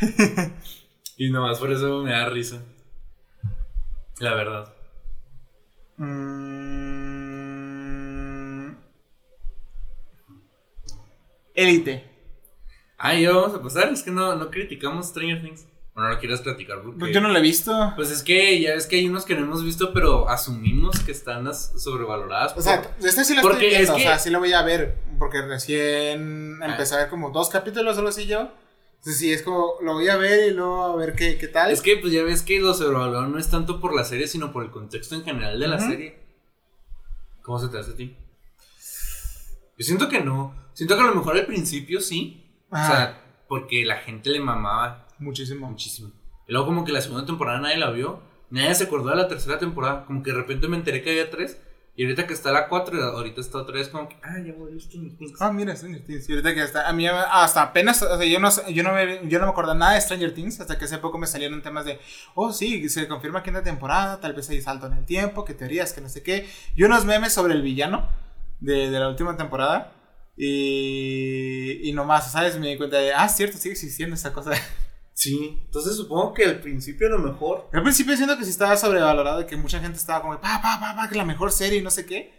[1.18, 2.62] y nomás por eso me da risa.
[4.20, 4.72] La verdad.
[11.54, 12.04] Élite.
[12.96, 13.92] Ah, ya vamos a pasar.
[13.92, 15.66] Es que no, no criticamos Stranger Things
[15.98, 17.12] no lo quieres platicar porque...
[17.12, 17.92] yo no lo he visto.
[17.96, 21.10] Pues es que ya ves que hay unos que no hemos visto, pero asumimos que
[21.10, 22.56] están sobrevaloradas.
[22.56, 25.42] O sea, este sí lo estoy viendo, o sea, sí lo voy a ver, porque
[25.42, 28.52] recién empecé a ver como dos capítulos solo así yo.
[28.98, 31.70] Entonces sí, es como, lo voy a ver y luego a ver qué, qué tal.
[31.70, 34.52] Es que pues ya ves que lo sobrevalorado no es tanto por la serie, sino
[34.52, 36.18] por el contexto en general de la serie.
[37.42, 38.16] ¿Cómo se te hace a ti?
[39.78, 40.54] Yo siento que no.
[40.74, 42.44] Siento que a lo mejor al principio sí.
[42.70, 45.68] O sea, porque la gente le mamaba Muchísimo.
[45.68, 46.12] Muchísimo.
[46.46, 48.20] Y luego como que la segunda temporada nadie la vio.
[48.50, 50.04] Nadie se acordó de la tercera temporada.
[50.04, 51.60] Como que de repente me enteré que había tres.
[51.98, 54.78] Y ahorita que está la cuatro, ahorita está otra vez como que, ah, ya voy
[54.78, 55.32] Stranger Things.
[55.40, 56.28] Ah, mira, Stranger Things.
[56.28, 59.28] Y ahorita que está, a mí hasta apenas, o sea, yo no, yo no me,
[59.28, 61.84] yo no me acuerdo nada de Stranger Things hasta que hace poco me salieron temas
[61.86, 61.98] de,
[62.36, 65.92] oh, sí, se confirma la temporada, tal vez hay salto en el tiempo, que teorías,
[65.92, 66.48] que no sé qué.
[66.76, 68.08] Y unos memes sobre el villano
[68.60, 69.92] de, de la última temporada.
[70.36, 72.56] Y, y nomás, ¿sabes?
[72.60, 74.52] Me di cuenta de, ah, cierto, sigue existiendo esa cosa.
[75.18, 77.68] Sí, entonces supongo que al principio a lo mejor.
[77.72, 80.94] Al principio siento que sí estaba sobrevalorado, que mucha gente estaba como, pa, pa, pa,
[80.94, 82.32] pa, que la mejor serie y no sé qué.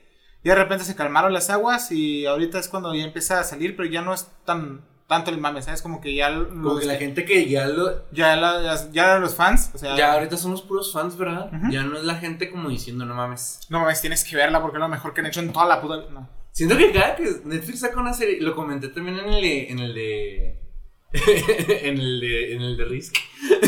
[0.46, 3.76] Y de repente se calmaron las aguas y ahorita es cuando ya empieza a salir,
[3.76, 5.82] pero ya no es tan tanto el mame, ¿sabes?
[5.82, 6.34] Como que ya.
[6.34, 8.10] Como que la gente que ya lo.
[8.14, 9.98] Ya, la, ya, los fans, o sea.
[9.98, 11.52] Ya ahorita somos puros fans, ¿verdad?
[11.70, 13.60] Ya no es la gente como diciendo, no mames.
[13.68, 15.82] No mames, tienes que verla porque es lo mejor que han hecho en toda la
[15.82, 16.10] puta.
[16.12, 16.30] No.
[16.54, 19.94] Siento que cada que Netflix saca una serie, lo comenté también en el en el
[19.94, 20.69] de
[21.14, 23.16] en, el de, en el de Risk.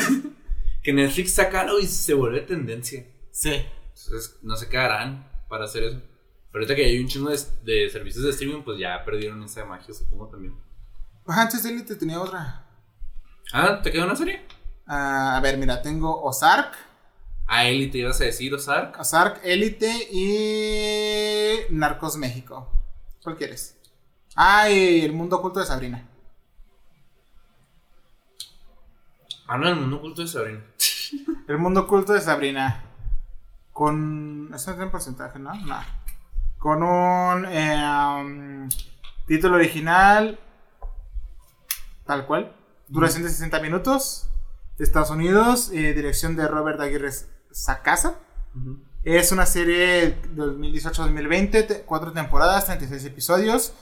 [0.83, 3.05] que Netflix saca algo y se vuelve tendencia.
[3.31, 3.65] Sí.
[3.89, 6.01] Entonces, no sé qué harán para hacer eso.
[6.51, 9.63] Pero ahorita que hay un chingo de, de servicios de streaming, pues ya perdieron esa
[9.65, 10.55] magia, supongo también.
[11.23, 12.67] Pues antes de Elite tenía otra.
[13.53, 14.41] Ah, ¿te quedó una serie?
[14.85, 16.75] Ah, a ver, mira, tengo Ozark.
[17.47, 18.99] A Elite ibas a decir, Ozark.
[18.99, 22.69] Ozark, Elite y Narcos México.
[23.23, 23.77] ¿Cuál quieres?
[24.35, 26.07] Ah, y El Mundo Oculto de Sabrina.
[29.53, 30.61] Ah, no, el mundo oculto de Sabrina.
[31.47, 32.83] El Mundo Oculto de Sabrina.
[33.73, 34.49] Con.
[34.55, 35.53] ¿Eso no en porcentaje, no?
[35.53, 35.79] No.
[36.57, 37.83] Con un eh,
[38.21, 38.69] um,
[39.27, 40.39] título original.
[42.05, 42.55] Tal cual.
[42.87, 44.29] Duración de 60 minutos.
[44.79, 45.69] Estados Unidos.
[45.73, 47.09] eh, dirección de Robert Aguirre
[47.51, 48.15] Sacasa.
[49.03, 53.73] Es una serie de 2018-2020, te- cuatro temporadas, 36 episodios.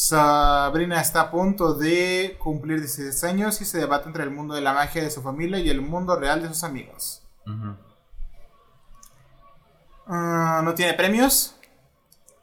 [0.00, 4.60] Sabrina está a punto de cumplir 16 años y se debate entre el mundo de
[4.60, 7.26] la magia de su familia y el mundo real de sus amigos.
[10.06, 11.56] Ah, no tiene premios,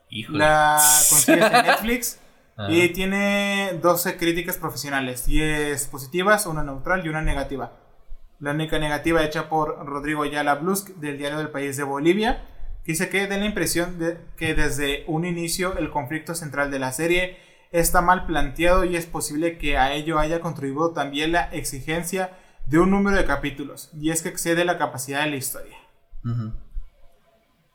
[0.09, 0.39] Híjole.
[0.39, 2.19] la consigues en Netflix
[2.67, 7.71] y tiene 12 críticas profesionales, 10 positivas, una neutral y una negativa.
[8.41, 12.43] La única negativa hecha por Rodrigo Ayala Blusk del Diario del País de Bolivia,
[12.83, 16.79] que dice que da la impresión de que desde un inicio el conflicto central de
[16.79, 21.49] la serie está mal planteado y es posible que a ello haya contribuido también la
[21.51, 22.31] exigencia
[22.65, 25.77] de un número de capítulos, y es que excede la capacidad de la historia.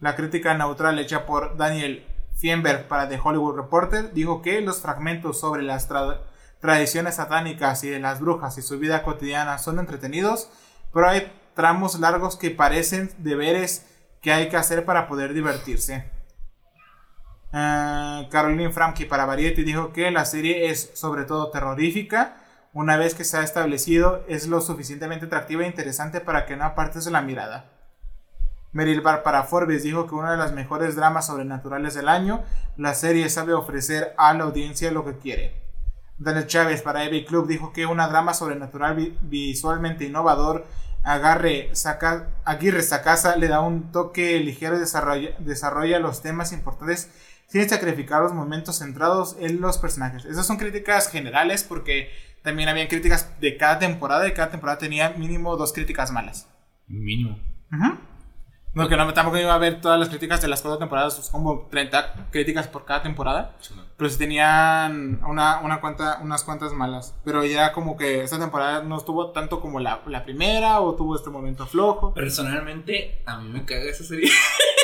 [0.00, 2.04] La crítica neutral hecha por Daniel
[2.36, 6.20] Fienberg para The Hollywood Reporter dijo que los fragmentos sobre las tra-
[6.60, 10.50] tradiciones satánicas y de las brujas y su vida cotidiana son entretenidos,
[10.92, 13.86] pero hay tramos largos que parecen deberes
[14.22, 16.10] que hay que hacer para poder divertirse.
[17.52, 22.36] Ah, Caroline Franke para Variety dijo que la serie es sobre todo terrorífica.
[22.72, 26.64] Una vez que se ha establecido, es lo suficientemente atractiva e interesante para que no
[26.64, 27.64] apartes de la mirada.
[28.72, 32.44] Meryl Barr para Forbes dijo que uno de los mejores dramas sobrenaturales del año,
[32.76, 35.54] la serie sabe ofrecer a la audiencia lo que quiere.
[36.18, 40.66] Daniel Chávez para EV Club dijo que una drama sobrenatural vi- visualmente innovador,
[41.02, 47.10] Agarre Saca- Aguirre Sacasa le da un toque ligero y desarrolla, desarrolla los temas importantes
[47.50, 50.24] sin sacrificar los momentos centrados en los personajes.
[50.24, 52.10] Esas son críticas generales porque
[52.42, 56.48] también habían críticas de cada temporada y cada temporada tenía mínimo dos críticas malas.
[56.86, 57.38] Mínimo.
[57.72, 57.98] Ujú.
[58.72, 61.28] No, que no, tampoco iba a ver todas las críticas de las cuatro temporadas, pues
[61.28, 63.56] como 30 críticas por cada temporada.
[63.96, 67.16] Pero sí tenían una, una cuanta, unas cuantas malas.
[67.24, 71.16] Pero ya como que esta temporada no estuvo tanto como la, la primera o tuvo
[71.16, 72.14] este momento flojo.
[72.14, 74.30] Personalmente, a mí me caga esa serie.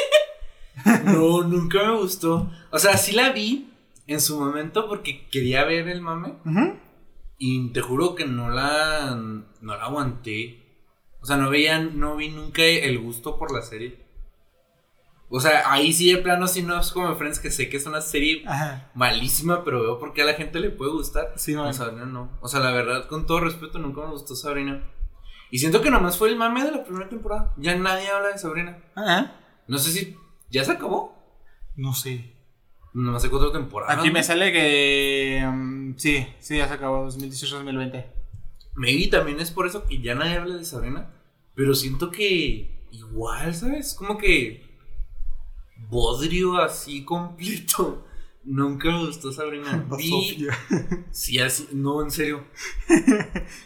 [1.04, 2.50] no, nunca me gustó.
[2.70, 3.72] O sea, sí la vi
[4.06, 6.34] en su momento porque quería ver el mame.
[7.38, 10.62] Y te juro que no la, no la aguanté.
[11.20, 14.06] O sea, no veía, no vi nunca el gusto por la serie.
[15.28, 17.86] O sea, ahí sí de plano sí no es como Friends que sé que es
[17.86, 18.92] una serie Ajá.
[18.94, 21.32] malísima, pero veo por qué a la gente le puede gustar.
[21.34, 21.74] Sí, No, man.
[21.74, 22.30] Sabrina no.
[22.40, 24.88] O sea, la verdad, con todo respeto, nunca me gustó Sabrina.
[25.50, 27.52] Y siento que nomás fue el mame de la primera temporada.
[27.56, 28.78] Ya nadie habla de Sabrina.
[28.94, 29.40] Ajá.
[29.66, 30.16] No sé si
[30.50, 31.14] ya se acabó.
[31.76, 32.32] No sé.
[32.94, 33.98] Nomás sé cuatro temporadas.
[33.98, 34.24] Aquí me ¿no?
[34.24, 35.46] sale que...
[35.46, 38.06] mm, sí, sí, ya se acabó 2018-2020.
[38.74, 41.10] Maybe también es por eso que ya nadie habla de Sabrina.
[41.54, 43.94] Pero siento que igual, ¿sabes?
[43.94, 44.64] Como que
[45.88, 48.04] bodrio así completo.
[48.44, 49.86] Nunca me gustó Sabrina.
[49.98, 50.46] Vi,
[51.10, 52.44] sí, así, no, en serio.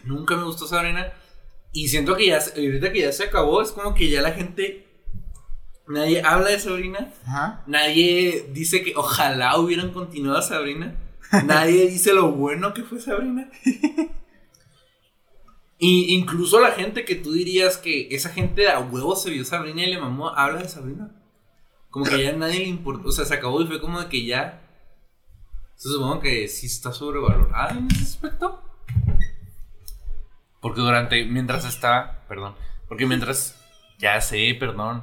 [0.05, 1.13] Nunca me gustó Sabrina.
[1.73, 4.33] Y siento que ya, se- ahorita que ya se acabó, es como que ya la
[4.33, 4.87] gente,
[5.91, 7.13] nadie habla de Sabrina.
[7.27, 7.63] Ajá.
[7.67, 10.97] Nadie dice que ojalá hubieran continuado a Sabrina.
[11.45, 13.49] Nadie dice lo bueno que fue Sabrina.
[15.83, 19.83] Y incluso la gente que tú dirías que esa gente a huevo se vio Sabrina
[19.83, 21.11] y le mamó, habla de Sabrina.
[21.89, 23.09] Como que ya a nadie le importó.
[23.09, 24.61] O sea, se acabó y fue como de que ya.
[25.77, 28.63] Se supongo que sí está sobrevalorada en ese aspecto.
[30.61, 31.25] Porque durante.
[31.25, 32.27] Mientras estaba.
[32.29, 32.57] Perdón.
[32.87, 33.57] Porque mientras.
[33.99, 35.03] Ya sé, perdón.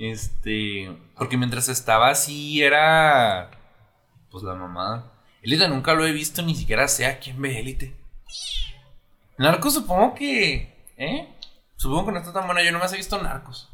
[0.00, 0.90] Este.
[1.14, 3.50] Porque mientras estaba así era.
[4.30, 5.12] Pues la mamada.
[5.42, 7.94] Élite nunca lo he visto, ni siquiera sé a quién ve Élite.
[9.36, 10.74] Narcos supongo que.
[10.96, 11.28] ¿Eh?
[11.76, 12.64] Supongo que no está tan buena.
[12.64, 13.68] Yo nomás he visto Narcos.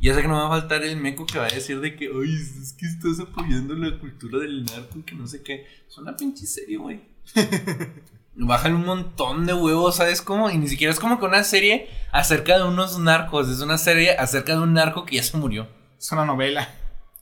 [0.00, 1.96] Ya sé que no me va a faltar el meco que va a decir de
[1.96, 5.66] que, ay, es que estás apoyando la cultura del narco y que no sé qué.
[5.88, 7.00] Es una pinche serie, güey.
[8.40, 10.48] Bajan un montón de huevos, ¿sabes cómo?
[10.50, 13.48] Y ni siquiera es como que una serie acerca de unos narcos.
[13.48, 15.66] Es una serie acerca de un narco que ya se murió.
[15.98, 16.68] Es una novela.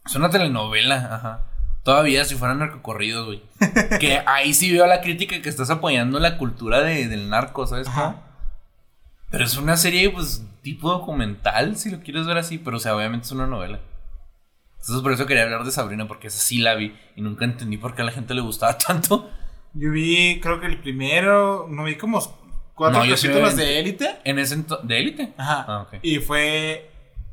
[0.04, 1.40] Es una telenovela, ajá.
[1.82, 3.42] Todavía si fueran narcocorridos, güey.
[4.00, 7.88] que ahí sí veo la crítica que estás apoyando la cultura de- del narco, ¿sabes?
[7.88, 8.22] cómo?
[9.30, 12.94] Pero es una serie, pues, tipo documental, si lo quieres ver así, pero o sea,
[12.94, 13.80] obviamente es una novela.
[14.80, 17.76] Entonces por eso quería hablar de Sabrina, porque esa sí la vi y nunca entendí
[17.78, 19.30] por qué a la gente le gustaba tanto.
[19.78, 22.18] Yo vi, creo que el primero, no vi como
[22.74, 24.16] cuatro No, capítulos de élite.
[24.24, 25.34] En ese ¿De élite?
[25.36, 25.64] Ajá.
[25.68, 25.86] Ah.
[26.02, 26.90] Y fue.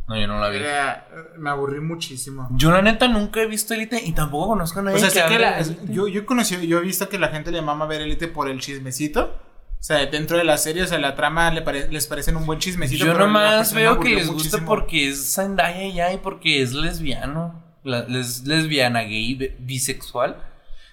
[0.07, 0.57] No, yo no la vi.
[0.57, 1.07] era-
[1.38, 2.49] me aburrí muchísimo.
[2.52, 5.34] Yo la neta nunca he visto élite y tampoco conozco a nadie O sea, que
[5.36, 8.28] sé la- yo, yo conocí, yo he visto que la gente le mama ver élite
[8.28, 9.40] por el chismecito.
[9.80, 12.45] O sea, dentro de la serie, o sea, la trama le pare- les parecen un
[12.45, 13.06] buen chismecito.
[13.06, 14.65] Yo nomás veo que les gusta muchísimo.
[14.68, 17.64] porque es Zendaya ya y porque es lesbiano.
[17.84, 20.38] La- es lesbiana, gay, bi- bisexual.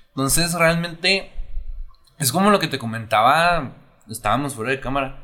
[0.08, 1.30] Entonces, realmente
[2.20, 3.72] es como lo que te comentaba.
[4.08, 5.18] Estábamos fuera de cámara.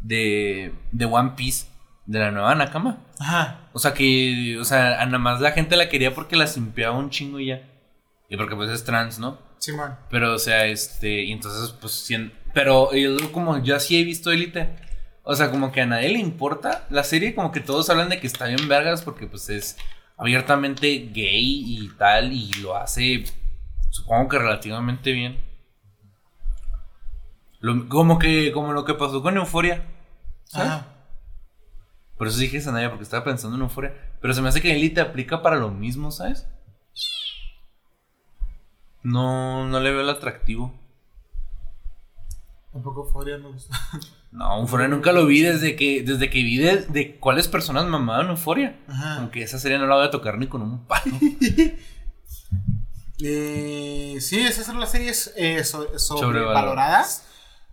[0.00, 1.66] De, de One Piece,
[2.04, 2.98] de la nueva Nakama.
[3.18, 3.68] Ajá.
[3.72, 7.10] O sea que, o sea, nada más la gente la quería porque la simpeaba un
[7.10, 7.62] chingo y ya.
[8.28, 9.38] Y porque pues es trans, ¿no?
[9.58, 9.96] Simón.
[10.10, 14.30] Pero, o sea, este, y entonces, pues, cien- pero yo como yo sí he visto
[14.30, 14.76] Elite,
[15.24, 18.20] o sea, como que a nadie le importa la serie, como que todos hablan de
[18.20, 19.76] que está bien vergas porque, pues, es
[20.18, 23.24] abiertamente gay y tal, y lo hace,
[23.90, 25.38] supongo que relativamente bien.
[27.60, 29.84] Lo- como que, como lo que pasó con Euforia.
[30.52, 30.86] Ajá.
[32.18, 33.94] Por eso dije Zendaya, porque estaba pensando en Euforia.
[34.20, 36.46] Pero se me hace que Elite aplica para lo mismo, ¿sabes?
[39.02, 40.74] No, no le veo el atractivo.
[42.72, 43.76] Tampoco Foria me gusta.
[44.32, 48.28] No, Euphoria nunca lo vi desde que, desde que vi de, de cuáles personas mamaban
[48.28, 48.78] Euphoria.
[48.86, 49.16] Ajá.
[49.20, 51.16] Aunque esa serie no la voy a tocar ni con un palo.
[53.18, 57.26] Eh, sí, esas son las series eh, so- sobrevaloradas.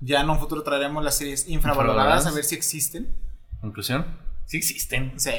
[0.05, 2.27] Ya en un futuro traeremos las series infravaloradas Infravaloradas.
[2.27, 3.15] a ver si existen.
[3.61, 4.05] Conclusión,
[4.45, 5.13] sí existen.
[5.19, 5.31] Sí.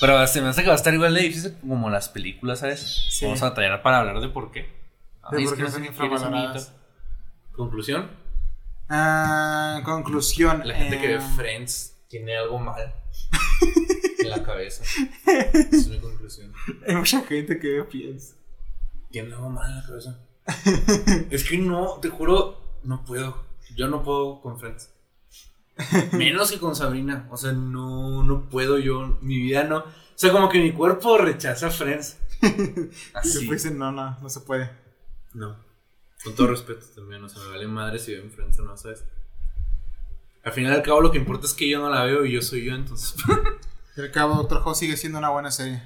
[0.00, 3.06] Pero se me hace que va a estar igual de difícil como las películas, ¿sabes?
[3.10, 3.24] Sí.
[3.26, 4.60] Vamos a tallar para hablar de por qué.
[5.30, 6.72] De Ay, por qué no son infravaloradas.
[7.52, 8.10] Conclusión,
[8.88, 10.62] Ah, conclusión.
[10.66, 12.94] la gente que ve eh, Friends tiene algo mal
[14.18, 14.82] en la cabeza.
[15.26, 16.52] Es mi conclusión.
[16.88, 18.36] Hay mucha gente que ve pies.
[19.10, 20.18] Tiene algo mal en la cabeza.
[21.30, 23.44] es que no, te juro, no puedo.
[23.76, 24.90] Yo no puedo con Friends.
[26.12, 27.26] Menos que con Sabrina.
[27.30, 29.18] O sea, no, no puedo yo.
[29.20, 29.78] Mi vida no.
[29.78, 29.84] O
[30.14, 32.18] sea, como que mi cuerpo rechaza Friends.
[32.42, 32.46] Y
[33.14, 33.38] Así.
[33.38, 34.70] después dicen, no, no, no se puede.
[35.32, 35.56] No.
[36.24, 37.22] Con todo respeto también.
[37.24, 39.04] O sea, me vale madre si ven Friends o no, ¿sabes?
[40.42, 42.32] Al final y al cabo, lo que importa es que yo no la veo y
[42.32, 43.14] yo soy yo, entonces.
[43.96, 45.82] Y al cabo, Doctor House sigue siendo una buena serie.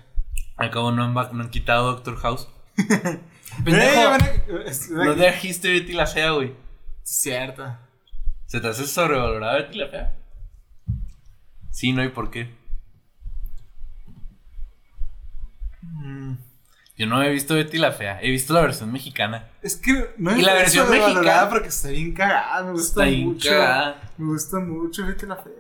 [0.56, 2.48] al cabo, no han, no han quitado Doctor House.
[3.56, 4.18] Eh, Pendejo,
[4.90, 6.52] no te dijiste Betty la Fea, güey.
[7.04, 7.76] Cierto.
[8.46, 10.14] ¿Se te hace sobrevalorada Betty la Fea?
[11.70, 12.52] Sí, no, ¿y por qué?
[15.82, 16.34] Mm.
[16.96, 19.48] Yo no he visto Betty la Fea, he visto la versión mexicana.
[19.62, 21.48] Es que no Y la versión mexicana.
[21.50, 22.62] porque está bien cagada.
[22.62, 23.48] Me gusta Está bien mucho.
[23.50, 24.10] cagada.
[24.16, 25.52] Me gusta mucho, vete la fea.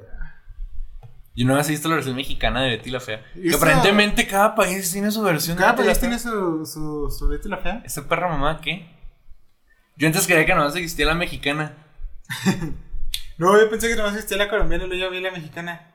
[1.36, 3.20] Yo no he visto la versión mexicana de Betty la Fea.
[3.34, 6.30] ¿Y Que aparentemente cada país tiene su versión Cada de Betty país la tiene Fea.
[6.30, 7.82] su, su, su Betty la fea.
[7.84, 8.93] ¿Esa perra mamá qué?
[9.96, 11.74] Yo antes creía que nomás existía la mexicana.
[13.36, 15.92] No, yo pensé que nomás existía la colombiana y luego yo vi la mexicana.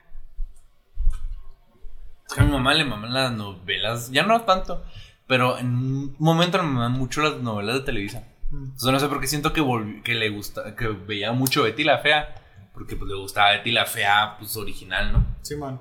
[2.28, 4.84] Es que a mi mamá le maman las novelas, ya no tanto,
[5.26, 8.28] pero en un momento me maman mucho las novelas de Televisa.
[8.52, 8.76] Mm.
[8.76, 9.64] O sea, no sé por qué siento que,
[10.04, 12.36] que le gusta, que veía mucho Betty la Fea,
[12.74, 15.38] porque pues le gustaba Betty la Fea, pues original, ¿no?
[15.42, 15.80] Sí, man.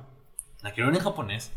[0.63, 1.53] La quiero ver en japonés.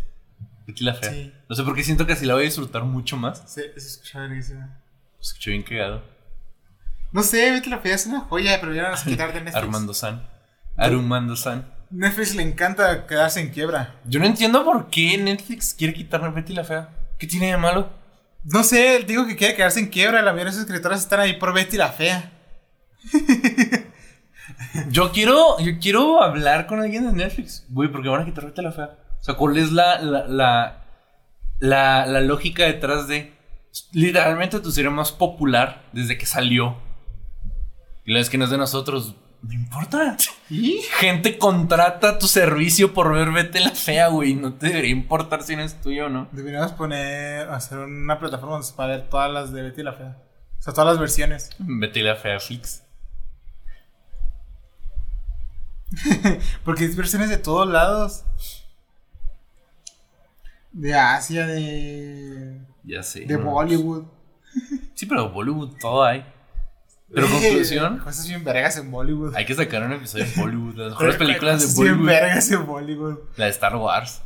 [0.65, 1.11] Betty la Fea.
[1.11, 1.33] Sí.
[1.47, 3.43] No sé por qué siento que así la voy a disfrutar mucho más.
[3.45, 4.81] Sí, se escucha verguísima.
[5.19, 6.03] Se escuchó bien cagado.
[7.11, 9.41] No sé, Betty la fea es una joya, pero ya no vas a quitar de
[9.41, 9.55] Netflix.
[9.55, 10.27] Armando San.
[10.77, 11.65] Armando San.
[11.89, 13.95] Netflix le encanta quedarse en quiebra.
[14.05, 16.89] Yo no entiendo por qué Netflix quiere quitarme Betty la Fea.
[17.19, 17.89] ¿Qué tiene de malo?
[18.43, 20.21] No sé, digo que quiere quedarse en quiebra.
[20.21, 22.31] La mayoría de sus escritoras están ahí por Betty la fea.
[24.89, 27.65] Yo quiero, yo quiero hablar con alguien de Netflix.
[27.69, 28.97] Güey, porque van a quitar Betty la Fea.
[29.19, 30.83] O sea, ¿cuál es la, la, la,
[31.59, 33.33] la, la lógica detrás de...
[33.91, 36.77] Literalmente tu serie más popular desde que salió.
[38.05, 40.17] Y la vez que no es de nosotros, no importa.
[40.49, 40.81] ¿Y?
[40.99, 44.35] Gente contrata tu servicio por ver Betty la Fea, güey.
[44.35, 46.27] No te debería importar si no es tuyo o no.
[46.31, 50.17] Deberíamos poner, hacer una plataforma donde se para ver todas las de Betty la fea.
[50.59, 51.49] O sea, todas las versiones.
[51.57, 52.83] Betty la Fea Flix.
[56.63, 58.23] Porque hay versiones de todos lados.
[60.71, 62.61] De Asia, de.
[62.83, 63.25] Ya sé.
[63.25, 63.35] de.
[63.37, 64.05] Bollywood.
[64.93, 66.25] Sí, pero Bollywood todo hay.
[67.13, 69.35] Pero conclusión, Cosas bien vergas en Bollywood.
[69.35, 70.75] hay que sacar un episodio de Bollywood.
[70.75, 72.07] Las mejores películas de bien Bollywood.
[72.07, 73.19] vergas en Bollywood.
[73.37, 74.21] La de Star Wars.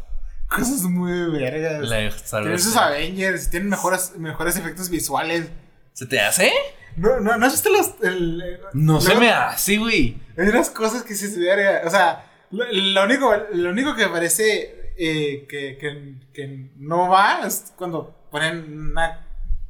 [0.47, 1.81] Cosas muy vergas.
[1.89, 2.63] La de Star Tienen Wars.
[2.63, 5.49] sus Avengers, tienen mejores, mejores efectos visuales.
[5.93, 6.51] ¿Se te hace?
[6.97, 7.93] No, no, no has visto los.
[8.03, 10.17] el- No se me hace, güey.
[10.37, 11.81] Hay unas cosas que se verga.
[11.85, 17.09] O sea, lo, lo único, lo único que me parece eh, que, que, que no
[17.09, 19.24] va es cuando ponen una-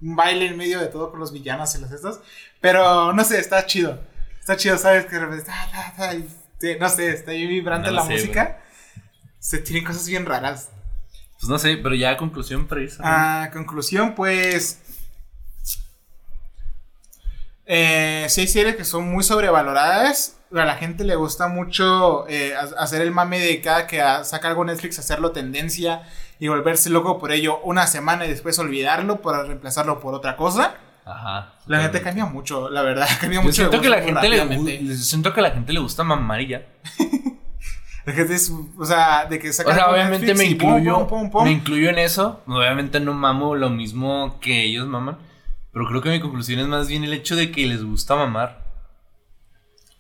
[0.05, 2.19] un baile en medio de todo con los villanos y los estos.
[2.61, 3.99] Pero no sé, está chido.
[4.39, 5.05] Está chido, ¿sabes?
[5.05, 5.51] Que de repente.
[6.61, 8.61] y, no sé, está bien vibrante No lo la sé, música.
[9.39, 10.69] Se tienen cosas bien raras.
[11.39, 13.43] Pues no sé, pero ya conclusión precisa.
[13.43, 14.79] A conclusión, pues.
[17.65, 20.37] Eh, sí hay series que son muy sobrevaloradas.
[20.51, 24.23] A la gente le gusta mucho eh, ha- hacer el mame de cada que ah,
[24.23, 26.03] saca algo Netflix, hacerlo tendencia
[26.39, 30.75] y volverse loco por ello una semana y después olvidarlo para reemplazarlo por otra cosa.
[31.05, 31.53] Ajá.
[31.67, 33.07] La gente cambia mucho, la verdad.
[33.21, 33.53] Cambia mucho.
[33.53, 36.65] siento que la gente le, siento que a la gente le gusta mamar y ya.
[38.05, 41.31] La gente es, o sea, de que saca O sea, obviamente me incluyo, pum, pum,
[41.31, 41.43] pum.
[41.43, 42.43] me incluyo en eso.
[42.45, 45.17] Obviamente no mamo lo mismo que ellos maman.
[45.73, 48.63] Pero creo que mi conclusión es más bien el hecho de que les gusta mamar.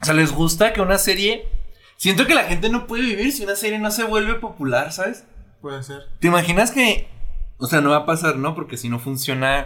[0.01, 1.49] O sea, les gusta que una serie.
[1.97, 5.25] Siento que la gente no puede vivir si una serie no se vuelve popular, ¿sabes?
[5.65, 6.07] Puede ser.
[6.19, 7.07] ¿Te imaginas que.?
[7.57, 8.53] O sea, no va a pasar, ¿no?
[8.53, 9.65] Porque si no funciona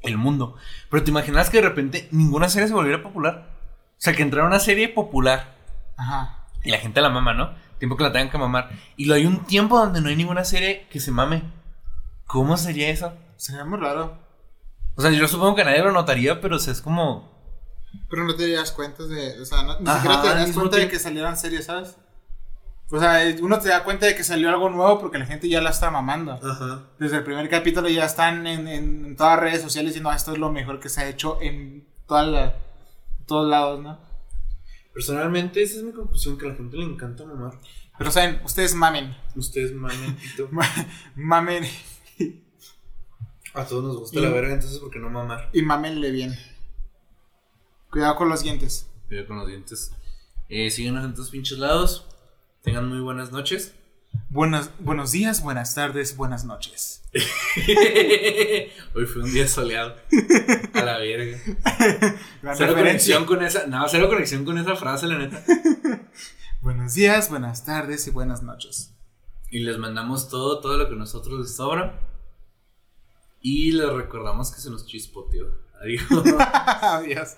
[0.00, 0.56] el mundo.
[0.88, 3.50] Pero te imaginas que de repente ninguna serie se volviera popular.
[3.90, 5.56] O sea, que entrara una serie popular
[5.98, 6.46] Ajá.
[6.64, 7.50] y la gente la mama, ¿no?
[7.78, 8.70] Tiempo que la tengan que mamar.
[8.96, 11.42] Y lo hay un tiempo donde no hay ninguna serie que se mame.
[12.26, 13.12] ¿Cómo sería eso?
[13.36, 14.16] Sería muy raro.
[14.94, 17.30] O sea, yo supongo que nadie lo notaría, pero o sea, es como.
[18.08, 19.38] Pero no te das cuenta de.
[19.38, 21.94] O sea, no- ni Ajá, siquiera te mismo cuenta de que salieran series, ¿sabes?
[22.92, 25.60] O sea, uno te da cuenta de que salió algo nuevo porque la gente ya
[25.60, 26.32] la está mamando.
[26.32, 26.86] Ajá.
[26.98, 30.16] Desde el primer capítulo ya están en, en- en todas las redes sociales diciendo "Ah,
[30.16, 32.56] esto es lo mejor que se ha hecho en toda la-
[33.26, 33.98] todos lados, ¿no?
[34.92, 37.52] Personalmente, esa es mi conclusión: que a la gente le encanta mamar.
[37.96, 39.16] Pero saben, ustedes mamen.
[39.36, 40.16] Ustedes mamen
[41.14, 41.64] mamen
[43.54, 45.48] A todos nos gusta Y- la verga, entonces, ¿por qué no mamar?
[45.52, 46.36] y mamenle bien.
[47.90, 48.88] Cuidado con los dientes.
[49.08, 49.92] Cuidado con los dientes.
[50.48, 52.06] Eh, síguenos en tus pinches lados.
[52.62, 53.74] Tengan muy buenas noches.
[54.28, 57.02] Buenos, buenos días, buenas tardes, buenas noches.
[58.94, 59.96] Hoy fue un día soleado.
[60.74, 61.38] A la verga.
[62.42, 62.74] Gran Cero referencia.
[62.74, 63.66] conexión con esa.
[63.66, 65.42] No, cero conexión con esa frase, la neta.
[66.60, 68.92] Buenos días, buenas tardes y buenas noches.
[69.50, 71.98] Y les mandamos todo, todo lo que nosotros les sobra.
[73.40, 75.46] Y les recordamos que se nos chispoteó.
[75.80, 76.02] Adiós.
[76.82, 77.36] Adiós.